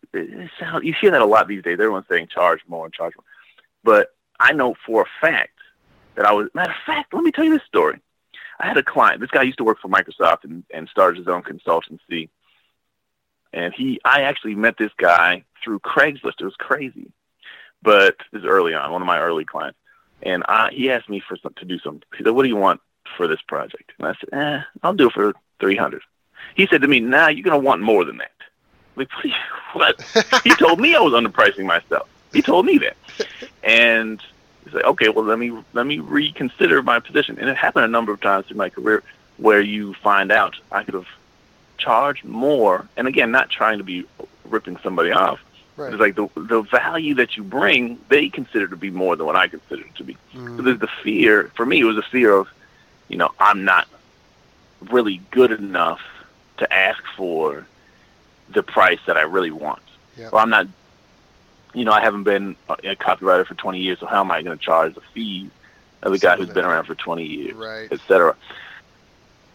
sound, 0.59 0.85
you 0.85 0.93
hear 0.93 1.11
that 1.13 1.21
a 1.21 1.27
lot 1.27 1.47
these 1.47 1.63
days. 1.63 1.75
Everyone's 1.75 2.07
saying 2.09 2.29
charge 2.29 2.61
more 2.67 2.85
and 2.87 2.95
charge 2.95 3.15
more. 3.17 3.25
But 3.83 4.09
I 4.39 4.53
know 4.53 4.75
for 4.87 5.03
a 5.03 5.07
fact 5.21 5.59
that 6.17 6.27
I 6.27 6.33
was, 6.33 6.49
matter 6.55 6.71
of 6.71 6.77
fact, 6.87 7.15
let 7.15 7.23
me 7.23 7.31
tell 7.31 7.45
you 7.45 7.53
this 7.53 7.67
story. 7.67 8.01
I 8.59 8.67
had 8.67 8.77
a 8.77 8.83
client. 8.83 9.21
This 9.21 9.31
guy 9.31 9.43
used 9.43 9.59
to 9.59 9.65
work 9.65 9.79
for 9.81 9.89
Microsoft 9.89 10.45
and, 10.45 10.65
and 10.73 10.89
started 10.89 11.19
his 11.19 11.29
own 11.29 11.43
consultancy. 11.43 12.29
And 13.53 13.73
he, 13.75 14.01
I 14.05 14.23
actually 14.23 14.55
met 14.55 14.77
this 14.79 14.93
guy 14.99 15.45
through 15.65 15.81
Craigslist. 15.81 16.41
It 16.41 16.45
was 16.45 16.57
crazy. 16.59 17.11
But 17.83 18.17
this 18.33 18.41
is 18.41 18.47
early 18.47 18.75
on, 18.75 18.93
one 18.93 19.01
of 19.01 19.07
my 19.07 19.19
early 19.19 19.47
clients. 19.47 19.79
And 20.23 20.45
I, 20.47 20.71
he 20.73 20.91
asked 20.91 21.09
me 21.09 21.23
for 21.27 21.39
some, 21.39 21.55
to 21.55 21.65
do 21.65 21.79
something. 21.79 22.03
He 22.17 22.23
said, 22.23 22.33
what 22.33 22.43
do 22.43 22.51
you 22.51 22.57
want 22.57 22.83
for 23.17 23.27
this 23.27 23.41
project? 23.49 23.93
And 23.99 24.09
I 24.09 24.15
said, 24.21 24.29
eh, 24.33 24.63
I'll 24.83 24.95
do 24.95 25.09
it 25.09 25.15
for 25.15 25.33
300. 25.61 26.03
He 26.55 26.67
said 26.67 26.83
to 26.83 26.89
me, 26.89 27.01
nah, 27.01 27.29
you're 27.29 27.45
going 27.45 27.59
to 27.59 27.67
want 27.67 27.81
more 27.81 28.05
than 28.05 28.19
that. 28.19 28.33
Like, 28.97 29.09
what? 29.73 30.03
what? 30.15 30.43
he 30.45 30.55
told 30.57 30.81
me 30.81 30.95
I 30.95 31.01
was 31.01 31.15
underpricing 31.15 31.65
myself. 31.65 32.10
He 32.33 32.43
told 32.43 32.67
me 32.67 32.79
that. 32.79 32.97
And 33.63 34.23
he's 34.65 34.75
like, 34.75 34.85
okay, 34.85 35.09
well, 35.09 35.25
let 35.25 35.39
me, 35.39 35.53
let 35.73 35.87
me 35.87 35.99
reconsider 35.99 36.83
my 36.83 37.01
position. 37.01 37.39
And 37.39 37.49
it 37.49 37.57
happened 37.57 37.85
a 37.85 37.89
number 37.89 38.13
of 38.13 38.21
times 38.21 38.51
in 38.51 38.57
my 38.57 38.69
career 38.71 39.03
where 39.37 39.61
you 39.61 39.95
find 39.95 40.31
out 40.31 40.55
I 40.71 40.85
could 40.85 40.95
have 40.95 41.09
charged 41.79 42.25
more. 42.25 42.87
And 42.97 43.09
again, 43.09 43.31
not 43.31 43.51
trying 43.51 43.79
to 43.79 43.85
be 43.85 44.05
ripping 44.45 44.77
somebody 44.83 45.11
off. 45.13 45.41
right. 45.77 45.93
It's 45.93 46.01
like 46.01 46.15
the, 46.15 46.29
the 46.37 46.63
value 46.63 47.15
that 47.15 47.37
you 47.37 47.43
bring, 47.43 47.99
they 48.09 48.29
consider 48.29 48.69
to 48.69 48.77
be 48.77 48.91
more 48.91 49.17
than 49.17 49.27
what 49.27 49.37
I 49.37 49.49
consider 49.49 49.83
it 49.83 49.95
to 49.97 50.05
be. 50.05 50.17
So 50.33 50.39
Mm, 50.39 50.65
there's 50.65 50.79
the 50.79 50.89
fear. 51.03 51.51
For 51.57 51.65
me, 51.67 51.81
it 51.81 51.85
was 51.85 51.97
a 51.99 52.03
fear 52.03 52.33
of, 52.33 52.49
you 53.09 53.17
know, 53.17 53.31
I'm 53.41 53.65
not 53.65 53.89
really 54.91 55.21
good 55.31 55.53
enough 55.53 56.01
to 56.59 56.73
ask 56.73 57.03
for 57.17 57.67
the 58.51 58.63
price 58.63 58.99
that 59.07 59.17
I 59.17 59.23
really 59.23 59.51
want. 59.51 59.83
Yeah. 60.19 60.29
Or 60.33 60.39
I'm 60.41 60.51
not, 60.51 60.67
you 61.75 61.85
know, 61.85 61.93
I 61.93 62.01
haven't 62.01 62.25
been 62.25 62.57
a 62.69 62.97
copywriter 62.97 63.47
for 63.47 63.55
20 63.55 63.79
years, 63.79 63.99
so 64.01 64.07
how 64.07 64.21
am 64.21 64.31
I 64.31 64.43
going 64.43 64.57
to 64.57 64.65
charge 64.65 64.95
the 64.95 65.01
fees 65.01 65.51
of 66.03 66.13
the 66.13 66.19
guy 66.19 66.37
who's 66.37 66.49
been 66.49 66.65
around 66.65 66.85
for 66.85 66.95
20 66.95 67.25
years, 67.25 67.55
right. 67.55 67.89
et 67.91 68.01
cetera? 68.09 68.35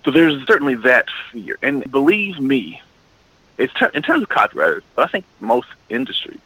So 0.04 0.12
there's 0.12 0.46
certainly 0.46 0.76
that 0.76 1.08
fear. 1.32 1.58
And 1.62 1.90
believe 1.92 2.40
me, 2.40 2.82
it's 3.58 3.74
ter- 3.74 3.88
in 3.88 4.04
terms 4.04 4.24
of 4.24 4.30
copywriters, 4.30 4.84
but 4.96 5.08
I 5.08 5.12
think 5.12 5.26
most 5.40 5.68
industries, 5.90 6.40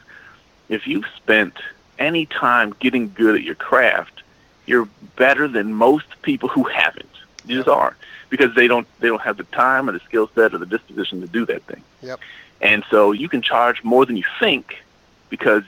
if 0.70 0.88
you've 0.88 1.06
spent 1.18 1.56
any 1.98 2.26
time 2.26 2.74
getting 2.80 3.12
good 3.14 3.36
at 3.36 3.44
your 3.44 3.56
craft, 3.56 4.24
you're 4.66 4.88
better 5.16 5.48
than 5.48 5.74
most 5.74 6.06
people 6.22 6.48
who 6.50 6.64
haven't. 6.64 7.06
You 7.46 7.58
just 7.58 7.68
are 7.68 7.96
because 8.30 8.54
they 8.54 8.68
don't 8.68 8.88
they 9.00 9.08
don't 9.08 9.22
have 9.22 9.38
the 9.38 9.44
time 9.46 9.90
or 9.90 9.94
the 9.94 10.00
skill 10.02 10.30
set 10.36 10.54
or 10.54 10.60
the 10.60 10.66
disposition 10.66 11.22
to 11.22 11.28
do 11.28 11.46
that 11.48 11.64
thing. 11.64 11.82
Yep. 12.04 12.20
And 12.62 12.84
so 12.92 13.12
you 13.12 13.28
can 13.28 13.42
charge 13.42 13.84
more 13.84 14.06
than 14.06 14.18
you 14.18 14.26
think 14.40 14.84
because, 15.30 15.64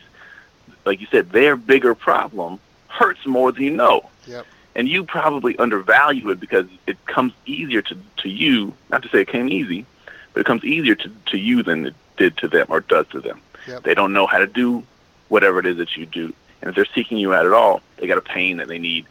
like 0.86 1.02
you 1.02 1.08
said, 1.12 1.32
their 1.32 1.56
bigger 1.56 1.96
problem 1.96 2.60
hurts 2.88 3.26
more 3.26 3.52
than 3.52 3.64
you 3.64 3.72
know. 3.72 4.10
Yep. 4.28 4.46
And 4.76 4.88
you 4.88 5.04
probably 5.04 5.58
undervalue 5.58 6.30
it 6.30 6.40
because 6.40 6.68
it 6.88 7.04
comes 7.06 7.34
easier 7.46 7.82
to, 7.82 7.98
to 8.18 8.30
you, 8.30 8.74
not 8.90 9.04
to 9.04 9.10
say 9.10 9.22
it 9.22 9.28
came 9.28 9.50
easy, 9.50 9.86
but 10.34 10.42
it 10.42 10.46
comes 10.46 10.64
easier 10.64 10.96
to, 10.96 11.12
to 11.28 11.38
you 11.38 11.62
than 11.64 11.88
it 11.88 11.96
did 12.18 12.38
to 12.38 12.48
them 12.48 12.68
or 12.70 12.80
does 12.82 13.08
to 13.10 13.20
them. 13.20 13.42
Yep. 13.68 13.84
They 13.84 13.94
don't 13.94 14.14
know 14.14 14.28
how 14.28 14.38
to 14.38 14.48
do 14.48 14.84
whatever 15.28 15.60
it 15.60 15.66
is 15.66 15.78
that 15.78 15.96
you 15.98 16.06
do. 16.06 16.34
And 16.62 16.70
if 16.70 16.76
they're 16.76 16.86
seeking 16.94 17.18
you 17.18 17.34
out 17.34 17.46
at 17.46 17.54
all, 17.54 17.82
they 17.98 18.08
got 18.08 18.18
a 18.18 18.22
pain 18.22 18.58
that 18.58 18.68
they 18.68 18.80
need 18.80 19.06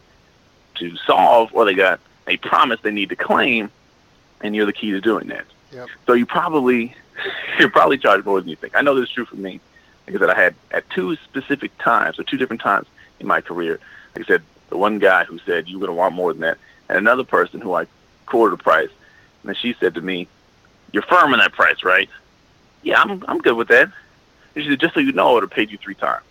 to 0.75 0.95
solve 0.97 1.53
or 1.53 1.65
they 1.65 1.73
got 1.73 1.99
a 2.27 2.37
promise 2.37 2.79
they 2.81 2.91
need 2.91 3.09
to 3.09 3.15
claim, 3.15 3.69
and 4.41 4.55
you're 4.55 4.65
the 4.65 4.73
key 4.73 4.91
to 4.91 5.01
doing 5.01 5.27
that. 5.27 5.45
Yep. 5.71 5.87
So 6.07 6.13
you 6.13 6.25
probably 6.25 6.95
you're 7.59 7.69
probably 7.69 7.97
charged 7.97 8.25
more 8.25 8.39
than 8.39 8.49
you 8.49 8.55
think. 8.55 8.75
I 8.75 8.81
know 8.81 8.95
this 8.95 9.09
is 9.09 9.15
true 9.15 9.25
for 9.25 9.35
me. 9.35 9.59
Like 10.11 10.21
I 10.21 10.25
said, 10.25 10.35
I 10.37 10.41
had 10.43 10.55
at 10.71 10.89
two 10.89 11.15
specific 11.17 11.77
times, 11.77 12.19
or 12.19 12.23
two 12.23 12.37
different 12.37 12.61
times 12.61 12.87
in 13.19 13.27
my 13.27 13.41
career. 13.41 13.79
Like 14.15 14.25
I 14.25 14.27
said, 14.27 14.43
the 14.69 14.77
one 14.77 14.99
guy 14.99 15.23
who 15.23 15.39
said 15.39 15.67
you're 15.67 15.79
going 15.79 15.89
to 15.89 15.93
want 15.93 16.13
more 16.15 16.33
than 16.33 16.41
that, 16.41 16.57
and 16.89 16.97
another 16.97 17.23
person 17.23 17.61
who 17.61 17.73
I 17.73 17.87
quoted 18.25 18.53
a 18.59 18.63
price, 18.63 18.89
and 19.41 19.49
then 19.49 19.55
she 19.55 19.73
said 19.79 19.93
to 19.95 20.01
me, 20.01 20.27
"You're 20.91 21.03
firm 21.03 21.33
on 21.33 21.39
that 21.39 21.53
price, 21.53 21.83
right?" 21.83 22.09
Yeah, 22.83 23.01
I'm 23.01 23.23
I'm 23.27 23.37
good 23.39 23.55
with 23.55 23.69
that. 23.69 23.91
And 24.55 24.63
she 24.63 24.69
said, 24.69 24.79
"Just 24.79 24.93
so 24.93 24.99
you 24.99 25.13
know, 25.13 25.29
I 25.29 25.33
would 25.33 25.43
have 25.43 25.51
paid 25.51 25.71
you 25.71 25.77
three 25.77 25.95
times, 25.95 26.25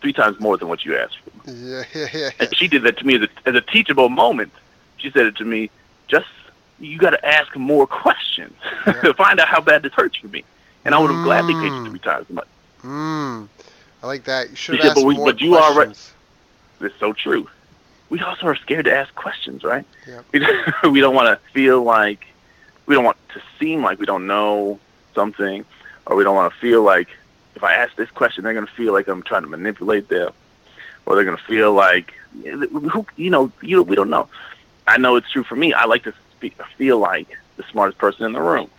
three 0.00 0.12
times 0.12 0.40
more 0.40 0.56
than 0.56 0.68
what 0.68 0.84
you 0.84 0.96
asked 0.96 1.18
for." 1.18 1.50
Yeah, 1.50 1.84
yeah, 1.94 2.08
yeah. 2.12 2.30
And 2.40 2.56
she 2.56 2.66
did 2.68 2.82
that 2.84 2.98
to 2.98 3.06
me 3.06 3.16
as 3.16 3.22
a, 3.22 3.28
as 3.48 3.54
a 3.54 3.60
teachable 3.60 4.08
moment. 4.08 4.52
She 4.98 5.10
said 5.10 5.26
it 5.26 5.36
to 5.36 5.44
me, 5.44 5.70
just 6.08 6.26
you 6.78 6.98
got 6.98 7.10
to 7.10 7.26
ask 7.26 7.54
more 7.56 7.86
questions 7.86 8.54
Yeah. 8.86 9.00
to 9.02 9.14
find 9.14 9.38
out 9.40 9.48
how 9.48 9.60
bad 9.60 9.82
this 9.82 9.92
hurts 9.92 10.16
for 10.16 10.28
me. 10.28 10.44
And 10.84 10.94
I 10.94 10.98
would 10.98 11.10
have 11.10 11.22
gladly 11.22 11.54
paid 11.54 11.72
you 11.74 11.80
Mm. 11.80 11.90
three 11.90 11.98
times 11.98 12.26
as 12.28 12.34
much. 12.34 12.46
Mm, 12.82 13.48
I 14.02 14.06
like 14.06 14.24
that. 14.24 14.50
You 14.50 14.56
should 14.56 14.76
She 14.76 14.82
have 14.82 14.82
said, 14.82 14.90
asked 14.92 14.94
but 14.96 15.04
we- 15.06 15.16
more 15.16 15.26
but 15.26 15.40
you 15.40 15.54
are 15.56 15.70
right. 15.74 15.86
questions. 15.86 16.12
It's 16.80 16.98
so 17.00 17.12
true. 17.12 17.48
We 18.10 18.20
also 18.20 18.46
are 18.46 18.56
scared 18.56 18.84
to 18.84 18.94
ask 18.96 19.12
questions, 19.14 19.64
right? 19.64 19.84
Yeah. 20.06 20.20
We 20.32 20.38
don't, 20.40 20.92
we 20.92 21.00
don't 21.00 21.14
want 21.14 21.26
to 21.40 21.48
feel 21.52 21.82
like 21.82 22.26
we 22.86 22.94
don't 22.94 23.04
want 23.04 23.16
to 23.34 23.42
seem 23.58 23.82
like 23.82 23.98
we 23.98 24.06
don't 24.06 24.26
know 24.26 24.78
something, 25.14 25.64
or 26.06 26.14
we 26.16 26.22
don't 26.22 26.36
want 26.36 26.52
to 26.52 26.58
feel 26.60 26.82
like 26.82 27.08
if 27.56 27.64
I 27.64 27.74
ask 27.74 27.96
this 27.96 28.10
question, 28.10 28.44
they're 28.44 28.52
going 28.54 28.66
to 28.66 28.72
feel 28.72 28.92
like 28.92 29.08
I'm 29.08 29.22
trying 29.22 29.42
to 29.42 29.48
manipulate 29.48 30.08
them, 30.08 30.32
or 31.06 31.14
they're 31.16 31.24
going 31.24 31.36
to 31.38 31.42
feel 31.44 31.72
like 31.72 32.12
who 32.44 33.06
you 33.16 33.30
know 33.30 33.50
you 33.62 33.82
we 33.82 33.96
don't 33.96 34.10
know. 34.10 34.28
I 34.86 34.98
know 34.98 35.16
it's 35.16 35.30
true 35.32 35.42
for 35.42 35.56
me. 35.56 35.72
I 35.72 35.86
like 35.86 36.04
to 36.04 36.12
speak, 36.36 36.56
feel 36.76 36.98
like 36.98 37.28
the 37.56 37.64
smartest 37.72 37.98
person 37.98 38.24
in 38.26 38.32
the 38.34 38.40
room. 38.42 38.70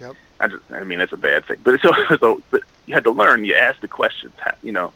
Yep. 0.00 0.16
I 0.40 0.48
just 0.48 0.64
I 0.72 0.82
mean 0.82 1.00
it's 1.00 1.12
a 1.12 1.16
bad 1.18 1.44
thing, 1.44 1.58
but 1.62 1.80
so 1.82 1.92
so 2.18 2.42
but 2.50 2.62
you 2.90 2.94
had 2.94 3.04
to 3.04 3.12
learn. 3.12 3.44
You 3.44 3.54
ask 3.54 3.80
the 3.80 3.88
questions. 3.88 4.32
You 4.62 4.72
know, 4.72 4.92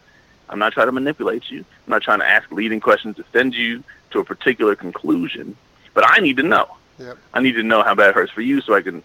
I'm 0.49 0.59
not 0.59 0.73
trying 0.73 0.87
to 0.87 0.93
manipulate 0.93 1.49
you. 1.49 1.61
I'm 1.61 1.91
not 1.91 2.03
trying 2.03 2.19
to 2.19 2.29
ask 2.29 2.51
leading 2.51 2.81
questions 2.81 3.17
to 3.17 3.25
send 3.33 3.55
you 3.55 3.83
to 4.11 4.19
a 4.19 4.25
particular 4.25 4.75
conclusion. 4.75 5.57
But 5.95 6.05
I 6.07 6.19
need 6.19 6.37
to 6.39 6.43
know. 6.43 6.67
Yep. 6.99 7.19
I 7.33 7.41
need 7.41 7.53
to 7.53 7.63
know 7.63 7.83
how 7.85 7.95
bad 7.95 8.11
it 8.11 8.15
hurts 8.17 8.33
for 8.33 8.41
you 8.41 8.61
so 8.61 8.75
I 8.75 8.83
can, 8.83 9.03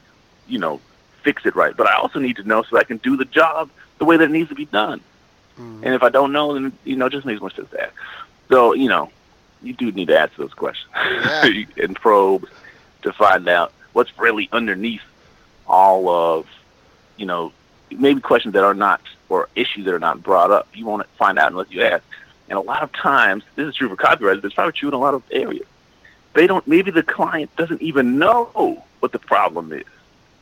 you 0.47 0.57
know, 0.57 0.81
fix 1.21 1.45
it 1.45 1.55
right. 1.55 1.75
But 1.77 1.87
I 1.87 1.95
also 1.97 2.17
need 2.19 2.37
to 2.37 2.43
know 2.43 2.63
so 2.63 2.77
I 2.77 2.83
can 2.83 2.97
do 2.97 3.15
the 3.15 3.25
job 3.25 3.69
the 3.99 4.05
way 4.05 4.17
that 4.17 4.23
it 4.25 4.31
needs 4.31 4.49
to 4.49 4.55
be 4.55 4.65
done. 4.65 5.01
Mm, 5.59 5.83
And 5.83 5.93
if 5.93 6.01
I 6.01 6.09
don't 6.09 6.31
know, 6.31 6.53
then 6.55 6.73
you 6.83 6.95
know, 6.95 7.05
it 7.05 7.11
just 7.11 7.25
makes 7.27 7.41
more 7.41 7.51
sense 7.51 7.69
to 7.71 7.81
ask. 7.83 7.93
So 8.49 8.73
you 8.73 8.89
know, 8.89 9.11
you 9.61 9.73
do 9.73 9.91
need 9.91 10.07
to 10.07 10.17
ask 10.17 10.35
those 10.35 10.53
questions 10.53 10.89
Yeah. 10.95 11.63
and 11.83 11.95
probe 11.95 12.47
to 13.03 13.13
find 13.13 13.47
out 13.47 13.71
what's 13.93 14.17
really 14.17 14.49
underneath 14.51 15.01
all 15.67 16.09
of, 16.09 16.47
you 17.17 17.25
know, 17.27 17.51
maybe 17.91 18.21
questions 18.21 18.53
that 18.53 18.63
are 18.63 18.73
not 18.73 19.01
or 19.29 19.49
issues 19.55 19.85
that 19.85 19.93
are 19.93 19.99
not 19.99 20.23
brought 20.23 20.51
up. 20.51 20.67
You 20.73 20.85
won't 20.85 21.05
find 21.17 21.37
out 21.37 21.51
unless 21.51 21.69
you 21.71 21.83
ask. 21.83 22.03
And 22.49 22.57
a 22.57 22.61
lot 22.61 22.81
of 22.81 22.91
times, 22.93 23.43
this 23.55 23.67
is 23.67 23.75
true 23.75 23.89
for 23.89 23.95
copywriters, 23.95 24.41
but 24.41 24.45
it's 24.45 24.55
probably 24.55 24.73
true 24.73 24.89
in 24.89 24.95
a 24.95 24.99
lot 24.99 25.13
of 25.13 25.23
areas. 25.31 25.67
They 26.33 26.47
don't. 26.47 26.65
Maybe 26.67 26.91
the 26.91 27.03
client 27.03 27.55
doesn't 27.55 27.81
even 27.81 28.17
know 28.17 28.83
what 28.99 29.11
the 29.11 29.19
problem 29.19 29.71
is. 29.71 29.83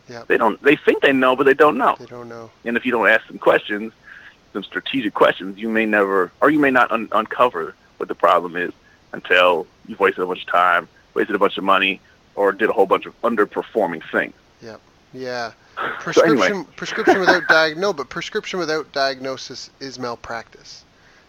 Yep. 0.09 0.27
They 0.27 0.37
don't. 0.37 0.61
They 0.61 0.75
think 0.75 1.01
they 1.01 1.11
know, 1.11 1.35
but 1.35 1.45
they 1.45 1.53
don't 1.53 1.77
know. 1.77 1.95
They 1.99 2.05
don't 2.05 2.29
know. 2.29 2.49
And 2.63 2.77
if 2.77 2.85
you 2.85 2.91
don't 2.91 3.07
ask 3.09 3.27
some 3.27 3.37
questions, 3.37 3.93
some 4.53 4.63
strategic 4.63 5.13
questions, 5.13 5.57
you 5.57 5.69
may 5.69 5.85
never, 5.85 6.31
or 6.41 6.49
you 6.49 6.59
may 6.59 6.71
not 6.71 6.91
un- 6.91 7.09
uncover 7.11 7.75
what 7.97 8.07
the 8.07 8.15
problem 8.15 8.55
is 8.55 8.71
until 9.11 9.67
you've 9.87 9.99
wasted 9.99 10.23
a 10.23 10.27
bunch 10.27 10.43
of 10.43 10.47
time, 10.47 10.87
wasted 11.13 11.35
a 11.35 11.39
bunch 11.39 11.57
of 11.57 11.63
money, 11.63 11.99
or 12.35 12.51
did 12.51 12.69
a 12.69 12.73
whole 12.73 12.85
bunch 12.85 13.05
of 13.05 13.19
underperforming 13.21 14.03
things. 14.11 14.33
Yeah. 15.13 15.51
So 16.13 16.21
anyway. 16.21 16.49
Prescription 16.49 16.65
prescription 16.75 17.19
without 17.19 17.43
diag 17.43 17.77
no, 17.77 17.91
but 17.93 18.09
prescription 18.09 18.59
without 18.59 18.91
diagnosis 18.93 19.69
is 19.79 19.99
malpractice 19.99 20.83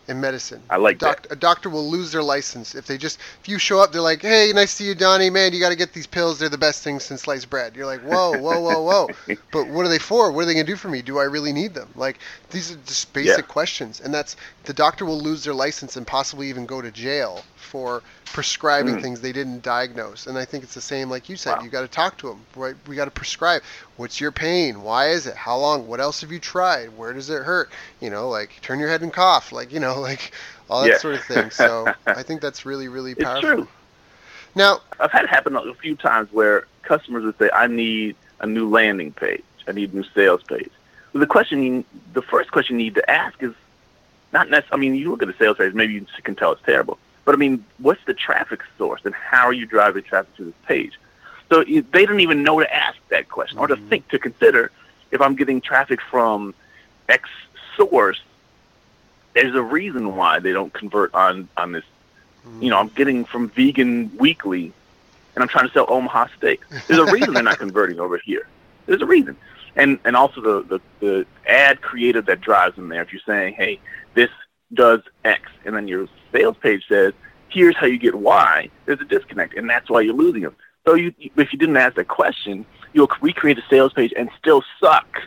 in 0.07 0.20
medicine. 0.20 0.62
I 0.70 0.76
like 0.76 0.99
Doc- 0.99 1.26
A 1.30 1.36
doctor 1.36 1.68
will 1.68 1.90
lose 1.90 2.12
their 2.12 2.22
license 2.22 2.74
if 2.74 2.86
they 2.86 2.96
just 2.96 3.18
if 3.42 3.49
you 3.49 3.59
show 3.59 3.80
up, 3.80 3.92
they're 3.92 4.01
like, 4.01 4.22
"Hey, 4.22 4.53
nice 4.55 4.70
to 4.70 4.76
see 4.76 4.88
you, 4.88 4.94
Donnie. 4.94 5.28
Man, 5.30 5.53
you 5.53 5.61
got 5.61 5.68
to 5.70 5.76
get 5.76 5.92
these 5.92 6.07
pills. 6.07 6.38
They're 6.38 6.49
the 6.49 6.57
best 6.57 6.82
thing 6.82 6.99
since 7.01 7.22
sliced 7.22 7.51
bread." 7.51 7.76
You're 7.76 7.84
like, 7.86 8.01
"Whoa, 8.03 8.38
whoa, 8.38 8.61
whoa, 8.61 8.80
whoa!" 8.82 9.09
but 9.53 9.66
what 9.68 9.84
are 9.84 9.88
they 9.90 9.99
for? 9.99 10.30
What 10.32 10.42
are 10.42 10.46
they 10.46 10.55
gonna 10.55 10.64
do 10.64 10.76
for 10.76 10.88
me? 10.88 11.03
Do 11.03 11.18
I 11.18 11.24
really 11.24 11.53
need 11.53 11.74
them? 11.74 11.88
Like 11.96 12.18
these 12.51 12.72
are 12.72 12.76
just 12.86 13.12
basic 13.12 13.36
Yeah. 13.36 13.42
questions, 13.53 14.01
and 14.01 14.14
that's 14.14 14.36
the 14.64 14.72
doctor 14.72 15.05
will 15.05 15.20
lose 15.20 15.44
their 15.44 15.55
license 15.55 15.96
and 15.96 16.07
possibly 16.07 16.49
even 16.49 16.64
go 16.66 16.80
to 16.80 16.90
jail 16.90 17.44
for 17.57 18.03
prescribing 18.32 18.96
Mm. 18.96 19.03
things 19.03 19.20
they 19.20 19.32
didn't 19.32 19.62
diagnose. 19.62 20.26
And 20.26 20.38
I 20.38 20.44
think 20.46 20.64
it's 20.64 20.74
the 20.74 20.80
same, 20.80 21.11
like 21.11 21.28
you 21.28 21.36
said. 21.36 21.57
Wow. 21.59 21.62
You 21.64 21.70
got 21.70 21.80
to 21.82 21.88
talk 21.88 22.16
to 22.18 22.28
them. 22.28 22.40
Right? 22.57 22.74
We 22.86 22.96
got 22.96 23.07
to 23.07 23.11
prescribe. 23.11 23.62
What's 23.99 24.20
your 24.20 24.30
pain? 24.32 24.82
Why 24.82 25.09
is 25.09 25.26
it? 25.26 25.36
How 25.36 25.59
long? 25.59 25.88
What 25.88 26.01
else 26.01 26.20
have 26.22 26.32
you 26.32 26.38
tried? 26.38 26.96
Where 26.96 27.12
does 27.12 27.30
it 27.30 27.42
hurt? 27.42 27.70
You 28.01 28.11
know, 28.11 28.28
like 28.30 28.61
turn 28.62 28.78
your 28.78 28.88
head 28.88 29.03
and 29.03 29.12
cough. 29.12 29.53
Like 29.53 29.72
you 29.72 29.80
know, 29.80 30.01
like 30.01 30.32
all 30.70 30.82
that 30.82 30.94
Yeah. 30.94 30.99
sort 30.99 31.16
of 31.16 31.24
thing. 31.24 31.51
So 31.51 31.92
I 32.14 32.22
think 32.22 32.40
that's 32.40 32.64
really, 32.64 32.88
really 32.88 33.14
It's 33.16 33.20
powerful. 33.22 33.40
true. 33.40 33.68
Now, 34.55 34.80
I've 35.01 35.12
had 35.12 35.24
it 35.24 35.30
happen 35.30 35.57
a 35.57 35.74
few 35.74 35.96
times 35.96 36.32
where 36.32 36.66
customers 36.82 37.24
would 37.24 37.38
say, 37.38 37.51
"I 37.53 37.66
need 37.66 38.16
a 38.40 38.46
new 38.46 38.68
landing 38.68 39.12
page. 39.12 39.44
I 39.66 39.72
need 39.72 39.92
a 39.92 39.96
new 39.96 40.05
sales 40.14 40.42
page." 40.44 40.70
Well, 41.12 41.20
the 41.20 41.26
question, 41.26 41.62
you, 41.62 41.84
the 42.12 42.22
first 42.22 42.51
question 42.53 42.78
you 42.78 42.86
need 42.86 42.94
to 42.96 43.11
ask 43.11 43.42
is 43.42 43.55
not 44.32 44.49
necessarily. 44.51 44.86
I 44.86 44.90
mean, 44.90 45.01
you 45.01 45.11
look 45.11 45.22
at 45.22 45.28
the 45.28 45.34
sales 45.34 45.57
page, 45.59 45.74
maybe 45.74 45.94
you 45.94 46.07
can 46.22 46.34
tell 46.36 46.53
it's 46.53 46.62
terrible, 46.62 46.99
but 47.24 47.34
I 47.34 47.38
mean, 47.38 47.64
what's 47.78 48.05
the 48.05 48.14
traffic 48.14 48.62
source 48.76 49.01
and 49.05 49.14
how 49.14 49.46
are 49.46 49.53
you 49.53 49.66
driving 49.66 50.03
traffic 50.05 50.34
to 50.36 50.44
this 50.44 50.55
page? 50.66 50.99
So 51.51 51.64
they 51.64 52.05
don't 52.07 52.20
even 52.20 52.42
know 52.42 52.61
to 52.61 52.74
ask 52.74 52.96
that 53.11 53.28
question 53.28 53.59
or 53.59 53.68
to 53.68 53.76
Mhm. 53.76 53.88
think 53.88 54.09
to 54.09 54.18
consider 54.18 54.70
if 55.11 55.20
I'm 55.20 55.34
getting 55.34 55.61
traffic 55.61 56.01
from 56.11 56.55
X 57.09 57.28
source. 57.76 58.20
There's 59.34 59.55
a 59.55 59.62
reason 59.62 60.16
why 60.16 60.40
they 60.40 60.53
don't 60.53 60.72
convert 60.72 61.14
on 61.14 61.49
on 61.57 61.72
this 61.72 61.84
you 62.61 62.70
know, 62.70 62.78
I'm 62.78 62.88
getting 62.88 63.24
from 63.24 63.51
Vegan 63.51 64.11
Weekly, 64.18 64.72
and 65.34 65.42
I'm 65.42 65.49
trying 65.49 65.66
to 65.66 65.72
sell 65.72 65.86
Omaha 65.88 66.26
steak. 66.36 66.61
There's 66.88 67.01
a 67.01 67.07
reason 67.11 67.34
they're 67.34 67.42
not 67.42 67.59
converting 67.59 68.01
over 68.01 68.18
here. 68.24 68.46
There's 68.86 69.03
a 69.03 69.07
reason, 69.07 69.36
and 69.76 69.99
and 70.05 70.16
also 70.16 70.40
the 70.40 70.62
the, 70.68 70.80
the 71.01 71.26
ad 71.49 71.80
creative 71.82 72.26
that 72.26 72.40
drives 72.40 72.76
them 72.76 72.88
there. 72.88 73.03
If 73.03 73.12
you're 73.12 73.22
saying, 73.26 73.55
hey, 73.55 73.78
this 74.14 74.30
does 74.74 75.01
X, 75.24 75.42
and 75.64 75.76
then 75.76 75.88
your 75.88 76.09
sales 76.32 76.57
page 76.61 76.84
says, 76.88 77.12
here's 77.49 77.76
how 77.76 77.86
you 77.86 77.99
get 77.99 78.14
Y, 78.14 78.68
there's 78.86 79.01
a 79.01 79.05
disconnect, 79.05 79.55
and 79.55 79.68
that's 79.68 79.88
why 79.88 80.01
you're 80.01 80.14
losing 80.14 80.42
them. 80.42 80.57
So 80.89 80.95
you, 80.95 81.12
if 81.36 81.53
you 81.53 81.59
didn't 81.59 81.76
ask 81.76 81.97
that 81.97 82.09
question, 82.09 82.64
you'll 82.95 83.11
recreate 83.20 83.59
a 83.59 83.62
sales 83.68 83.93
page 83.93 84.14
and 84.16 84.30
still 84.39 84.64
suck. 84.80 85.22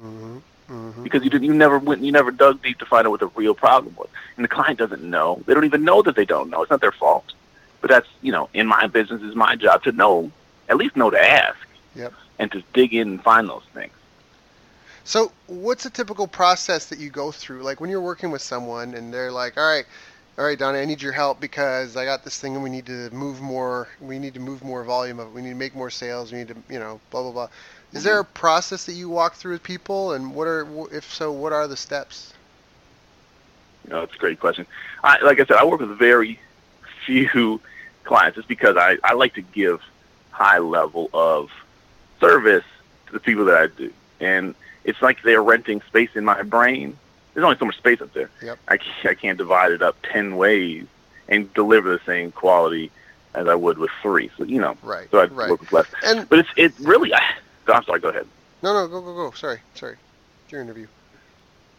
Hmm 0.00 0.38
hmm 0.68 1.02
because 1.02 1.24
you 1.24 1.30
didn't 1.30 1.42
you 1.42 1.52
never 1.52 1.76
went 1.76 2.02
you 2.02 2.12
never 2.12 2.30
dug 2.30 2.62
deep 2.62 2.78
to 2.78 2.86
find 2.86 3.04
out 3.04 3.10
what 3.10 3.18
the 3.18 3.26
real 3.26 3.52
problem 3.52 3.92
was. 3.96 4.08
And 4.36 4.44
the 4.44 4.48
client 4.48 4.78
doesn't 4.78 5.02
know. 5.02 5.42
They 5.44 5.54
don't 5.54 5.64
even 5.64 5.82
know 5.82 6.02
that 6.02 6.14
they 6.14 6.24
don't 6.24 6.50
know. 6.50 6.62
It's 6.62 6.70
not 6.70 6.80
their 6.80 6.92
fault. 6.92 7.32
But 7.80 7.90
that's 7.90 8.06
you 8.20 8.30
know 8.30 8.48
in 8.54 8.68
my 8.68 8.86
business 8.86 9.20
it's 9.24 9.34
my 9.34 9.56
job 9.56 9.82
to 9.82 9.90
know 9.90 10.30
at 10.68 10.76
least 10.76 10.94
know 10.94 11.10
to 11.10 11.20
ask. 11.20 11.58
Yep. 11.96 12.12
and 12.38 12.52
to 12.52 12.62
dig 12.72 12.94
in 12.94 13.08
and 13.08 13.22
find 13.22 13.48
those 13.48 13.64
things. 13.74 13.92
So, 15.04 15.32
what's 15.48 15.84
a 15.84 15.90
typical 15.90 16.28
process 16.28 16.86
that 16.86 17.00
you 17.00 17.10
go 17.10 17.32
through? 17.32 17.62
Like 17.64 17.80
when 17.80 17.90
you're 17.90 18.00
working 18.00 18.30
with 18.30 18.40
someone 18.40 18.94
and 18.94 19.12
they're 19.12 19.32
like, 19.32 19.58
"All 19.58 19.66
right, 19.68 19.84
all 20.38 20.44
right, 20.44 20.58
Donna, 20.58 20.78
I 20.78 20.84
need 20.84 21.02
your 21.02 21.12
help 21.12 21.40
because 21.40 21.96
I 21.96 22.04
got 22.04 22.24
this 22.24 22.40
thing 22.40 22.54
and 22.54 22.64
we 22.64 22.70
need 22.70 22.86
to 22.86 23.10
move 23.10 23.40
more. 23.40 23.88
We 24.00 24.18
need 24.18 24.34
to 24.34 24.40
move 24.40 24.64
more 24.64 24.82
volume 24.84 25.20
of 25.20 25.28
it. 25.28 25.30
We 25.32 25.42
need 25.42 25.50
to 25.50 25.56
make 25.56 25.74
more 25.74 25.90
sales. 25.90 26.32
We 26.32 26.38
need 26.38 26.48
to, 26.48 26.56
you 26.68 26.78
know, 26.78 27.00
blah 27.10 27.22
blah 27.22 27.32
blah." 27.32 27.44
Is 27.44 27.98
mm-hmm. 27.98 28.04
there 28.04 28.20
a 28.20 28.24
process 28.24 28.86
that 28.86 28.94
you 28.94 29.08
walk 29.08 29.34
through 29.34 29.52
with 29.52 29.62
people, 29.62 30.12
and 30.12 30.34
what 30.34 30.46
are, 30.46 30.66
if 30.90 31.12
so, 31.12 31.30
what 31.30 31.52
are 31.52 31.68
the 31.68 31.76
steps? 31.76 32.32
you 33.84 33.90
know 33.90 34.02
it's 34.02 34.14
a 34.14 34.18
great 34.18 34.40
question 34.40 34.66
I, 35.02 35.20
like 35.22 35.40
i 35.40 35.44
said 35.44 35.56
i 35.56 35.64
work 35.64 35.80
with 35.80 35.96
very 35.98 36.38
few 37.04 37.60
clients 38.04 38.36
just 38.36 38.48
because 38.48 38.76
I, 38.76 38.98
I 39.04 39.14
like 39.14 39.34
to 39.34 39.42
give 39.42 39.82
high 40.30 40.58
level 40.58 41.10
of 41.12 41.50
service 42.20 42.64
to 43.06 43.12
the 43.12 43.20
people 43.20 43.44
that 43.46 43.56
i 43.56 43.66
do 43.66 43.92
and 44.20 44.54
it's 44.84 45.00
like 45.02 45.22
they're 45.22 45.42
renting 45.42 45.80
space 45.82 46.10
in 46.14 46.24
my 46.24 46.42
brain 46.42 46.96
there's 47.34 47.44
only 47.44 47.56
so 47.58 47.64
much 47.64 47.76
space 47.76 48.00
up 48.00 48.12
there 48.12 48.30
Yep. 48.42 48.58
I, 48.68 48.76
can't, 48.76 49.06
I 49.06 49.14
can't 49.14 49.38
divide 49.38 49.72
it 49.72 49.82
up 49.82 49.96
10 50.02 50.36
ways 50.36 50.86
and 51.28 51.52
deliver 51.54 51.90
the 51.92 52.00
same 52.04 52.32
quality 52.32 52.90
as 53.34 53.46
i 53.48 53.54
would 53.54 53.78
with 53.78 53.90
three 54.02 54.30
so 54.36 54.44
you 54.44 54.60
know 54.60 54.76
Right. 54.82 55.08
so 55.10 55.18
i 55.20 55.24
right. 55.24 55.50
work 55.50 55.60
with 55.60 55.72
less 55.72 55.86
And 56.04 56.28
but 56.28 56.38
it's 56.40 56.50
it 56.56 56.72
really 56.80 57.12
I, 57.14 57.22
i'm 57.68 57.84
sorry 57.84 58.00
go 58.00 58.08
ahead 58.10 58.26
no, 58.62 58.72
no, 58.72 58.86
go, 58.86 59.00
go, 59.00 59.12
go. 59.14 59.30
Sorry, 59.32 59.58
sorry. 59.74 59.96
It's 60.44 60.52
your 60.52 60.60
interview. 60.60 60.86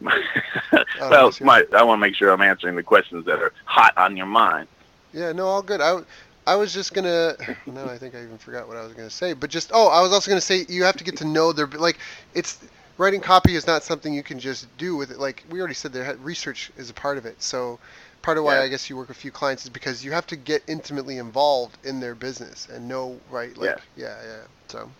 well 1.00 1.32
my, 1.40 1.64
i 1.74 1.82
want 1.82 1.98
to 1.98 2.00
make 2.00 2.14
sure 2.14 2.30
i'm 2.30 2.42
answering 2.42 2.76
the 2.76 2.82
questions 2.82 3.24
that 3.24 3.38
are 3.40 3.52
hot 3.64 3.92
on 3.96 4.16
your 4.16 4.26
mind 4.26 4.68
Yeah, 5.14 5.32
no, 5.32 5.46
all 5.46 5.62
good. 5.62 5.80
I, 5.80 6.00
I 6.46 6.56
was 6.56 6.74
just 6.74 6.92
gonna. 6.92 7.36
No, 7.66 7.86
I 7.86 7.96
think 7.96 8.14
I 8.14 8.22
even 8.22 8.36
forgot 8.36 8.68
what 8.68 8.76
I 8.76 8.82
was 8.84 8.92
gonna 8.92 9.08
say. 9.08 9.32
But 9.32 9.48
just 9.48 9.70
oh, 9.72 9.88
I 9.88 10.02
was 10.02 10.12
also 10.12 10.30
gonna 10.30 10.40
say 10.40 10.66
you 10.68 10.82
have 10.84 10.96
to 10.96 11.04
get 11.04 11.16
to 11.18 11.24
know 11.24 11.52
their 11.52 11.66
like 11.68 11.98
it's 12.34 12.58
writing 12.98 13.20
copy 13.20 13.54
is 13.54 13.66
not 13.66 13.82
something 13.82 14.12
you 14.14 14.22
can 14.22 14.38
just 14.38 14.66
do 14.78 14.96
with 14.96 15.10
it. 15.10 15.18
Like 15.18 15.44
we 15.50 15.58
already 15.58 15.74
said, 15.74 15.92
there 15.92 16.14
research 16.16 16.70
is 16.76 16.90
a 16.90 16.94
part 16.94 17.18
of 17.18 17.26
it. 17.26 17.42
So 17.42 17.78
part 18.22 18.38
of 18.38 18.44
why 18.44 18.56
Yeah. 18.56 18.62
I 18.62 18.68
guess 18.68 18.88
you 18.88 18.96
work 18.96 19.08
with 19.08 19.16
a 19.16 19.20
few 19.20 19.30
clients 19.30 19.64
is 19.64 19.70
because 19.70 20.04
you 20.04 20.12
have 20.12 20.26
to 20.28 20.36
get 20.36 20.62
intimately 20.66 21.18
involved 21.18 21.76
in 21.84 22.00
their 22.00 22.14
business 22.14 22.68
and 22.72 22.88
know 22.88 23.18
right 23.30 23.56
like 23.56 23.78
yeah 23.96 24.16
yeah. 24.24 24.40
So 24.68 24.90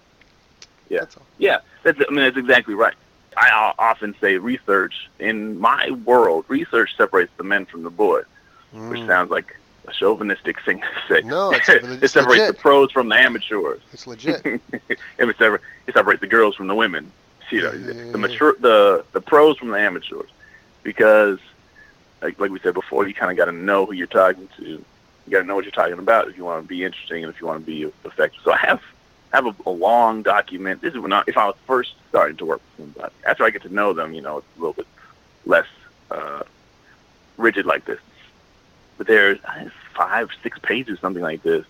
Yeah. 0.88 1.00
that's 1.00 1.16
all. 1.16 1.26
Yeah, 1.38 1.58
that's, 1.82 1.98
I 2.00 2.10
mean, 2.10 2.20
that's 2.24 2.36
exactly 2.36 2.74
right. 2.74 2.94
I 3.36 3.72
often 3.78 4.14
say 4.20 4.36
research, 4.36 5.08
in 5.18 5.58
my 5.58 5.90
world, 6.04 6.44
research 6.48 6.96
separates 6.96 7.32
the 7.36 7.42
men 7.42 7.66
from 7.66 7.82
the 7.82 7.90
boys, 7.90 8.26
which 8.72 9.00
Mm. 9.00 9.06
sounds 9.08 9.30
like 9.30 9.56
a 9.88 9.92
chauvinistic 9.92 10.60
thing 10.62 10.80
to 10.80 10.86
say. 11.14 11.20
No, 11.26 11.52
it's- 11.52 11.68
it 12.02 12.08
separates 12.10 12.40
legit. 12.42 12.56
the 12.56 12.60
pros 12.60 12.92
from 12.92 13.08
the 13.08 13.16
amateurs. 13.16 13.80
It's 13.92 14.06
legit. 14.06 14.44
it 14.88 14.98
separates 15.38 16.20
the 16.20 16.26
girls 16.28 16.54
from 16.54 16.68
the 16.68 16.74
women. 16.76 17.10
You 17.50 17.62
know, 17.62 17.70
the 18.12 18.18
mature, 18.18 18.56
the 18.58 19.04
the 19.12 19.20
pros 19.20 19.58
from 19.58 19.70
the 19.70 19.78
amateurs, 19.78 20.30
because 20.82 21.38
like 22.22 22.38
like 22.40 22.50
we 22.50 22.58
said 22.60 22.74
before, 22.74 23.06
you 23.06 23.14
kind 23.14 23.30
of 23.30 23.36
got 23.36 23.46
to 23.46 23.52
know 23.52 23.86
who 23.86 23.92
you're 23.92 24.06
talking 24.06 24.48
to. 24.56 24.64
You 24.64 25.30
got 25.30 25.40
to 25.40 25.46
know 25.46 25.54
what 25.54 25.64
you're 25.64 25.72
talking 25.72 25.98
about 25.98 26.28
if 26.28 26.36
you 26.36 26.44
want 26.44 26.62
to 26.62 26.68
be 26.68 26.84
interesting 26.84 27.24
and 27.24 27.32
if 27.32 27.40
you 27.40 27.46
want 27.46 27.60
to 27.60 27.66
be 27.66 27.82
effective. 28.04 28.40
So 28.44 28.52
I 28.52 28.58
have 28.58 28.82
have 29.32 29.46
a, 29.46 29.54
a 29.66 29.70
long 29.70 30.22
document. 30.22 30.80
This 30.80 30.94
is 30.94 31.00
when 31.00 31.12
I, 31.12 31.22
if 31.26 31.36
I 31.36 31.46
was 31.46 31.56
first 31.66 31.94
starting 32.08 32.36
to 32.38 32.46
work 32.46 32.60
with 32.76 32.86
somebody. 32.94 33.14
After 33.26 33.44
I 33.44 33.50
get 33.50 33.62
to 33.62 33.72
know 33.72 33.92
them, 33.92 34.14
you 34.14 34.20
know, 34.20 34.38
it's 34.38 34.46
a 34.56 34.60
little 34.60 34.74
bit 34.74 34.86
less 35.44 35.66
uh, 36.10 36.42
rigid 37.36 37.66
like 37.66 37.84
this. 37.84 38.00
But 38.96 39.06
there's 39.06 39.38
five, 39.92 40.30
six 40.42 40.58
pages, 40.60 41.00
something 41.00 41.22
like 41.22 41.42
this, 41.42 41.66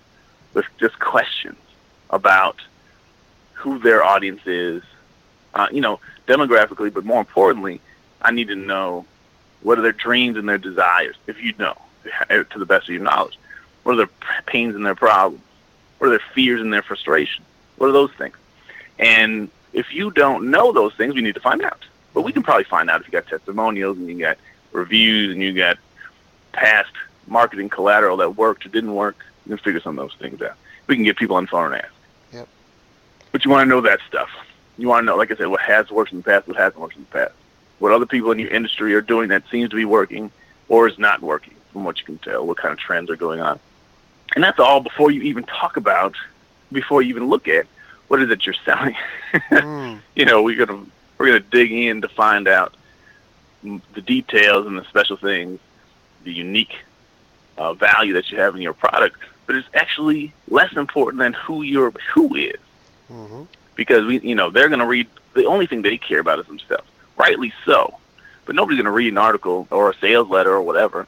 with 0.52 0.66
just 0.78 0.98
questions 0.98 1.56
about 2.10 2.60
who 3.54 3.78
their 3.78 4.04
audience 4.04 4.46
is, 4.46 4.82
uh, 5.54 5.68
you 5.70 5.80
know, 5.80 6.00
demographically, 6.26 6.92
but 6.92 7.04
more 7.04 7.20
importantly, 7.20 7.80
I 8.20 8.32
need 8.32 8.48
to 8.48 8.56
know 8.56 9.06
what 9.62 9.78
are 9.78 9.82
their 9.82 9.92
dreams 9.92 10.36
and 10.36 10.48
their 10.48 10.58
desires, 10.58 11.16
if 11.26 11.40
you 11.40 11.54
know, 11.58 11.76
to 12.28 12.58
the 12.58 12.66
best 12.66 12.88
of 12.88 12.94
your 12.94 13.02
knowledge. 13.02 13.38
What 13.82 13.92
are 13.92 13.96
their 13.96 14.10
pains 14.46 14.74
and 14.74 14.84
their 14.84 14.94
problems? 14.94 15.42
What 15.98 16.08
are 16.08 16.10
their 16.10 16.26
fears 16.34 16.60
and 16.60 16.72
their 16.72 16.82
frustrations? 16.82 17.46
What 17.76 17.88
are 17.88 17.92
those 17.92 18.12
things? 18.12 18.36
And 18.98 19.48
if 19.72 19.92
you 19.92 20.10
don't 20.10 20.50
know 20.50 20.72
those 20.72 20.94
things, 20.94 21.14
we 21.14 21.22
need 21.22 21.34
to 21.34 21.40
find 21.40 21.62
out. 21.62 21.84
But 22.12 22.22
we 22.22 22.32
can 22.32 22.42
probably 22.42 22.64
find 22.64 22.88
out 22.88 23.00
if 23.00 23.06
you 23.06 23.12
got 23.12 23.26
testimonials 23.26 23.98
and 23.98 24.08
you 24.08 24.18
got 24.18 24.38
reviews 24.72 25.32
and 25.32 25.42
you 25.42 25.52
got 25.52 25.78
past 26.52 26.92
marketing 27.26 27.68
collateral 27.68 28.16
that 28.18 28.36
worked 28.36 28.66
or 28.66 28.68
didn't 28.68 28.94
work. 28.94 29.16
You 29.46 29.56
can 29.56 29.64
figure 29.64 29.80
some 29.80 29.98
of 29.98 30.08
those 30.08 30.18
things 30.18 30.40
out. 30.42 30.56
We 30.86 30.94
can 30.94 31.04
get 31.04 31.16
people 31.16 31.36
on 31.36 31.44
the 31.44 31.48
phone 31.48 31.72
and 31.72 31.82
ask. 31.82 31.92
Yep. 32.32 32.48
But 33.32 33.44
you 33.44 33.50
want 33.50 33.62
to 33.62 33.68
know 33.68 33.80
that 33.80 34.00
stuff. 34.06 34.30
You 34.76 34.88
want 34.88 35.02
to 35.02 35.06
know, 35.06 35.16
like 35.16 35.30
I 35.30 35.36
said, 35.36 35.46
what 35.46 35.60
has 35.60 35.90
worked 35.90 36.12
in 36.12 36.18
the 36.18 36.24
past, 36.24 36.48
what 36.48 36.56
hasn't 36.56 36.80
worked 36.80 36.96
in 36.96 37.02
the 37.02 37.10
past. 37.10 37.32
What 37.78 37.92
other 37.92 38.06
people 38.06 38.32
in 38.32 38.38
your 38.38 38.50
industry 38.50 38.94
are 38.94 39.00
doing 39.00 39.28
that 39.28 39.44
seems 39.50 39.70
to 39.70 39.76
be 39.76 39.84
working 39.84 40.30
or 40.68 40.88
is 40.88 40.98
not 40.98 41.22
working. 41.22 41.54
from 41.72 41.84
what 41.84 41.98
you 41.98 42.04
can 42.04 42.18
tell, 42.18 42.46
what 42.46 42.56
kind 42.56 42.72
of 42.72 42.78
trends 42.78 43.10
are 43.10 43.16
going 43.16 43.40
on. 43.40 43.58
And 44.34 44.42
that's 44.42 44.58
all 44.58 44.80
before 44.80 45.10
you 45.10 45.22
even 45.22 45.44
talk 45.44 45.76
about, 45.76 46.14
before 46.72 47.02
you 47.02 47.10
even 47.10 47.26
look 47.26 47.48
at 47.48 47.66
what 48.08 48.20
is 48.22 48.30
it 48.30 48.46
you're 48.46 48.54
selling. 48.64 48.96
mm. 49.50 50.00
You 50.16 50.24
know, 50.24 50.42
we're 50.42 50.64
gonna 50.64 50.84
we're 51.18 51.26
gonna 51.26 51.40
dig 51.40 51.72
in 51.72 52.02
to 52.02 52.08
find 52.08 52.46
out 52.46 52.74
the 53.62 54.00
details 54.00 54.66
and 54.66 54.78
the 54.78 54.84
special 54.84 55.16
things, 55.16 55.58
the 56.22 56.32
unique 56.32 56.76
uh, 57.58 57.74
value 57.74 58.12
that 58.14 58.30
you 58.30 58.38
have 58.38 58.54
in 58.54 58.62
your 58.62 58.74
product. 58.74 59.16
But 59.46 59.56
it's 59.56 59.68
actually 59.74 60.32
less 60.48 60.72
important 60.76 61.20
than 61.20 61.32
who 61.32 61.62
your 61.62 61.92
who 62.14 62.34
is, 62.34 62.60
mm-hmm. 63.10 63.42
Because 63.74 64.04
we, 64.04 64.20
you 64.20 64.34
know, 64.34 64.50
they're 64.50 64.68
gonna 64.68 64.86
read. 64.86 65.08
The 65.34 65.46
only 65.46 65.66
thing 65.66 65.82
they 65.82 65.98
care 65.98 66.20
about 66.20 66.38
is 66.38 66.46
themselves, 66.46 66.88
rightly 67.16 67.52
so. 67.64 67.98
But 68.46 68.54
nobody's 68.54 68.78
gonna 68.78 68.92
read 68.92 69.12
an 69.12 69.18
article 69.18 69.66
or 69.70 69.90
a 69.90 69.94
sales 69.96 70.28
letter 70.28 70.52
or 70.52 70.62
whatever 70.62 71.06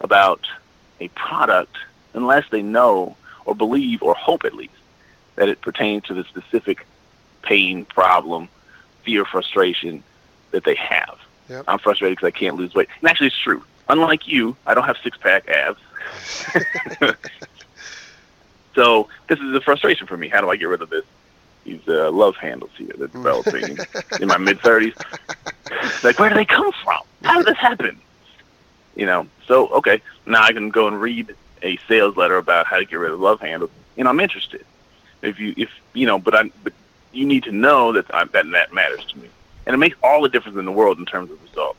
about 0.00 0.46
a 1.00 1.08
product 1.08 1.76
unless 2.14 2.44
they 2.50 2.62
know 2.62 3.16
or 3.44 3.54
believe 3.54 4.02
or 4.02 4.14
hope 4.14 4.44
at 4.44 4.54
least 4.54 4.72
that 5.36 5.48
it 5.48 5.60
pertains 5.60 6.04
to 6.04 6.14
the 6.14 6.24
specific 6.24 6.86
pain, 7.42 7.84
problem, 7.84 8.48
fear, 9.02 9.24
frustration 9.24 10.02
that 10.50 10.64
they 10.64 10.74
have. 10.74 11.18
Yep. 11.48 11.64
I'm 11.66 11.78
frustrated 11.78 12.18
because 12.18 12.26
I 12.26 12.38
can't 12.38 12.56
lose 12.56 12.74
weight. 12.74 12.88
And 13.00 13.08
actually, 13.08 13.28
it's 13.28 13.38
true. 13.38 13.64
Unlike 13.88 14.28
you, 14.28 14.56
I 14.66 14.74
don't 14.74 14.84
have 14.84 14.98
six 15.02 15.16
pack 15.16 15.48
abs. 15.48 15.80
so 18.74 19.08
this 19.28 19.38
is 19.38 19.54
a 19.54 19.60
frustration 19.60 20.06
for 20.06 20.16
me. 20.16 20.28
How 20.28 20.40
do 20.40 20.50
I 20.50 20.56
get 20.56 20.68
rid 20.68 20.82
of 20.82 20.90
this? 20.90 21.04
These 21.64 21.86
uh, 21.88 22.10
love 22.10 22.36
handles 22.36 22.70
here 22.76 22.94
that 22.98 23.12
developing 23.12 23.78
in 24.20 24.28
my 24.28 24.38
mid 24.38 24.60
thirties. 24.60 24.94
Like, 26.02 26.18
where 26.18 26.28
do 26.28 26.34
they 26.34 26.44
come 26.44 26.72
from? 26.84 27.02
How 27.22 27.38
did 27.38 27.46
this 27.46 27.58
happen? 27.58 28.00
You 28.96 29.06
know. 29.06 29.26
So 29.46 29.68
okay, 29.68 30.00
now 30.26 30.42
I 30.42 30.52
can 30.52 30.70
go 30.70 30.88
and 30.88 31.00
read 31.00 31.34
a 31.62 31.78
sales 31.88 32.16
letter 32.16 32.36
about 32.36 32.66
how 32.66 32.78
to 32.78 32.84
get 32.84 32.96
rid 32.96 33.12
of 33.12 33.20
love 33.20 33.40
handles, 33.40 33.70
and 33.96 34.08
I'm 34.08 34.20
interested. 34.20 34.64
If 35.22 35.38
you, 35.38 35.54
if 35.56 35.70
you 35.92 36.06
know, 36.06 36.18
but 36.18 36.34
I, 36.34 36.50
but 36.64 36.72
you 37.12 37.26
need 37.26 37.44
to 37.44 37.52
know 37.52 37.92
that 37.92 38.12
I, 38.14 38.24
that 38.24 38.50
that 38.52 38.72
matters 38.72 39.04
to 39.06 39.18
me, 39.18 39.28
and 39.66 39.74
it 39.74 39.78
makes 39.78 39.96
all 40.02 40.22
the 40.22 40.28
difference 40.28 40.56
in 40.58 40.64
the 40.64 40.72
world 40.72 40.98
in 40.98 41.04
terms 41.04 41.30
of 41.30 41.42
results. 41.42 41.78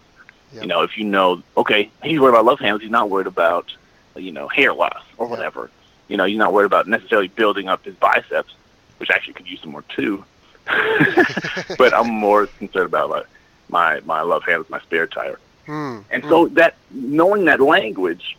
Yep. 0.54 0.64
You 0.64 0.68
know, 0.68 0.82
if 0.82 0.98
you 0.98 1.06
know, 1.06 1.42
okay, 1.58 1.90
he's 2.04 2.20
worried 2.20 2.32
about 2.32 2.46
love 2.46 2.60
handles, 2.60 2.82
he's 2.82 2.92
not 2.92 3.10
worried 3.10 3.28
about, 3.28 3.72
you 4.16 4.32
know, 4.32 4.48
hair 4.48 4.74
loss 4.74 5.02
or 5.18 5.28
yep. 5.28 5.32
whatever. 5.32 5.72
You 6.08 6.18
know, 6.18 6.26
he's 6.26 6.38
not 6.38 6.52
worried 6.52 6.66
about 6.66 6.88
necessarily 6.88 7.30
building 7.30 7.70
up 7.70 7.86
his 7.86 7.96
biceps, 7.96 8.54
which 9.02 9.10
actually 9.10 9.34
could 9.34 9.48
use 9.48 9.60
some 9.60 9.72
more 9.72 9.84
too. 9.96 10.24
but 11.78 11.94
I'm 11.94 12.10
more 12.10 12.48
concerned 12.48 12.86
about 12.86 13.10
my 13.10 13.24
my, 13.70 14.00
my 14.02 14.22
love 14.22 14.44
handles, 14.44 14.70
my 14.70 14.80
spare 14.80 15.08
tire. 15.08 15.40
Mm. 15.68 16.06
And 16.10 16.24
mm. 16.24 16.30
so 16.30 16.48
that 16.50 16.76
knowing 16.92 17.46
that 17.46 17.60
language, 17.60 18.38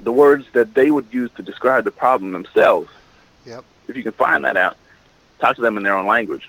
the 0.00 0.12
words 0.12 0.46
that 0.52 0.74
they 0.74 0.90
would 0.90 1.06
use 1.10 1.30
to 1.36 1.42
describe 1.42 1.84
the 1.84 1.90
problem 1.90 2.32
themselves, 2.32 2.90
yep 3.46 3.64
if 3.88 3.96
you 3.96 4.02
can 4.02 4.12
find 4.12 4.44
that 4.44 4.56
out, 4.56 4.76
talk 5.40 5.56
to 5.56 5.62
them 5.62 5.76
in 5.76 5.82
their 5.82 5.96
own 5.96 6.06
language. 6.06 6.48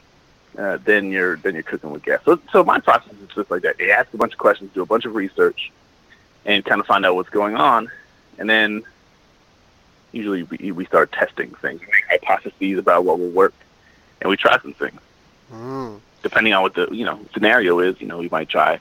Uh, 0.57 0.77
then 0.83 1.11
you're 1.11 1.37
then 1.37 1.53
you're 1.53 1.63
cooking 1.63 1.91
with 1.91 2.03
gas. 2.03 2.19
So 2.25 2.39
so 2.51 2.63
my 2.63 2.79
process 2.79 3.13
is 3.13 3.29
just 3.33 3.49
like 3.49 3.61
that. 3.61 3.79
You 3.79 3.91
ask 3.91 4.13
a 4.13 4.17
bunch 4.17 4.33
of 4.33 4.39
questions, 4.39 4.71
do 4.73 4.81
a 4.81 4.85
bunch 4.85 5.05
of 5.05 5.15
research, 5.15 5.71
and 6.45 6.65
kind 6.65 6.81
of 6.81 6.87
find 6.87 7.05
out 7.05 7.15
what's 7.15 7.29
going 7.29 7.55
on, 7.55 7.89
and 8.37 8.49
then 8.49 8.83
usually 10.11 10.43
we, 10.43 10.71
we 10.71 10.85
start 10.85 11.11
testing 11.11 11.51
things, 11.55 11.81
make 11.81 12.21
hypotheses 12.21 12.77
about 12.77 13.05
what 13.05 13.19
will 13.19 13.29
work, 13.29 13.53
and 14.21 14.29
we 14.29 14.37
try 14.37 14.57
some 14.59 14.73
things. 14.73 14.99
Mm. 15.51 15.99
Depending 16.21 16.53
on 16.53 16.61
what 16.61 16.75
the 16.75 16.89
you 16.91 17.05
know 17.05 17.19
scenario 17.33 17.79
is, 17.79 17.99
you 18.01 18.07
know, 18.07 18.17
we 18.17 18.29
might 18.29 18.49
try 18.49 18.79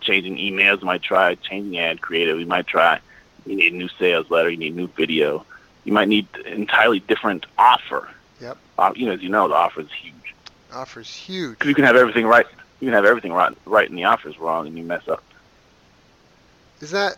changing 0.00 0.36
emails, 0.36 0.80
we 0.80 0.86
might 0.86 1.02
try 1.02 1.34
changing 1.36 1.78
ad 1.78 2.00
creative, 2.00 2.36
we 2.36 2.44
might 2.44 2.66
try 2.66 3.00
you 3.46 3.56
need 3.56 3.72
a 3.72 3.76
new 3.76 3.88
sales 3.98 4.30
letter, 4.30 4.50
you 4.50 4.56
need 4.56 4.72
a 4.72 4.76
new 4.76 4.88
video, 4.88 5.44
you 5.84 5.92
might 5.92 6.08
need 6.08 6.26
an 6.46 6.52
entirely 6.52 7.00
different 7.00 7.46
offer. 7.58 8.08
Yep. 8.40 8.58
Uh, 8.78 8.92
you 8.96 9.06
know, 9.06 9.12
as 9.12 9.22
you 9.22 9.28
know, 9.28 9.48
the 9.48 9.54
offer 9.54 9.80
is 9.80 9.92
huge. 9.92 10.34
Offer 10.72 11.00
is 11.00 11.10
huge. 11.10 11.58
Because 11.58 11.68
you 11.68 11.74
can 11.74 11.84
have 11.84 11.96
everything 11.96 12.26
right. 12.26 12.46
You 12.80 12.86
can 12.86 12.94
have 12.94 13.04
everything 13.04 13.32
right, 13.32 13.56
right, 13.64 13.88
and 13.88 13.96
the 13.96 14.04
offer 14.04 14.28
is 14.28 14.38
wrong, 14.38 14.66
and 14.66 14.76
you 14.76 14.84
mess 14.84 15.06
up. 15.08 15.22
Is 16.80 16.90
that? 16.90 17.16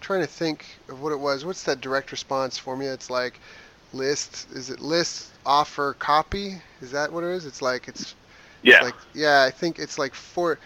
Trying 0.00 0.20
to 0.20 0.26
think 0.26 0.66
of 0.88 1.02
what 1.02 1.12
it 1.12 1.20
was. 1.20 1.44
What's 1.44 1.64
that 1.64 1.80
direct 1.80 2.10
response 2.10 2.58
formula? 2.58 2.92
It's 2.92 3.10
like 3.10 3.38
list. 3.92 4.48
Is 4.52 4.70
it 4.70 4.80
list, 4.80 5.30
offer, 5.44 5.94
copy? 5.98 6.60
Is 6.80 6.90
that 6.92 7.12
what 7.12 7.24
it 7.24 7.30
is? 7.30 7.46
It's 7.46 7.62
like 7.62 7.88
it's. 7.88 8.14
Yeah. 8.62 8.76
It's 8.76 8.84
like 8.84 8.94
yeah, 9.14 9.42
I 9.42 9.50
think 9.50 9.78
it's 9.78 9.98
like 9.98 10.14
four. 10.14 10.58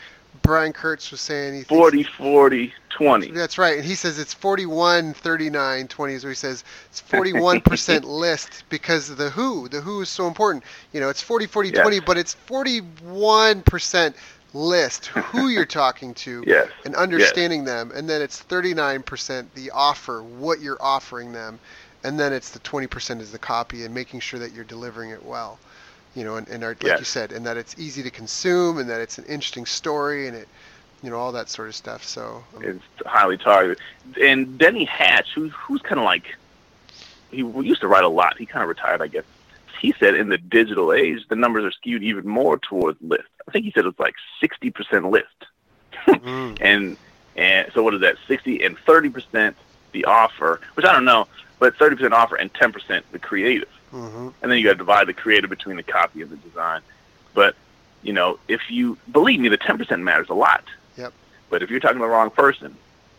Brian 0.43 0.73
Kurtz 0.73 1.11
was 1.11 1.21
saying 1.21 1.55
he 1.55 1.63
40, 1.63 2.03
40, 2.03 2.73
20. 2.91 3.31
That's 3.31 3.57
right. 3.57 3.77
And 3.77 3.85
he 3.85 3.95
says 3.95 4.19
it's 4.19 4.35
41, 4.35 5.15
39, 5.15 5.89
20 5.89 6.15
is 6.15 6.25
where 6.25 6.33
he 6.33 6.37
says 6.37 6.65
it's 6.91 7.01
41% 7.03 8.05
list 8.05 8.65
because 8.69 9.11
of 9.11 9.17
the 9.17 9.31
who. 9.31 9.69
The 9.69 9.81
who 9.81 10.01
is 10.01 10.09
so 10.09 10.27
important. 10.27 10.65
You 10.93 11.01
know, 11.01 11.09
it's 11.09 11.23
40, 11.23 11.47
40, 11.47 11.71
yes. 11.71 11.83
20, 11.83 12.01
but 12.01 12.19
it's 12.19 12.37
41% 12.49 14.15
list 14.55 15.07
who 15.07 15.49
you're 15.49 15.67
talking 15.83 16.15
to 16.15 16.43
yes. 16.47 16.71
and 16.85 16.95
understanding 16.95 17.61
yes. 17.61 17.69
them. 17.69 17.93
And 17.95 18.09
then 18.09 18.23
it's 18.23 18.43
39% 18.43 19.47
the 19.55 19.71
offer, 19.71 20.23
what 20.23 20.61
you're 20.61 20.81
offering 20.81 21.33
them. 21.33 21.59
And 22.03 22.19
then 22.19 22.33
it's 22.33 22.51
the 22.51 22.61
20% 22.61 23.21
is 23.21 23.33
the 23.33 23.39
copy 23.39 23.85
and 23.85 23.95
making 23.95 24.21
sure 24.21 24.39
that 24.41 24.53
you're 24.53 24.65
delivering 24.65 25.11
it 25.11 25.25
well 25.25 25.59
you 26.15 26.25
know, 26.25 26.37
and, 26.37 26.49
and 26.49 26.63
like 26.63 26.83
yes. 26.83 26.99
you 26.99 27.05
said, 27.05 27.33
and 27.33 27.45
that 27.47 27.57
it's 27.57 27.79
easy 27.79 28.03
to 28.03 28.11
consume, 28.11 28.79
and 28.79 28.89
that 28.89 29.01
it's 29.01 29.19
an 29.19 29.25
interesting 29.25 29.67
story, 29.67 30.29
and 30.29 30.37
it, 30.37 30.49
you 31.03 31.11
know, 31.11 31.17
all 31.17 31.33
that 31.33 31.49
sort 31.49 31.69
of 31.69 31.75
stuff. 31.75 32.05
So 32.05 32.45
um, 32.57 32.63
it's 32.63 32.85
highly 33.05 33.37
targeted. 33.37 33.79
And 34.21 34.57
Denny 34.57 34.85
Hatch, 34.85 35.33
who's 35.35 35.53
who's 35.53 35.83
kind 35.83 35.99
of 35.99 36.05
like, 36.05 36.37
he 37.31 37.39
used 37.39 37.81
to 37.81 37.89
write 37.89 38.05
a 38.05 38.09
lot. 38.09 38.39
He 38.39 38.47
kind 38.47 38.63
of 38.63 38.69
retired, 38.69 39.03
I 39.03 39.09
guess. 39.09 39.25
He 39.81 39.93
said 39.99 40.15
in 40.15 40.29
the 40.29 40.39
digital 40.39 40.93
age, 40.93 41.27
the 41.29 41.37
numbers 41.37 41.65
are 41.65 41.73
skewed 41.73 42.03
even 42.03 42.27
more 42.27 42.59
towards 42.59 43.01
list. 43.03 43.29
I 43.49 43.53
think 43.53 43.65
he 43.65 43.73
said 43.73 43.85
it 43.85 43.89
was 43.89 43.99
like 43.99 44.15
sixty 44.41 44.71
percent 44.71 45.11
lift. 45.11 45.47
mm. 46.07 46.59
and 46.61 46.97
and 47.37 47.71
so 47.75 47.83
what 47.83 47.95
is 47.95 48.01
that? 48.01 48.17
Sixty 48.27 48.63
and 48.63 48.79
thirty 48.79 49.11
percent 49.11 49.57
the 49.93 50.05
offer, 50.05 50.61
which 50.75 50.87
I 50.87 50.93
don't 50.93 51.05
know, 51.05 51.27
but 51.59 51.77
thirty 51.77 51.97
percent 51.97 52.15
offer 52.15 52.37
and 52.37 52.53
ten 52.55 52.73
percent 52.73 53.05
the 53.13 53.19
creative. 53.19 53.69
Mm-hmm. 53.93 54.29
And 54.43 54.51
then 54.51 54.59
you 54.59 54.65
got 54.65 54.73
to 54.73 54.79
divide 54.79 55.07
the 55.07 55.15
creative 55.15 55.51
between 55.51 55.77
the 55.77 55.83
copy 55.83 56.23
and 56.23 56.31
the 56.31 56.37
design. 56.37 56.81
But 57.33 57.55
you 58.03 58.13
know, 58.13 58.39
if 58.49 58.71
you 58.71 58.99
believe 59.11 59.41
me, 59.41 59.49
the 59.49 59.57
ten 59.57 59.79
percent 59.79 60.03
matters 60.03 60.29
a 60.29 60.35
lot. 60.35 60.65
Yep. 60.97 61.13
But 61.51 61.63
if 61.63 61.71
you're 61.71 61.81
talking 61.81 61.99
to 61.99 62.03
the 62.03 62.09
wrong 62.09 62.31
person, 62.31 62.77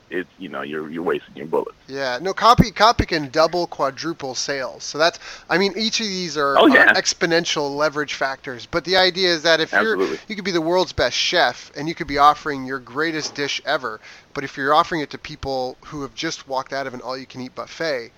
it's 0.09 0.29
you 0.37 0.49
know 0.49 0.61
you're 0.61 0.89
you're 0.89 1.03
wasting 1.03 1.35
your 1.35 1.47
bullets. 1.47 1.77
Yeah, 1.87 2.19
no 2.21 2.33
copy 2.33 2.71
copy 2.71 3.05
can 3.05 3.29
double 3.29 3.67
quadruple 3.67 4.35
sales. 4.35 4.83
So 4.83 4.97
that's 4.97 5.19
I 5.49 5.57
mean 5.57 5.73
each 5.77 5.99
of 5.99 6.07
these 6.07 6.37
are, 6.37 6.57
oh, 6.57 6.67
yeah. 6.67 6.91
are 6.91 6.93
exponential 6.93 7.75
leverage 7.75 8.13
factors. 8.13 8.65
But 8.65 8.85
the 8.85 8.97
idea 8.97 9.29
is 9.29 9.43
that 9.43 9.59
if 9.59 9.73
Absolutely. 9.73 10.07
you're 10.07 10.17
you 10.27 10.35
could 10.35 10.45
be 10.45 10.51
the 10.51 10.61
world's 10.61 10.93
best 10.93 11.17
chef 11.17 11.71
and 11.75 11.87
you 11.87 11.95
could 11.95 12.07
be 12.07 12.17
offering 12.17 12.65
your 12.65 12.79
greatest 12.79 13.35
dish 13.35 13.61
ever, 13.65 13.99
but 14.33 14.43
if 14.43 14.57
you're 14.57 14.73
offering 14.73 15.01
it 15.01 15.09
to 15.11 15.17
people 15.17 15.77
who 15.85 16.01
have 16.03 16.13
just 16.13 16.47
walked 16.47 16.73
out 16.73 16.87
of 16.87 16.93
an 16.93 17.01
all 17.01 17.17
you 17.17 17.25
can 17.25 17.41
eat 17.41 17.55
buffet, 17.55 18.11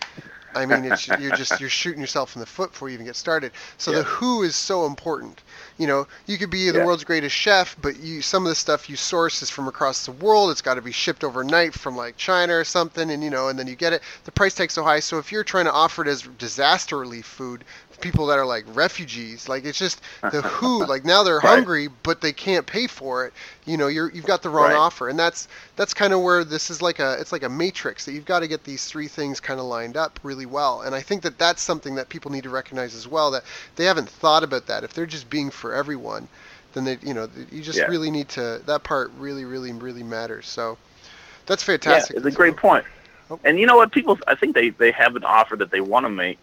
I 0.56 0.66
mean, 0.66 0.86
it's, 0.92 1.08
you're 1.08 1.36
just 1.36 1.60
you're 1.60 1.70
shooting 1.70 2.02
yourself 2.02 2.36
in 2.36 2.40
the 2.40 2.46
foot 2.46 2.72
before 2.72 2.90
you 2.90 2.96
even 2.96 3.06
get 3.06 3.16
started. 3.16 3.52
So 3.78 3.92
yeah. 3.92 4.00
the 4.00 4.04
who 4.04 4.44
is 4.44 4.56
so 4.56 4.86
important. 4.86 5.42
You 5.78 5.86
know, 5.86 6.08
you 6.26 6.38
could 6.38 6.50
be 6.50 6.72
the 6.72 6.84
world's 6.84 7.04
greatest 7.04 7.36
chef, 7.36 7.76
but 7.82 8.00
you 8.00 8.22
some 8.24 8.46
of 8.46 8.50
the 8.50 8.56
stuff 8.56 8.90
you 8.90 8.96
source 8.96 9.44
is 9.44 9.50
from 9.50 9.68
across 9.68 10.06
the 10.06 10.12
world. 10.12 10.50
It's 10.50 10.62
got 10.62 10.74
to 10.76 10.82
be 10.82 10.92
shipped 10.92 11.24
overnight 11.24 11.74
from 11.74 11.96
like 11.96 12.18
China 12.18 12.56
or 12.58 12.64
something, 12.64 13.12
and 13.12 13.24
you 13.24 13.30
know, 13.30 13.48
and 13.50 13.60
then 13.60 13.68
you 13.68 13.76
get 13.76 13.94
it. 13.94 14.02
The 14.24 14.32
price 14.32 14.56
tag's 14.56 14.74
so 14.74 14.84
high. 14.84 15.02
So 15.02 15.20
if 15.20 15.32
you're 15.32 15.44
trying 15.44 15.66
to 15.66 15.72
offer 15.72 16.02
it 16.02 16.08
as 16.08 16.24
disaster 16.24 16.98
relief 16.98 17.26
food, 17.26 17.64
people 18.02 18.28
that 18.28 18.38
are 18.38 18.46
like 18.46 18.66
refugees. 18.76 19.50
Like 19.50 19.66
it's 19.66 19.78
just 19.78 20.02
the 20.22 20.42
who. 20.44 20.86
Like 20.86 21.06
now 21.06 21.24
they're 21.24 21.36
right. 21.36 21.44
hungry, 21.44 21.90
but 22.04 22.22
they 22.22 22.34
can't 22.34 22.66
pay 22.66 22.88
for 22.88 23.26
it. 23.26 23.34
You 23.66 23.78
know, 23.78 23.88
you're 23.88 24.12
you've 24.12 24.26
got 24.26 24.42
the 24.42 24.50
wrong 24.50 24.72
right. 24.72 24.76
offer, 24.76 25.10
and 25.10 25.18
that's 25.18 25.48
that's 25.76 25.94
kind 25.94 26.14
of 26.14 26.22
where 26.22 26.44
this 26.44 26.70
is 26.70 26.82
like 26.82 27.00
a 27.00 27.18
it's 27.20 27.32
like 27.32 27.44
a 27.44 27.50
matrix 27.50 28.06
that 28.06 28.14
you've 28.14 28.26
got 28.26 28.40
to 28.40 28.48
get 28.48 28.64
these 28.64 28.86
three 28.86 29.08
things 29.08 29.40
kind 29.40 29.60
of 29.60 29.66
lined 29.66 29.98
up 29.98 30.20
really 30.24 30.46
well. 30.46 30.82
And 30.82 30.96
I 30.96 31.02
think 31.02 31.22
that 31.24 31.38
that's 31.38 31.62
something 31.62 31.96
that 31.96 32.10
people 32.10 32.32
need 32.32 32.44
to 32.44 32.50
recognize 32.50 32.96
as 32.96 33.08
well 33.08 33.32
that 33.32 33.44
they 33.76 33.86
haven't 33.86 34.10
thought 34.10 34.44
about 34.44 34.68
that. 34.68 34.84
If 34.84 34.94
they're 34.94 35.06
just 35.06 35.30
being 35.30 35.50
for 35.50 35.74
everyone, 35.74 36.28
then 36.74 36.86
they 36.86 36.98
you 37.02 37.14
know 37.14 37.30
you 37.52 37.62
just 37.62 37.80
yeah. 37.80 37.86
really 37.86 38.12
need 38.12 38.30
to 38.30 38.62
that 38.66 38.84
part 38.84 39.12
really 39.18 39.46
really 39.46 39.72
really 39.72 40.04
matters. 40.04 40.48
So 40.48 40.78
that's 41.46 41.64
fantastic. 41.64 42.16
Yeah, 42.16 42.20
it's 42.20 42.28
a 42.28 42.38
great 42.38 42.58
point. 42.58 42.86
Oh. 43.30 43.40
And 43.44 43.60
you 43.60 43.66
know 43.66 43.78
what? 43.78 43.92
People, 43.92 44.20
I 44.28 44.36
think 44.36 44.56
they 44.56 44.70
they 44.70 44.92
have 44.92 45.16
an 45.16 45.24
offer 45.24 45.56
that 45.56 45.72
they 45.72 45.82
want 45.82 46.06
to 46.06 46.10
make, 46.10 46.38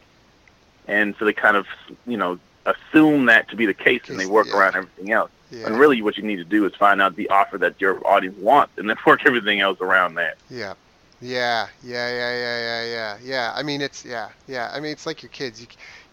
and 0.87 1.15
so 1.19 1.25
they 1.25 1.33
kind 1.33 1.57
of 1.57 1.67
you 2.07 2.17
know 2.17 2.39
assume 2.67 3.27
that 3.27 3.49
to 3.51 3.57
be 3.57 3.67
the 3.67 3.75
case, 3.75 4.03
and 4.09 4.19
they 4.19 4.27
work 4.27 4.47
yeah. 4.49 4.59
around 4.59 4.77
everything 4.77 5.13
else. 5.13 5.31
Yeah. 5.51 5.67
And 5.67 5.79
really, 5.79 6.03
what 6.03 6.17
you 6.17 6.23
need 6.23 6.37
to 6.37 6.45
do 6.45 6.65
is 6.67 6.75
find 6.75 7.01
out 7.01 7.17
the 7.17 7.29
offer 7.29 7.59
that 7.59 7.81
your 7.81 8.05
audience 8.07 8.39
wants, 8.39 8.77
and 8.77 8.89
then 8.89 8.97
work 9.07 9.27
everything 9.27 9.61
else 9.61 9.81
around 9.81 10.15
that. 10.15 10.37
Yeah, 10.51 10.75
yeah, 11.21 11.69
yeah, 11.83 12.11
yeah, 12.11 12.33
yeah, 12.33 12.59
yeah, 12.59 12.85
yeah, 12.85 13.19
yeah. 13.23 13.53
I 13.55 13.63
mean, 13.63 13.81
it's 13.81 14.05
yeah, 14.05 14.31
yeah. 14.49 14.71
I 14.75 14.81
mean, 14.81 14.93
it's 14.93 15.07
like 15.07 15.23
your 15.23 15.31
kids. 15.31 15.61
You 15.61 15.67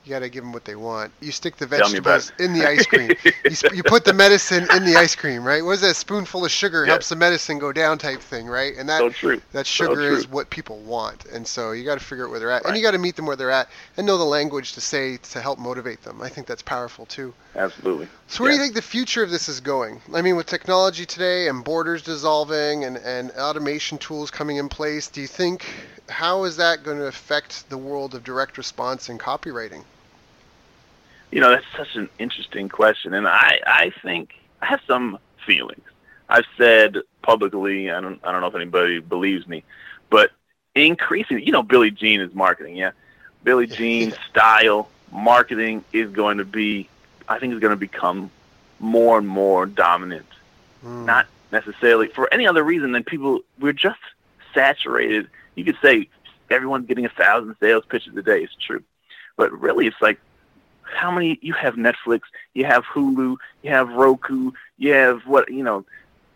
You 0.04 0.10
got 0.10 0.20
to 0.20 0.30
give 0.30 0.44
them 0.44 0.52
what 0.52 0.66
they 0.66 0.76
want. 0.76 1.12
You 1.22 1.32
stick 1.32 1.58
the 1.58 1.68
Tell 1.68 1.90
me 1.90 2.00
about 2.00 2.22
vegetables 2.22 2.32
in 2.40 2.54
the 2.54 2.68
ice 2.68 2.88
cream. 2.88 3.16
you, 3.46 3.54
sp- 3.54 3.76
you 3.76 3.84
put 3.84 4.04
the 4.04 4.14
medicine 4.14 4.68
in 4.76 4.84
the 4.84 4.96
ice 4.96 5.16
cream, 5.16 5.44
right? 5.44 5.64
What 5.64 5.74
is 5.74 5.82
that? 5.82 5.92
A 5.92 5.94
spoonful 5.94 6.44
of 6.44 6.50
sugar 6.50 6.86
helps 6.86 7.10
the 7.10 7.16
medicine 7.16 7.60
go 7.60 7.72
down 7.72 8.00
type 8.00 8.20
thing, 8.20 8.48
right? 8.48 8.76
And 8.76 8.90
that 8.90 9.00
so 9.00 9.10
true. 9.10 9.42
that 9.52 9.68
So 9.68 9.86
sugar 9.86 10.02
is 10.02 10.28
what 10.28 10.50
people 10.50 10.80
want, 10.80 11.26
and 11.26 11.46
so 11.46 11.72
you 11.72 11.86
got 11.86 12.00
to 12.00 12.04
figure 12.04 12.26
out 12.26 12.32
where 12.32 12.40
they're 12.40 12.50
at, 12.50 12.66
and 12.66 12.76
you 12.76 12.82
got 12.82 12.92
to 12.92 12.98
meet 12.98 13.16
them 13.16 13.28
where 13.28 13.36
they're 13.36 13.52
at, 13.52 13.70
and 13.98 14.08
know 14.08 14.18
the 14.18 14.24
language 14.24 14.74
to 14.74 14.82
say 14.82 15.18
to 15.18 15.42
help 15.42 15.60
motivate 15.60 16.02
them. 16.02 16.22
I 16.22 16.30
think 16.30 16.48
that's 16.48 16.64
powerful 16.64 17.06
too. 17.06 17.34
Absolutely. 17.56 18.08
So 18.28 18.44
where 18.44 18.52
do 18.52 18.58
you 18.58 18.62
think 18.64 18.74
the 18.74 18.82
future 18.82 19.22
of 19.22 19.30
this 19.30 19.50
is 19.50 19.60
going? 19.60 20.02
I 20.14 20.22
mean, 20.22 20.36
with 20.36 20.48
technology 20.48 21.06
today 21.06 21.48
and 21.48 21.64
borders 21.64 22.02
dissolving 22.02 22.86
and, 22.86 22.98
and 22.98 23.32
automation 23.32 23.98
tools 23.98 24.32
coming 24.32 24.58
in 24.58 24.70
place, 24.70 25.10
do 25.10 25.22
you 25.22 25.28
think 25.28 25.66
how 26.10 26.46
is 26.46 26.58
that 26.58 26.84
going 26.84 26.98
to 26.98 27.06
affect 27.06 27.70
the 27.70 27.78
world 27.78 28.16
of 28.16 28.24
direct 28.24 28.58
response 28.58 29.10
and 29.10 29.20
copywriting? 29.20 29.84
You 31.32 31.40
know, 31.40 31.50
that's 31.50 31.66
such 31.78 31.96
an 31.96 32.10
interesting 32.20 32.70
question, 32.70 33.14
and 33.14 33.28
I 33.28 33.60
I 33.66 33.94
think 34.02 34.34
I 34.62 34.66
have 34.68 34.82
some 34.86 35.18
feelings. 35.46 35.84
I've 36.28 36.46
said 36.58 36.98
publicly, 37.22 37.90
I 37.90 38.02
don't 38.02 38.20
I 38.24 38.32
don't 38.32 38.42
know 38.42 38.48
if 38.48 38.56
anybody 38.56 39.00
believes 39.00 39.48
me, 39.48 39.64
but 40.10 40.32
increasing, 40.76 41.40
you 41.40 41.52
know, 41.52 41.64
Billy 41.64 41.92
Gene 41.92 42.22
is 42.22 42.34
marketing, 42.34 42.76
yeah. 42.76 42.92
Billy 43.44 43.68
Gene's 43.68 44.16
style 44.30 44.90
marketing 45.12 45.84
is 45.92 46.12
going 46.12 46.38
to 46.38 46.46
be, 46.46 46.88
I 47.28 47.40
think, 47.40 47.54
is 47.54 47.60
going 47.60 47.72
to 47.72 47.78
become 47.78 48.32
more 48.80 49.18
and 49.18 49.28
more 49.28 49.66
dominant. 49.66 50.26
Hmm. 50.82 51.06
Not 51.06 51.28
necessarily 51.52 52.08
for 52.08 52.34
any 52.34 52.48
other 52.48 52.64
reason 52.64 52.92
than 52.92 53.04
people. 53.04 53.42
We're 53.60 53.74
just 53.74 54.00
saturated. 54.54 55.28
You 55.56 55.66
could 55.66 55.78
say 55.82 56.10
everyone's 56.50 56.88
getting 56.88 57.06
a 57.06 57.10
thousand 57.10 57.56
sales 57.60 57.86
pitches 57.88 58.16
a 58.16 58.22
day. 58.22 58.44
It's 58.44 58.56
true, 58.56 58.84
but 59.38 59.52
really, 59.52 59.88
it's 59.88 60.02
like 60.02 60.20
how 60.94 61.12
many 61.12 61.40
you 61.42 61.54
have 61.54 61.76
Netflix, 61.76 62.22
you 62.54 62.66
have 62.66 62.84
Hulu, 62.86 63.38
you 63.64 63.70
have 63.70 63.90
Roku, 63.90 64.52
you 64.78 64.94
have 64.94 65.22
what 65.26 65.52
you 65.52 65.64
know, 65.64 65.86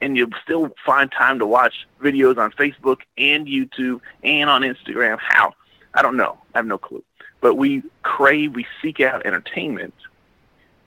and 0.02 0.18
you 0.18 0.30
still 0.44 0.74
find 0.86 1.12
time 1.12 1.40
to 1.40 1.46
watch 1.46 1.88
videos 2.02 2.38
on 2.38 2.52
Facebook 2.52 3.02
and 3.18 3.48
YouTube 3.48 4.02
and 4.24 4.50
on 4.50 4.62
Instagram. 4.62 5.18
How? 5.20 5.54
I 5.94 6.02
don't 6.02 6.18
know. 6.18 6.38
I 6.54 6.58
have 6.60 6.66
no 6.66 6.78
clue. 6.78 7.04
But 7.42 7.56
we 7.56 7.84
crave, 8.04 8.56
we 8.56 8.66
seek 8.82 9.00
out 9.02 9.26
entertainment, 9.26 9.94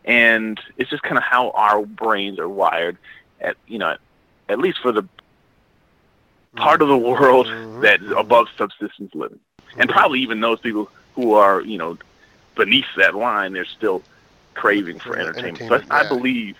and 0.04 0.60
it's 0.76 0.90
just 0.90 1.02
kind 1.02 1.16
of 1.16 1.22
how 1.24 1.50
our 1.50 1.84
brains 1.84 2.38
are 2.38 2.48
wired. 2.48 2.96
At 3.40 3.56
you 3.66 3.78
know, 3.78 3.96
at 4.48 4.58
least 4.58 4.78
for 4.80 4.90
the 4.92 5.04
part 6.56 6.82
of 6.82 6.88
the 6.88 6.96
world 6.96 7.46
Mhm. 7.46 7.82
that 7.82 8.00
above 8.16 8.48
subsistence 8.56 9.14
living, 9.14 9.38
and 9.76 9.88
probably 9.88 10.20
even 10.20 10.40
those 10.40 10.58
people 10.60 10.90
who 11.14 11.34
are 11.34 11.60
you 11.60 11.78
know 11.78 11.96
beneath 12.58 12.84
that 12.98 13.14
line, 13.14 13.54
they're 13.54 13.64
still 13.64 14.02
craving 14.52 14.98
for 14.98 15.16
entertainment. 15.16 15.62
entertainment, 15.62 15.88
so 15.88 15.94
I, 15.94 16.00
I 16.00 16.02
yeah. 16.02 16.08
believe, 16.08 16.58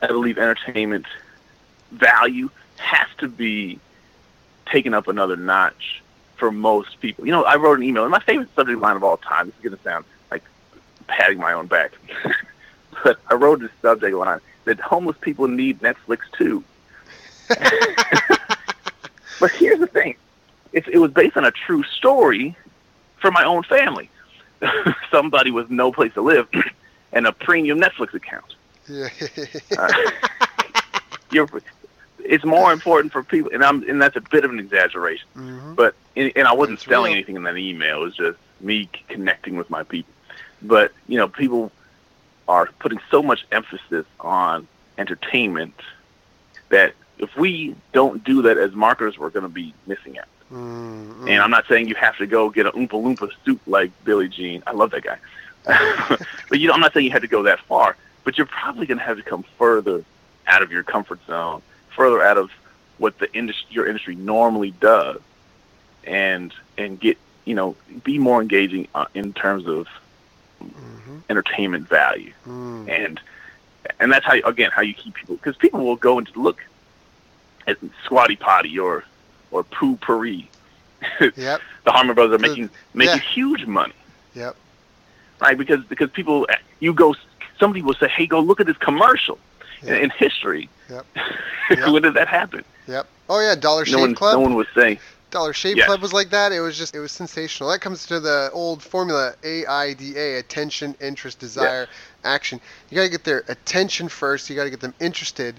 I 0.00 0.06
believe 0.06 0.38
entertainment 0.38 1.06
value 1.90 2.48
has 2.76 3.08
to 3.18 3.26
be 3.26 3.80
taken 4.66 4.94
up 4.94 5.08
another 5.08 5.36
notch 5.36 6.00
for 6.36 6.52
most 6.52 7.00
people. 7.00 7.26
You 7.26 7.32
know, 7.32 7.42
I 7.42 7.56
wrote 7.56 7.78
an 7.78 7.84
email, 7.84 8.04
and 8.04 8.12
my 8.12 8.20
favorite 8.20 8.54
subject 8.54 8.80
line 8.80 8.94
of 8.94 9.02
all 9.02 9.16
time. 9.16 9.46
This 9.46 9.56
is 9.56 9.62
going 9.62 9.76
to 9.76 9.82
sound 9.82 10.04
like 10.30 10.44
patting 11.08 11.38
my 11.38 11.52
own 11.52 11.66
back, 11.66 11.92
but 13.04 13.18
I 13.28 13.34
wrote 13.34 13.58
this 13.58 13.70
subject 13.80 14.14
line 14.14 14.40
that 14.64 14.78
homeless 14.78 15.16
people 15.20 15.48
need 15.48 15.80
Netflix 15.80 16.20
too. 16.38 16.62
But 19.42 19.50
here's 19.50 19.80
the 19.80 19.88
thing: 19.88 20.14
it, 20.72 20.86
it 20.86 20.98
was 20.98 21.10
based 21.10 21.36
on 21.36 21.44
a 21.44 21.50
true 21.50 21.82
story 21.82 22.56
for 23.16 23.32
my 23.32 23.42
own 23.42 23.64
family. 23.64 24.08
Somebody 25.10 25.50
with 25.50 25.70
no 25.70 25.92
place 25.92 26.12
to 26.14 26.22
live 26.22 26.48
and 27.12 27.26
a 27.26 27.32
premium 27.32 27.80
Netflix 27.80 28.14
account. 28.14 28.54
Yeah. 28.88 29.08
Uh, 29.76 29.88
it's 32.24 32.44
more 32.44 32.72
important 32.72 33.12
for 33.12 33.22
people, 33.22 33.50
and 33.52 33.64
I'm, 33.64 33.88
and 33.88 34.00
that's 34.00 34.16
a 34.16 34.20
bit 34.20 34.44
of 34.44 34.50
an 34.50 34.58
exaggeration. 34.58 35.26
Mhm. 35.36 35.76
But 35.76 35.94
and, 36.16 36.32
and 36.36 36.46
I 36.46 36.52
wasn't 36.52 36.78
It's 36.78 36.86
selling 36.88 37.10
real. 37.12 37.16
anything 37.18 37.36
in 37.36 37.42
that 37.44 37.56
email. 37.56 37.98
It 38.02 38.04
was 38.04 38.16
just 38.16 38.38
me 38.60 38.88
connecting 39.08 39.56
with 39.56 39.70
my 39.70 39.82
people. 39.82 40.12
But 40.62 40.92
you 41.08 41.16
know, 41.18 41.28
people 41.28 41.72
are 42.48 42.66
putting 42.78 43.00
so 43.10 43.22
much 43.22 43.44
emphasis 43.50 44.06
on 44.20 44.66
entertainment 44.98 45.74
that 46.68 46.94
if 47.18 47.34
we 47.36 47.74
don't 47.92 48.22
do 48.24 48.42
that 48.42 48.58
as 48.58 48.72
marketers, 48.72 49.18
we're 49.18 49.30
going 49.30 49.44
to 49.44 49.48
be 49.48 49.74
missing 49.86 50.18
out. 50.18 50.26
Mm, 50.52 51.28
And 51.30 51.40
I'm 51.42 51.50
not 51.50 51.66
saying 51.66 51.88
you 51.88 51.94
have 51.94 52.16
to 52.18 52.26
go 52.26 52.50
get 52.50 52.66
an 52.66 52.72
Oompa 52.72 52.90
Loompa 52.90 53.30
suit 53.44 53.60
like 53.66 53.90
Billy 54.04 54.28
Gene. 54.28 54.62
I 54.66 54.72
love 54.72 54.90
that 54.90 55.02
guy. 55.02 55.18
but 56.48 56.58
you 56.58 56.68
know, 56.68 56.74
I'm 56.74 56.80
not 56.80 56.92
saying 56.92 57.06
you 57.06 57.12
have 57.12 57.22
to 57.22 57.28
go 57.28 57.44
that 57.44 57.60
far. 57.60 57.96
But 58.24 58.36
you're 58.38 58.46
probably 58.46 58.86
going 58.86 58.98
to 58.98 59.04
have 59.04 59.16
to 59.16 59.22
come 59.22 59.44
further 59.58 60.04
out 60.46 60.62
of 60.62 60.70
your 60.70 60.82
comfort 60.82 61.20
zone, 61.26 61.62
further 61.90 62.22
out 62.22 62.38
of 62.38 62.50
what 62.98 63.18
the 63.18 63.32
industry, 63.34 63.66
your 63.70 63.86
industry 63.86 64.14
normally 64.14 64.72
does, 64.72 65.20
and 66.04 66.52
and 66.78 67.00
get 67.00 67.18
you 67.44 67.54
know 67.54 67.74
be 68.04 68.18
more 68.18 68.40
engaging 68.40 68.86
uh, 68.94 69.06
in 69.14 69.32
terms 69.32 69.66
of 69.66 69.88
mhm, 70.62 71.22
entertainment 71.30 71.88
value, 71.88 72.32
mm. 72.46 72.88
and 72.88 73.20
and 73.98 74.12
that's 74.12 74.24
how 74.24 74.34
again 74.44 74.70
how 74.70 74.82
you 74.82 74.94
keep 74.94 75.14
people 75.14 75.36
because 75.36 75.56
people 75.56 75.80
will 75.84 75.96
go 75.96 76.18
and 76.18 76.28
look 76.36 76.60
at 77.66 77.76
Squatty 78.04 78.36
Potty 78.36 78.78
or 78.78 79.04
or 79.52 79.62
Poo 79.64 79.96
Pourri. 79.96 80.48
Yep. 81.20 81.60
the 81.84 81.90
Harmon 81.90 82.14
Brothers 82.14 82.36
are 82.36 82.38
making 82.42 82.70
making 82.94 83.16
yeah. 83.16 83.22
huge 83.34 83.66
money, 83.66 83.92
Yep. 84.34 84.54
right? 85.40 85.58
Because 85.58 85.84
because 85.84 86.10
people 86.10 86.46
you 86.80 86.92
go 86.94 87.14
somebody 87.58 87.82
will 87.82 87.94
say, 87.94 88.08
hey, 88.08 88.26
go 88.26 88.40
look 88.40 88.60
at 88.60 88.66
this 88.66 88.76
commercial 88.78 89.38
in, 89.82 89.88
Yep. 89.88 90.02
in 90.02 90.10
history. 90.10 90.68
Yep. 90.90 91.06
Yep. 91.70 91.92
when 91.92 92.02
did 92.02 92.14
that 92.14 92.28
happen? 92.28 92.64
Yep. 92.86 93.06
Oh 93.28 93.40
yeah, 93.40 93.54
Dollar 93.54 93.80
No 93.86 93.90
Shave 93.92 94.00
one 94.00 94.14
Club. 94.14 94.34
no 94.34 94.40
one 94.40 94.54
was 94.54 94.66
saying 94.76 94.98
Dollar 95.30 95.52
Shave 95.52 95.76
Yes. 95.76 95.86
Club 95.86 96.02
was 96.02 96.12
like 96.12 96.30
that. 96.30 96.52
It 96.52 96.60
was 96.60 96.76
just 96.78 96.94
it 96.94 97.00
was 97.00 97.10
sensational. 97.10 97.70
That 97.70 97.80
comes 97.80 98.06
to 98.06 98.20
the 98.20 98.50
old 98.52 98.80
formula 98.82 99.34
AIDA: 99.42 100.38
attention, 100.38 100.94
interest, 101.00 101.38
desire, 101.40 101.88
action. 102.24 102.60
You 102.90 102.96
got 102.96 103.04
to 103.04 103.08
get 103.10 103.24
their 103.24 103.42
attention 103.48 104.08
first. 104.08 104.48
You 104.50 104.54
got 104.56 104.64
to 104.64 104.70
get 104.70 104.80
them 104.80 104.94
interested, 105.00 105.58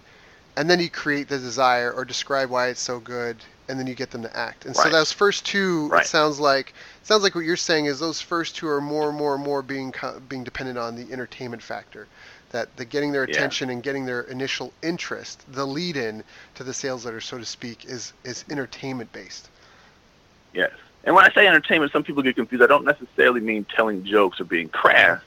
and 0.56 0.70
then 0.70 0.80
you 0.80 0.90
create 0.90 1.28
the 1.28 1.38
desire 1.40 1.92
or 1.92 2.06
describe 2.06 2.50
why 2.50 2.68
it's 2.68 2.80
so 2.82 3.00
good, 3.00 3.38
and 3.70 3.80
then 3.80 3.88
you 3.88 3.96
get 3.96 4.12
them 4.12 4.22
to 4.24 4.38
act. 4.38 4.66
And 4.66 4.76
so 4.76 4.90
those 4.90 5.12
first 5.12 5.46
two, 5.46 5.88
Right. 5.88 6.04
it 6.04 6.08
sounds 6.08 6.40
like 6.40 6.74
sounds 7.04 7.24
like 7.24 7.36
what 7.36 7.46
you're 7.46 7.56
saying 7.58 7.86
is 7.86 8.00
those 8.00 8.20
first 8.22 8.56
two 8.56 8.68
are 8.68 8.82
more 8.82 9.10
and 9.10 9.18
more 9.18 9.36
and 9.36 9.44
more 9.44 9.62
being 9.62 9.94
being 10.28 10.44
dependent 10.44 10.78
on 10.78 10.96
the 10.96 11.12
entertainment 11.14 11.62
factor. 11.62 12.08
That 12.52 12.76
the 12.78 12.86
getting 12.86 13.12
their 13.12 13.24
Yeah. 13.28 13.32
attention 13.32 13.70
and 13.72 13.82
getting 13.82 14.06
their 14.06 14.22
initial 14.22 14.74
interest, 14.84 15.44
the 15.52 15.66
lead 15.66 15.98
in 15.98 16.24
to 16.56 16.64
the 16.64 16.74
sales 16.74 17.04
letter, 17.06 17.20
so 17.22 17.38
to 17.38 17.46
speak, 17.46 17.86
is 17.86 18.14
is 18.24 18.44
entertainment 18.50 19.12
based. 19.14 19.50
yes. 20.54 20.72
And 21.06 21.14
when 21.16 21.26
I 21.26 21.34
say 21.34 21.46
entertainment, 21.48 21.92
some 21.92 22.04
people 22.04 22.24
get 22.24 22.36
confused. 22.36 22.64
I 22.64 22.68
don't 22.68 22.86
necessarily 22.86 23.42
mean 23.42 23.66
telling 23.76 24.06
jokes 24.06 24.40
or 24.40 24.46
being 24.46 24.70
crass, 24.70 25.22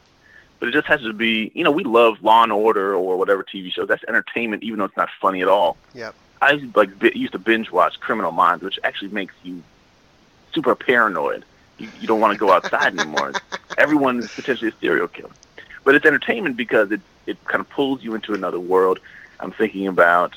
but 0.59 0.69
it 0.71 0.73
just 0.73 0.87
has 0.87 1.03
to 1.03 1.13
be. 1.13 1.51
You 1.55 1.65
know, 1.65 1.71
we 1.71 1.85
love 1.85 2.17
Law 2.23 2.43
and 2.45 2.53
Order 2.53 2.95
or 2.95 3.19
whatever 3.19 3.43
TV 3.43 3.71
show. 3.71 3.85
That's 3.85 4.03
entertainment, 4.09 4.63
even 4.63 4.79
though 4.79 4.87
it's 4.87 4.97
not 4.97 5.11
funny 5.21 5.43
at 5.43 5.49
all. 5.49 5.77
Yep. 5.95 6.15
I 6.41 6.53
used 6.53 6.75
to, 6.75 6.79
like 6.79 6.91
used 7.15 7.33
to 7.33 7.39
binge 7.39 7.71
watch 7.71 7.99
Criminal 8.01 8.33
Minds, 8.33 8.63
which 8.63 8.79
actually 8.85 9.11
makes 9.11 9.35
you 9.43 9.63
super 10.53 10.75
paranoid. 10.75 11.45
You, 11.79 11.91
you 12.01 12.07
don't 12.07 12.21
want 12.21 12.33
to 12.33 12.39
go 12.39 12.51
outside 12.53 12.93
anymore. 12.95 13.37
Everyone 13.79 14.21
is 14.21 14.31
potentially 14.35 14.71
a 14.71 14.75
serial 14.81 15.09
killer. 15.09 15.31
But 15.85 15.95
it's 15.95 16.07
entertainment 16.07 16.57
because 16.57 16.91
it 16.93 17.01
it 17.27 17.43
kind 17.47 17.61
of 17.61 17.69
pulls 17.71 18.03
you 18.03 18.15
into 18.15 18.35
another 18.35 18.61
world. 18.61 18.99
I'm 19.41 19.53
thinking 19.53 19.87
about 19.87 20.35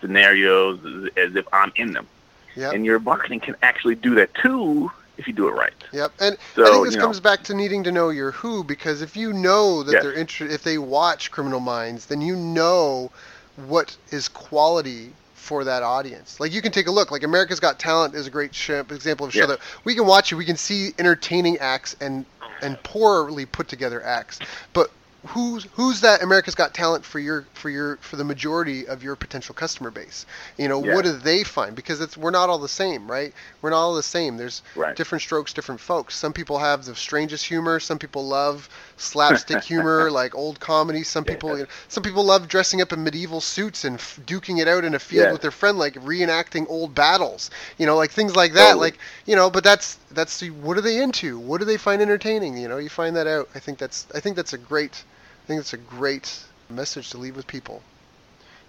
scenarios 0.00 0.80
as 1.16 1.34
if 1.36 1.46
I'm 1.52 1.72
in 1.76 1.92
them, 1.92 2.08
Yep. 2.56 2.74
and 2.74 2.84
your 2.84 2.98
marketing 3.00 3.40
can 3.40 3.56
actually 3.62 3.94
do 3.94 4.14
that 4.16 4.34
too 4.34 4.90
if 5.16 5.26
you 5.26 5.32
do 5.34 5.48
it 5.48 5.52
right. 5.52 5.72
Yep. 5.92 6.12
And 6.20 6.36
So 6.54 6.66
I 6.66 6.70
think 6.70 6.84
this 6.84 6.94
you 6.94 7.00
know, 7.00 7.04
comes 7.06 7.20
back 7.20 7.42
to 7.44 7.54
needing 7.54 7.84
to 7.84 7.92
know 7.92 8.08
your 8.08 8.30
who 8.32 8.64
because 8.64 9.02
if 9.02 9.16
you 9.16 9.32
know 9.32 9.82
that 9.82 9.92
Yes. 9.92 10.02
they're 10.02 10.14
interested, 10.14 10.54
if 10.54 10.62
they 10.62 10.78
watch 10.78 11.30
Criminal 11.30 11.60
Minds, 11.60 12.06
then 12.06 12.20
you 12.20 12.34
know 12.36 13.10
what 13.56 13.96
is 14.10 14.28
quality 14.28 15.12
for 15.40 15.64
that 15.64 15.82
audience. 15.82 16.38
Like 16.38 16.52
you 16.52 16.60
can 16.62 16.70
take 16.70 16.86
a 16.86 16.90
look. 16.90 17.10
Like 17.10 17.22
America's 17.22 17.60
Got 17.60 17.78
Talent 17.78 18.14
is 18.14 18.26
a 18.26 18.30
great 18.30 18.54
sh- 18.54 18.70
example 18.70 19.24
of 19.26 19.30
a 19.30 19.32
show 19.32 19.40
Yes. 19.40 19.48
that 19.48 19.58
we 19.84 19.94
can 19.94 20.06
watch 20.06 20.30
it. 20.30 20.36
We 20.36 20.44
can 20.44 20.56
see 20.56 20.90
entertaining 20.98 21.58
acts 21.58 21.96
and 22.00 22.24
and 22.62 22.80
poorly 22.82 23.46
put 23.46 23.68
together 23.68 24.04
acts, 24.04 24.38
but 24.74 24.90
who's 25.26 25.64
who's 25.74 26.00
that 26.00 26.22
America's 26.22 26.54
Got 26.54 26.72
Talent 26.72 27.04
for 27.04 27.18
your 27.18 27.44
for 27.52 27.68
your 27.68 27.96
for 27.96 28.16
the 28.16 28.24
majority 28.24 28.86
of 28.86 29.02
your 29.02 29.16
potential 29.16 29.54
customer 29.54 29.90
base? 29.90 30.24
You 30.56 30.68
know, 30.68 30.82
Yeah. 30.84 30.94
what 30.94 31.04
do 31.04 31.12
they 31.12 31.42
find? 31.44 31.76
Because 31.76 32.00
it's 32.00 32.16
we're 32.16 32.30
not 32.30 32.48
all 32.48 32.58
the 32.58 32.68
same, 32.68 33.10
right? 33.10 33.32
We're 33.60 33.70
not 33.70 33.78
all 33.80 33.94
the 33.94 34.02
same. 34.02 34.36
There's 34.38 34.62
Right. 34.74 34.96
different 34.96 35.20
strokes, 35.22 35.52
different 35.52 35.80
folks. 35.80 36.16
Some 36.16 36.32
people 36.32 36.58
have 36.58 36.84
the 36.86 36.94
strangest 36.96 37.44
humor. 37.44 37.80
Some 37.80 37.98
people 37.98 38.26
love 38.26 38.68
slapstick 38.96 39.62
humor, 39.62 40.10
like 40.10 40.34
old 40.34 40.58
comedy. 40.60 41.02
Some 41.02 41.24
Yeah. 41.26 41.32
people, 41.34 41.56
you 41.56 41.64
know, 41.64 41.68
some 41.88 42.02
people 42.02 42.24
love 42.24 42.48
dressing 42.48 42.80
up 42.80 42.92
in 42.92 43.04
medieval 43.04 43.40
suits 43.40 43.84
and 43.84 43.96
f- 43.96 44.18
duking 44.26 44.58
it 44.60 44.68
out 44.68 44.84
in 44.84 44.94
a 44.94 44.98
field 44.98 45.26
Yeah. 45.26 45.32
with 45.32 45.42
their 45.42 45.50
friend, 45.50 45.78
like 45.78 45.94
reenacting 45.96 46.66
old 46.68 46.94
battles. 46.94 47.50
You 47.78 47.86
know, 47.86 47.96
like 47.96 48.10
things 48.10 48.34
like 48.34 48.54
that. 48.54 48.68
Totally. 48.68 48.80
Like 48.92 48.98
you 49.26 49.36
know, 49.36 49.50
but 49.50 49.64
that's 49.64 49.98
that's 50.12 50.40
the, 50.40 50.50
what 50.50 50.76
are 50.76 50.80
they 50.80 51.00
into? 51.02 51.38
What 51.38 51.58
do 51.58 51.64
they 51.64 51.76
find 51.76 52.00
entertaining? 52.02 52.56
You 52.56 52.68
know, 52.68 52.78
you 52.78 52.88
find 52.88 53.14
that 53.16 53.26
out. 53.26 53.48
I 53.54 53.58
think 53.58 53.78
that's 53.78 54.06
I 54.14 54.20
think 54.20 54.34
that's 54.36 54.52
a 54.54 54.58
great 54.58 55.04
think 55.50 55.60
it's 55.60 55.72
a 55.72 55.78
great 55.98 56.44
message 56.68 57.10
to 57.10 57.18
leave 57.18 57.34
with 57.34 57.46
people 57.48 57.82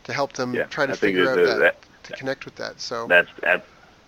to 0.05 0.13
help 0.13 0.33
them 0.33 0.55
Yeah, 0.55 0.63
try 0.63 0.87
to 0.87 0.93
I 0.93 0.95
figure 0.95 1.29
out 1.29 1.35
that- 1.35 1.59
that, 1.59 1.75
to 2.05 2.13
connect 2.13 2.45
with 2.45 2.55
that. 2.55 2.81
So 2.81 3.05
That's 3.07 3.29
that, 3.41 3.63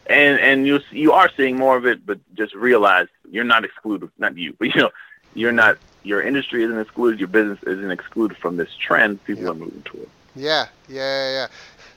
and 0.07 0.39
and 0.39 0.65
you 0.65 0.79
you 0.89 1.11
are 1.13 1.29
seeing 1.37 1.55
more 1.55 1.77
of 1.77 1.85
it, 1.85 2.03
but 2.03 2.17
just 2.33 2.55
realize 2.55 3.07
you're 3.29 3.43
not 3.43 3.63
excluded. 3.63 4.09
Not 4.17 4.35
you, 4.37 4.53
but 4.59 4.69
you 4.73 4.81
know, 4.81 4.89
you're 5.35 5.51
not. 5.51 5.77
Your 6.01 6.21
industry 6.21 6.63
isn't 6.63 6.79
excluded. 6.79 7.19
Your 7.19 7.29
business 7.29 7.59
isn't 7.63 7.91
excluded 7.91 8.37
from 8.37 8.57
this 8.57 8.73
trend. 8.75 9.23
People 9.23 9.43
Yeah. 9.43 9.51
are 9.51 9.53
moving 9.53 9.83
toward. 9.83 10.09
Yeah, 10.35 10.67
yeah, 10.89 10.95
yeah. 10.95 11.31
yeah. 11.31 11.47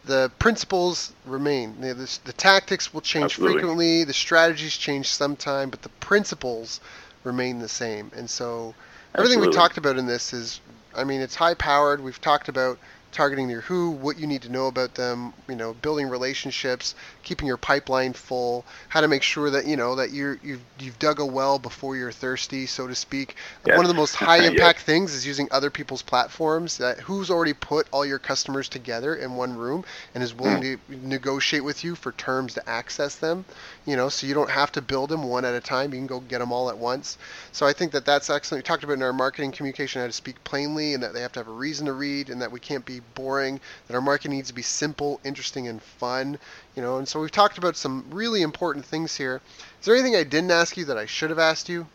The 0.04 0.30
principles 0.38 1.12
remain. 1.24 1.80
The, 1.80 1.94
the, 1.94 2.18
the 2.24 2.32
tactics 2.34 2.92
will 2.94 3.00
change 3.00 3.32
Absolutely. 3.32 3.54
frequently. 3.54 4.04
The 4.04 4.12
strategies 4.12 4.76
change 4.76 5.08
sometime, 5.08 5.70
but 5.70 5.82
the 5.82 5.88
principles 6.10 6.80
remain 7.24 7.58
the 7.58 7.68
same. 7.68 8.12
And 8.14 8.30
so 8.30 8.74
everything 9.16 9.40
we 9.40 9.50
talked 9.50 9.78
about 9.78 9.96
in 9.98 10.06
this 10.06 10.32
is, 10.32 10.60
I 10.97 11.05
mean, 11.05 11.20
it's 11.20 11.34
high 11.34 11.55
powered. 11.55 12.01
We've 12.01 12.20
talked 12.20 12.49
about 12.49 12.78
targeting 13.12 13.49
your 13.49 13.61
who, 13.62 13.90
what 13.90 14.18
you 14.18 14.26
need 14.26 14.42
to 14.42 14.49
know 14.49 14.66
about 14.66 14.94
them, 14.94 15.32
you 15.49 15.57
know, 15.57 15.72
building 15.74 16.09
relationships, 16.09 16.94
keeping 17.26 17.48
your 17.48 17.56
pipeline 17.56 18.12
full, 18.12 18.64
how 18.88 19.00
to 19.00 19.08
make 19.08 19.22
sure 19.22 19.50
that 19.50 19.66
you 19.66 19.76
know 19.76 19.96
that 19.96 20.12
you're 20.12 20.38
you've 20.44 20.60
you've 20.78 20.98
dug 21.00 21.18
a 21.18 21.26
well 21.26 21.58
before 21.58 21.96
you're 21.96 22.12
thirsty, 22.12 22.66
so 22.66 22.86
to 22.86 22.94
speak. 22.94 23.34
Yes. 23.66 23.76
One 23.76 23.84
of 23.84 23.88
the 23.88 23.94
most 23.94 24.14
high 24.26 24.36
Yes. 24.36 24.52
impact 24.52 24.80
things 24.82 25.12
is 25.12 25.26
using 25.26 25.48
other 25.50 25.68
people's 25.68 26.02
platforms. 26.02 26.78
That 26.78 27.00
who's 27.00 27.28
already 27.28 27.52
put 27.52 27.88
all 27.90 28.06
your 28.06 28.20
customers 28.20 28.68
together 28.68 29.16
in 29.16 29.34
one 29.34 29.56
room 29.56 29.84
and 30.14 30.22
is 30.22 30.32
willing 30.32 30.62
hmm. 30.62 30.94
to 30.96 31.06
negotiate 31.08 31.64
with 31.64 31.82
you 31.82 31.96
for 31.96 32.12
terms 32.12 32.54
to 32.54 32.68
access 32.68 33.16
them. 33.16 33.44
You 33.84 33.96
know, 33.96 34.08
so 34.08 34.26
you 34.26 34.34
don't 34.34 34.50
have 34.50 34.70
to 34.72 34.82
build 34.82 35.10
them 35.10 35.24
one 35.24 35.44
at 35.44 35.54
a 35.54 35.60
time. 35.60 35.92
You 35.92 35.98
can 35.98 36.06
go 36.06 36.20
get 36.20 36.38
them 36.38 36.52
all 36.52 36.70
at 36.70 36.78
once. 36.78 37.18
So 37.50 37.66
I 37.66 37.72
think 37.72 37.90
that 37.92 38.04
that's 38.04 38.30
excellent. 38.30 38.62
We 38.62 38.68
talked 38.68 38.84
about 38.84 38.94
in 38.94 39.02
our 39.02 39.12
marketing 39.12 39.50
communication 39.50 40.00
how 40.00 40.06
to 40.06 40.12
speak 40.12 40.42
plainly 40.44 40.94
and 40.94 41.02
that 41.02 41.12
they 41.12 41.22
have 41.22 41.32
to 41.32 41.40
have 41.40 41.48
a 41.48 41.52
reason 41.52 41.86
to 41.86 41.92
read 41.92 42.30
and 42.30 42.40
that 42.40 42.52
we 42.52 42.60
can't 42.60 42.84
be 42.84 43.00
boring. 43.14 43.60
That 43.88 43.94
our 43.94 44.00
marketing 44.00 44.36
needs 44.36 44.48
to 44.48 44.54
be 44.54 44.62
simple, 44.62 45.20
interesting, 45.24 45.66
and 45.66 45.82
fun. 45.82 46.38
You 46.76 46.82
know, 46.82 46.98
and 46.98 47.08
so 47.08 47.20
we've 47.20 47.32
talked 47.32 47.56
about 47.56 47.74
some 47.74 48.04
really 48.10 48.42
important 48.42 48.84
things 48.84 49.16
here. 49.16 49.40
Is 49.80 49.86
there 49.86 49.94
anything 49.94 50.14
I 50.14 50.24
didn't 50.24 50.50
ask 50.50 50.76
you 50.76 50.84
that 50.84 50.98
I 50.98 51.06
should 51.06 51.30
have 51.30 51.38
asked 51.38 51.70
you? 51.70 51.86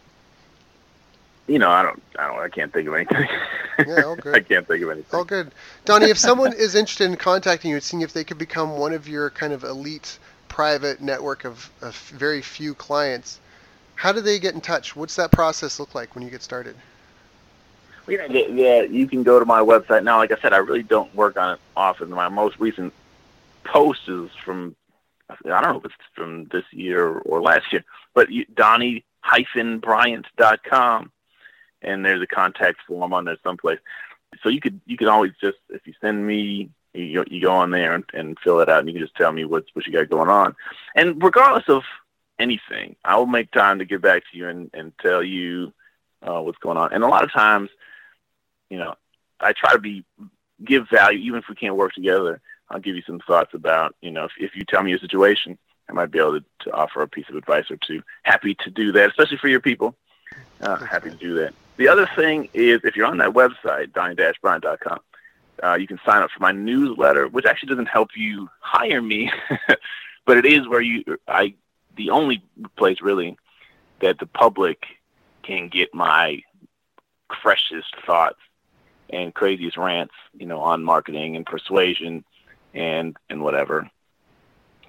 You 1.48 1.60
know, 1.60 1.70
I 1.70 1.84
don't. 1.84 2.02
I 2.18 2.28
don't. 2.28 2.40
I 2.40 2.50
can't 2.50 2.74
think 2.74 2.88
of 2.88 2.96
anything. 2.96 3.28
Yeah, 3.80 4.04
all 4.04 4.16
good. 4.18 4.36
I 4.36 4.40
can't 4.40 4.68
think 4.68 4.84
of 4.84 4.90
anything. 4.90 5.20
Oh, 5.20 5.24
good. 5.24 5.52
Donnie, 5.86 6.10
if 6.10 6.18
someone 6.18 6.54
is 6.54 6.74
interested 6.74 7.06
in 7.06 7.16
contacting 7.16 7.70
you 7.70 7.76
and 7.78 7.84
seeing 7.84 8.02
if 8.02 8.14
they 8.14 8.24
could 8.24 8.40
become 8.40 8.78
one 8.78 8.94
of 8.94 9.08
your 9.08 9.30
kind 9.30 9.54
of 9.54 9.64
elite 9.64 10.18
private 10.48 11.00
network 11.00 11.46
of, 11.46 11.70
of 11.82 11.96
very 11.96 12.42
few 12.42 12.74
clients, 12.74 13.40
how 13.96 14.12
do 14.12 14.22
they 14.22 14.40
get 14.40 14.56
in 14.56 14.62
touch? 14.62 14.96
What's 14.96 15.16
that 15.18 15.32
process 15.32 15.80
look 15.80 15.94
like 15.94 16.16
when 16.16 16.24
you 16.24 16.32
get 16.32 16.42
started? 16.42 16.76
Well, 18.08 18.18
yeah, 18.18 18.26
yeah, 18.26 18.48
yeah, 18.48 18.82
you 18.82 19.08
can 19.08 19.22
go 19.22 19.40
to 19.40 19.46
my 19.46 19.60
website 19.60 20.04
now. 20.04 20.18
Like 20.18 20.32
I 20.32 20.40
said, 20.42 20.54
I 20.54 20.58
really 20.58 20.84
don't 20.84 21.14
work 21.14 21.38
on 21.38 21.54
it 21.54 21.60
often. 21.76 22.10
My 22.10 22.30
most 22.30 22.60
recent 22.60 22.94
post 23.64 24.02
is 24.08 24.30
from 24.44 24.76
I 25.30 25.62
don't 25.62 25.74
know 25.74 25.80
if 25.80 25.86
it's 25.86 25.96
from 26.14 26.46
this 26.52 26.66
year 26.72 27.08
or 27.08 27.42
last 27.42 27.72
year, 27.72 27.86
but 28.14 28.30
you, 28.30 28.46
Donnie-Bryant.com, 28.54 31.12
and 31.82 32.06
there's 32.06 32.22
a 32.22 32.28
contact 32.28 32.82
form 32.86 33.14
on 33.14 33.26
there 33.26 33.38
someplace. 33.44 33.80
So 34.44 34.50
you 34.50 34.62
could 34.62 34.80
you 34.86 34.98
can 34.98 35.08
always 35.08 35.32
just 35.40 35.58
if 35.70 35.88
you 35.88 35.94
send 36.02 36.28
me 36.28 36.70
you 36.94 37.24
you 37.28 37.42
go 37.42 37.54
on 37.54 37.72
there 37.72 37.96
and, 37.96 38.04
and 38.14 38.38
fill 38.40 38.60
it 38.60 38.70
out, 38.70 38.80
and 38.80 38.90
you 38.90 38.94
can 38.94 39.04
just 39.04 39.16
tell 39.16 39.32
me 39.32 39.46
what 39.46 39.66
what 39.74 39.88
you 39.88 39.94
got 39.94 40.10
going 40.10 40.30
on. 40.30 40.56
And 40.96 41.24
regardless 41.24 41.70
of 41.70 41.84
anything, 42.40 42.96
I 43.04 43.18
will 43.18 43.28
make 43.28 43.52
time 43.52 43.80
to 43.80 43.86
get 43.86 44.02
back 44.02 44.24
to 44.32 44.38
you 44.38 44.48
and, 44.48 44.70
and 44.74 44.94
tell 45.00 45.24
you 45.24 45.74
uh, 46.22 46.42
what's 46.42 46.58
going 46.58 46.78
on. 46.78 46.94
And 46.94 47.04
a 47.04 47.08
lot 47.08 47.24
of 47.24 47.32
times, 47.32 47.70
you 48.70 48.78
know, 48.78 48.96
I 49.40 49.54
try 49.54 49.74
to 49.74 49.80
be 49.80 50.04
give 50.64 50.90
value, 50.90 51.20
even 51.20 51.40
if 51.40 51.46
we 51.50 51.56
can't 51.56 51.76
work 51.76 51.94
together. 51.94 52.42
I'll 52.72 52.80
give 52.80 52.96
you 52.96 53.04
some 53.06 53.20
thoughts 53.20 53.54
about, 53.54 53.96
you 54.02 54.12
know, 54.12 54.26
if, 54.26 54.32
if 54.40 54.56
you 54.56 54.64
tell 54.64 54.82
me 54.82 54.92
your 54.92 55.00
situation, 55.00 55.58
I 55.90 55.94
might 55.94 56.10
be 56.10 56.20
able 56.20 56.40
to, 56.40 56.46
to 56.62 56.72
offer 56.72 57.02
a 57.02 57.08
piece 57.08 57.28
of 57.30 57.36
advice 57.36 57.70
or 57.70 57.78
two. 57.78 58.02
Happy 58.24 58.56
to 58.56 58.70
do 58.70 58.92
that, 58.94 59.10
especially 59.10 59.38
for 59.38 59.50
your 59.50 59.60
people. 59.60 59.96
Uh, 60.62 60.78
happy 60.78 61.10
to 61.10 61.16
do 61.16 61.36
that. 61.36 61.54
The 61.78 61.90
other 61.90 62.10
thing 62.16 62.50
is, 62.54 62.82
if 62.84 62.96
you're 62.96 63.08
on 63.08 63.18
that 63.18 63.32
website, 63.34 63.92
donnie-bryant.com, 63.94 65.00
uh, 65.64 65.76
you 65.76 65.88
can 65.88 66.00
sign 66.06 66.24
up 66.24 66.32
for 66.32 66.40
my 66.40 66.52
newsletter, 66.52 67.28
which 67.28 67.46
actually 67.46 67.70
doesn't 67.70 67.88
help 67.88 68.10
you 68.16 68.50
hire 68.62 69.02
me, 69.02 69.32
but 70.26 70.38
it 70.38 70.46
is 70.46 70.68
where 70.68 70.82
you, 70.82 71.04
I, 71.28 71.56
the 71.98 72.12
only 72.12 72.42
place 72.78 73.02
really 73.02 73.38
that 74.00 74.18
the 74.20 74.26
public 74.26 74.86
can 75.44 75.68
get 75.68 75.94
my 75.94 76.42
freshest 77.42 77.96
thoughts 78.06 78.40
and 79.10 79.34
craziest 79.34 79.78
rants, 79.78 80.14
you 80.38 80.46
know, 80.46 80.62
on 80.62 80.84
marketing 80.84 81.36
and 81.36 81.46
persuasion 81.46 82.24
and 82.74 83.16
and 83.30 83.42
whatever. 83.42 83.90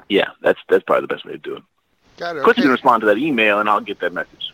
Yeah, 0.09 0.30
that's 0.41 0.61
that's 0.68 0.85
probably 0.85 1.03
the 1.03 1.14
best 1.14 1.24
way 1.24 1.33
to 1.33 1.39
do 1.39 1.57
it. 1.57 1.62
Got 2.18 2.37
it. 2.37 2.41
Of 2.41 2.45
course, 2.45 2.57
you 2.57 2.64
can 2.64 2.72
respond 2.72 3.01
to 3.01 3.07
that 3.07 3.18
email, 3.18 3.61
and 3.61 3.68
I'll 3.68 3.80
get 3.80 4.01
that 4.01 4.12
message. 4.12 4.53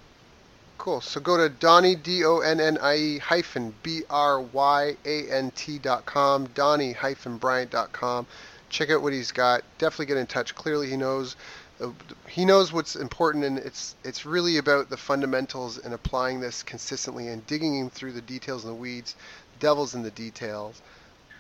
Cool. 0.79 1.01
So 1.01 1.21
go 1.21 1.37
to 1.37 1.49
Donnie 1.49 1.97
D 1.97 2.25
O 2.25 2.39
N 2.39 2.61
N 2.61 2.79
I 2.79 2.97
E 2.97 3.19
hyphen 3.19 3.75
B 3.83 4.03
R 4.09 4.41
Y 4.41 4.97
A 5.05 5.31
N 5.31 5.51
T 5.51 5.79
dot 5.79 6.07
com, 6.07 6.47
Donnie 6.55 6.93
hyphen 6.93 7.37
Bryant 7.37 7.71
dot 7.71 7.93
com. 7.93 8.27
Check 8.71 8.91
out 8.91 9.03
what 9.03 9.13
he's 9.13 9.33
got. 9.33 9.63
Definitely 9.79 10.07
get 10.07 10.19
in 10.19 10.27
touch. 10.27 10.55
Clearly, 10.55 10.89
he 10.89 10.97
knows 10.97 11.37
uh, 11.81 11.91
he 12.29 12.45
knows 12.45 12.73
what's 12.73 12.95
important, 12.95 13.45
and 13.45 13.59
it's 13.59 13.97
it's 14.05 14.25
really 14.25 14.59
about 14.59 14.89
the 14.89 14.97
fundamentals 14.97 15.79
and 15.79 15.93
applying 15.93 16.41
this 16.41 16.63
consistently 16.63 17.29
and 17.29 17.45
digging 17.47 17.91
through 17.91 18.13
the 18.13 18.21
details 18.21 18.65
and 18.65 18.73
the 18.73 18.77
weeds. 18.77 19.17
Devil's 19.59 19.95
in 19.95 20.03
the 20.03 20.11
details. 20.13 20.81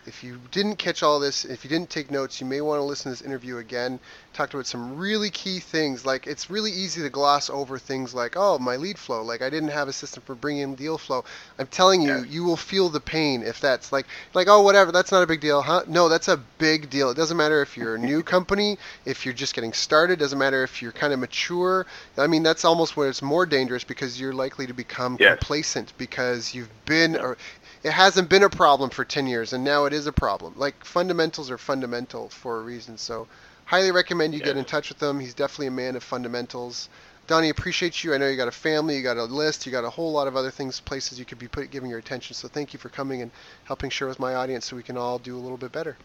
If 0.09 0.25
you 0.25 0.41
didn't 0.51 0.77
catch 0.77 1.03
all 1.03 1.21
this, 1.21 1.45
if 1.45 1.63
you 1.65 1.69
didn't 1.71 1.91
take 1.91 2.11
notes, 2.11 2.41
you 2.41 2.47
may 2.47 2.63
want 2.63 2.79
to 2.81 2.83
listen 2.83 3.05
to 3.13 3.19
this 3.19 3.21
interview 3.27 3.59
again. 3.59 4.01
Talked 4.33 4.55
about 4.55 4.67
some 4.67 4.97
really 4.97 5.29
key 5.31 5.59
things. 5.61 6.07
Like 6.07 6.27
it's 6.27 6.49
really 6.49 6.71
easy 6.73 7.03
to 7.03 7.11
gloss 7.11 7.51
over 7.51 7.79
things 7.79 8.15
like, 8.15 8.35
oh, 8.37 8.59
my 8.59 8.77
lead 8.77 8.99
flow. 8.99 9.23
Like 9.23 9.43
I 9.43 9.51
didn't 9.51 9.69
have 9.69 9.87
a 9.87 9.93
system 9.93 10.23
for 10.25 10.35
bringing 10.35 10.63
in 10.63 10.75
deal 10.77 10.97
flow. 10.97 11.25
I'm 11.59 11.67
telling 11.67 12.01
you, 12.01 12.09
Yeah. 12.09 12.25
you 12.25 12.45
will 12.45 12.57
feel 12.57 12.89
the 12.89 13.01
pain 13.01 13.43
if 13.43 13.61
that's 13.61 13.93
like, 13.93 14.07
like 14.35 14.49
oh, 14.49 14.63
whatever. 14.63 14.93
That's 14.93 15.13
not 15.13 15.23
a 15.23 15.27
big 15.27 15.41
deal, 15.41 15.61
huh? 15.61 15.83
No, 15.87 16.09
that's 16.09 16.29
a 16.29 16.39
big 16.59 16.89
deal. 16.89 17.11
It 17.11 17.17
doesn't 17.17 17.37
matter 17.37 17.61
if 17.61 17.77
you're 17.77 17.97
a 17.97 17.99
new 17.99 18.23
company, 18.35 18.79
if 19.05 19.27
you're 19.27 19.35
just 19.35 19.55
getting 19.55 19.73
started. 19.75 20.19
Doesn't 20.19 20.39
matter 20.39 20.63
if 20.65 20.81
you're 20.81 20.93
kind 20.93 21.13
of 21.13 21.19
mature. 21.19 21.87
I 22.17 22.27
mean, 22.27 22.43
that's 22.43 22.65
almost 22.65 22.97
where 22.97 23.09
it's 23.11 23.21
more 23.23 23.45
dangerous 23.45 23.85
because 23.85 24.19
you're 24.19 24.33
likely 24.33 24.67
to 24.67 24.73
become 24.75 25.17
Yes. 25.21 25.39
complacent 25.39 25.93
because 25.99 26.55
you've 26.55 26.71
been 26.87 27.15
or 27.17 27.37
it 27.83 27.93
hasn't 27.93 28.29
been 28.29 28.43
a 28.43 28.51
problem 28.51 28.91
for 28.91 29.05
10 29.05 29.27
years 29.27 29.53
and 29.53 29.65
now 29.65 29.85
it 29.85 29.93
is 29.93 30.07
a 30.07 30.13
problem 30.13 30.55
like 30.57 30.85
fundamentals 30.85 31.51
are 31.51 31.59
fundamental 31.59 32.29
for 32.29 32.59
a 32.59 32.63
reason 32.63 32.99
so 32.99 33.27
highly 33.65 33.91
recommend 33.91 34.35
you 34.35 34.41
get 34.41 34.57
in 34.57 34.65
touch 34.65 34.89
with 34.89 35.03
him 35.03 35.21
he's 35.21 35.35
definitely 35.35 35.67
a 35.67 35.71
man 35.71 35.97
of 35.97 36.03
fundamentals 36.03 36.89
donnie 37.27 37.51
appreciate 37.51 38.03
you 38.03 38.15
i 38.15 38.19
know 38.19 38.29
you 38.29 38.37
got 38.37 38.49
a 38.49 38.53
family 38.53 38.97
you 38.97 39.03
got 39.03 39.17
a 39.17 39.25
list 39.25 39.67
you 39.67 39.73
got 39.73 39.85
a 39.85 39.91
whole 39.91 40.13
lot 40.13 40.27
of 40.27 40.37
other 40.37 40.51
things 40.51 40.81
places 40.81 41.19
you 41.19 41.25
could 41.25 41.39
be 41.39 41.49
put, 41.49 41.71
giving 41.71 41.91
your 41.91 41.99
attention 41.99 42.35
so 42.35 42.49
thank 42.49 42.73
you 42.73 42.79
for 42.79 42.89
coming 42.89 43.23
and 43.23 43.31
helping 43.65 43.91
share 43.91 44.09
with 44.09 44.19
my 44.19 44.35
audience 44.35 44.67
so 44.67 44.77
we 44.77 44.83
can 44.83 44.97
all 44.97 45.19
do 45.19 45.37
a 45.37 45.39
little 45.41 45.59
bit 45.59 45.73
better 45.73 45.97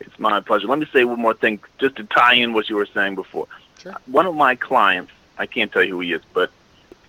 It's 0.00 0.18
my 0.18 0.40
pleasure. 0.40 0.66
Let 0.66 0.78
me 0.78 0.86
say 0.92 1.04
one 1.04 1.20
more 1.20 1.34
thing, 1.34 1.60
just 1.78 1.96
to 1.96 2.04
tie 2.04 2.34
in 2.34 2.52
what 2.54 2.68
you 2.70 2.76
were 2.76 2.86
saying 2.86 3.16
before. 3.16 3.46
Sure. 3.82 3.94
One 4.06 4.26
of 4.26 4.34
my 4.34 4.54
clients, 4.56 5.12
I 5.38 5.46
can't 5.46 5.70
tell 5.70 5.82
you 5.82 5.94
who 5.94 6.00
he 6.00 6.12
is, 6.14 6.22
but 6.32 6.50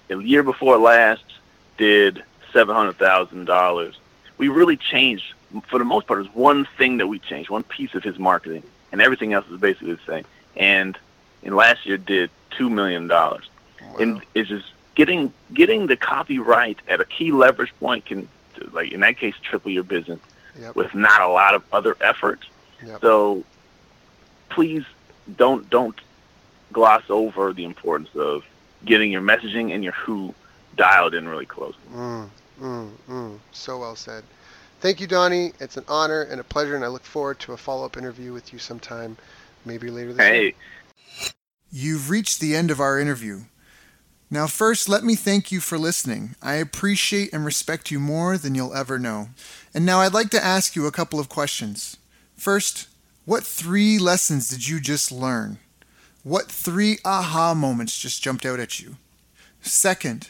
the 0.10 0.18
year 0.20 0.44
before 0.44 0.78
last 0.78 1.24
did 1.78 2.24
seven 2.54 2.76
hundred 2.76 2.98
thousand 2.98 3.46
dollars. 3.46 3.98
We 4.38 4.48
really 4.50 4.78
changed. 4.78 5.34
For 5.68 5.78
the 5.80 5.86
most 5.86 6.08
part, 6.08 6.20
it 6.20 6.24
was 6.28 6.36
one 6.36 6.66
thing 6.78 6.98
that 6.98 7.08
we 7.08 7.20
changed, 7.20 7.50
one 7.50 7.64
piece 7.64 7.94
of 7.94 8.04
his 8.04 8.18
marketing, 8.18 8.64
and 8.92 9.02
everything 9.02 9.34
else 9.34 9.46
is 9.50 9.60
basically 9.60 9.94
the 9.94 10.00
same. 10.08 10.26
And 10.56 10.98
in 11.44 11.56
last 11.56 11.86
year, 11.86 11.98
did 11.98 12.30
two 12.52 12.70
million 12.70 13.08
dollars. 13.08 13.50
And 14.00 14.16
Wow. 14.16 14.22
it's 14.36 14.50
just 14.50 14.72
getting 14.96 15.34
getting 15.54 15.88
the 15.88 15.98
copyright 15.98 16.80
at 16.88 17.02
a 17.02 17.06
key 17.06 17.32
leverage 17.32 17.74
point 17.80 18.06
can, 18.06 18.30
like 18.72 18.92
in 18.92 19.02
that 19.02 19.18
case, 19.18 19.36
triple 19.42 19.72
your 19.72 19.84
business 19.84 20.20
Yep. 20.60 20.76
with 20.76 20.94
not 20.96 21.22
a 21.22 21.28
lot 21.28 21.54
of 21.56 21.64
other 21.74 21.96
effort. 22.02 22.40
Yep. 22.86 23.02
So 23.02 23.44
please 24.50 24.84
don't 25.38 25.70
don't 25.70 25.96
gloss 26.72 27.04
over 27.10 27.52
the 27.54 27.64
importance 27.66 28.10
of 28.16 28.44
getting 28.86 29.12
your 29.12 29.22
messaging 29.22 29.74
and 29.74 29.84
your 29.84 29.94
who 29.94 30.34
dialed 30.78 31.14
in 31.14 31.28
really 31.28 31.46
close. 31.46 31.76
Mm, 31.94 32.30
Mm, 32.60 32.92
mm, 33.08 33.40
so 33.52 33.80
well 33.80 33.96
said. 33.96 34.24
Thank 34.82 35.00
you, 35.00 35.08
Donnie. 35.08 35.54
It's 35.60 35.78
an 35.78 35.86
honor 35.88 36.24
and 36.24 36.42
a 36.42 36.44
pleasure, 36.44 36.76
and 36.76 36.84
I 36.84 36.88
look 36.88 37.04
forward 37.04 37.40
to 37.42 37.54
a 37.54 37.58
follow 37.58 37.86
up 37.86 37.98
interview 37.98 38.34
with 38.34 38.52
you 38.52 38.58
sometime, 38.58 39.16
maybe 39.64 39.92
later 39.92 40.14
this 40.14 40.18
week. 40.18 40.28
hey. 40.28 40.44
year. 40.44 40.54
You've 41.72 42.10
reached 42.10 42.40
the 42.40 42.56
end 42.56 42.72
of 42.72 42.80
our 42.80 43.00
interview. 43.00 43.42
Now, 44.30 44.48
first, 44.48 44.90
let 44.90 45.04
me 45.04 45.16
thank 45.16 45.52
you 45.52 45.60
for 45.60 45.78
listening. 45.78 46.36
I 46.42 46.56
appreciate 46.56 47.34
and 47.34 47.46
respect 47.46 47.92
you 47.92 48.00
more 48.00 48.38
than 48.38 48.56
you'll 48.56 48.74
ever 48.74 48.98
know. 48.98 49.30
And 49.74 49.86
now 49.86 50.00
I'd 50.00 50.14
like 50.14 50.30
to 50.32 50.44
ask 50.44 50.76
you 50.76 50.88
a 50.88 50.92
couple 50.92 51.20
of 51.20 51.30
questions. 51.30 51.98
First, 52.36 52.88
what 53.26 53.44
three 53.44 54.00
lessons 54.00 54.50
did 54.50 54.68
you 54.68 54.80
just 54.80 55.12
learn? 55.12 55.60
What 56.24 56.52
three 56.52 56.98
aha 57.06 57.54
moments 57.54 58.00
just 58.00 58.24
jumped 58.24 58.46
out 58.46 58.60
at 58.60 58.80
you? 58.80 58.96
Second, 59.62 60.30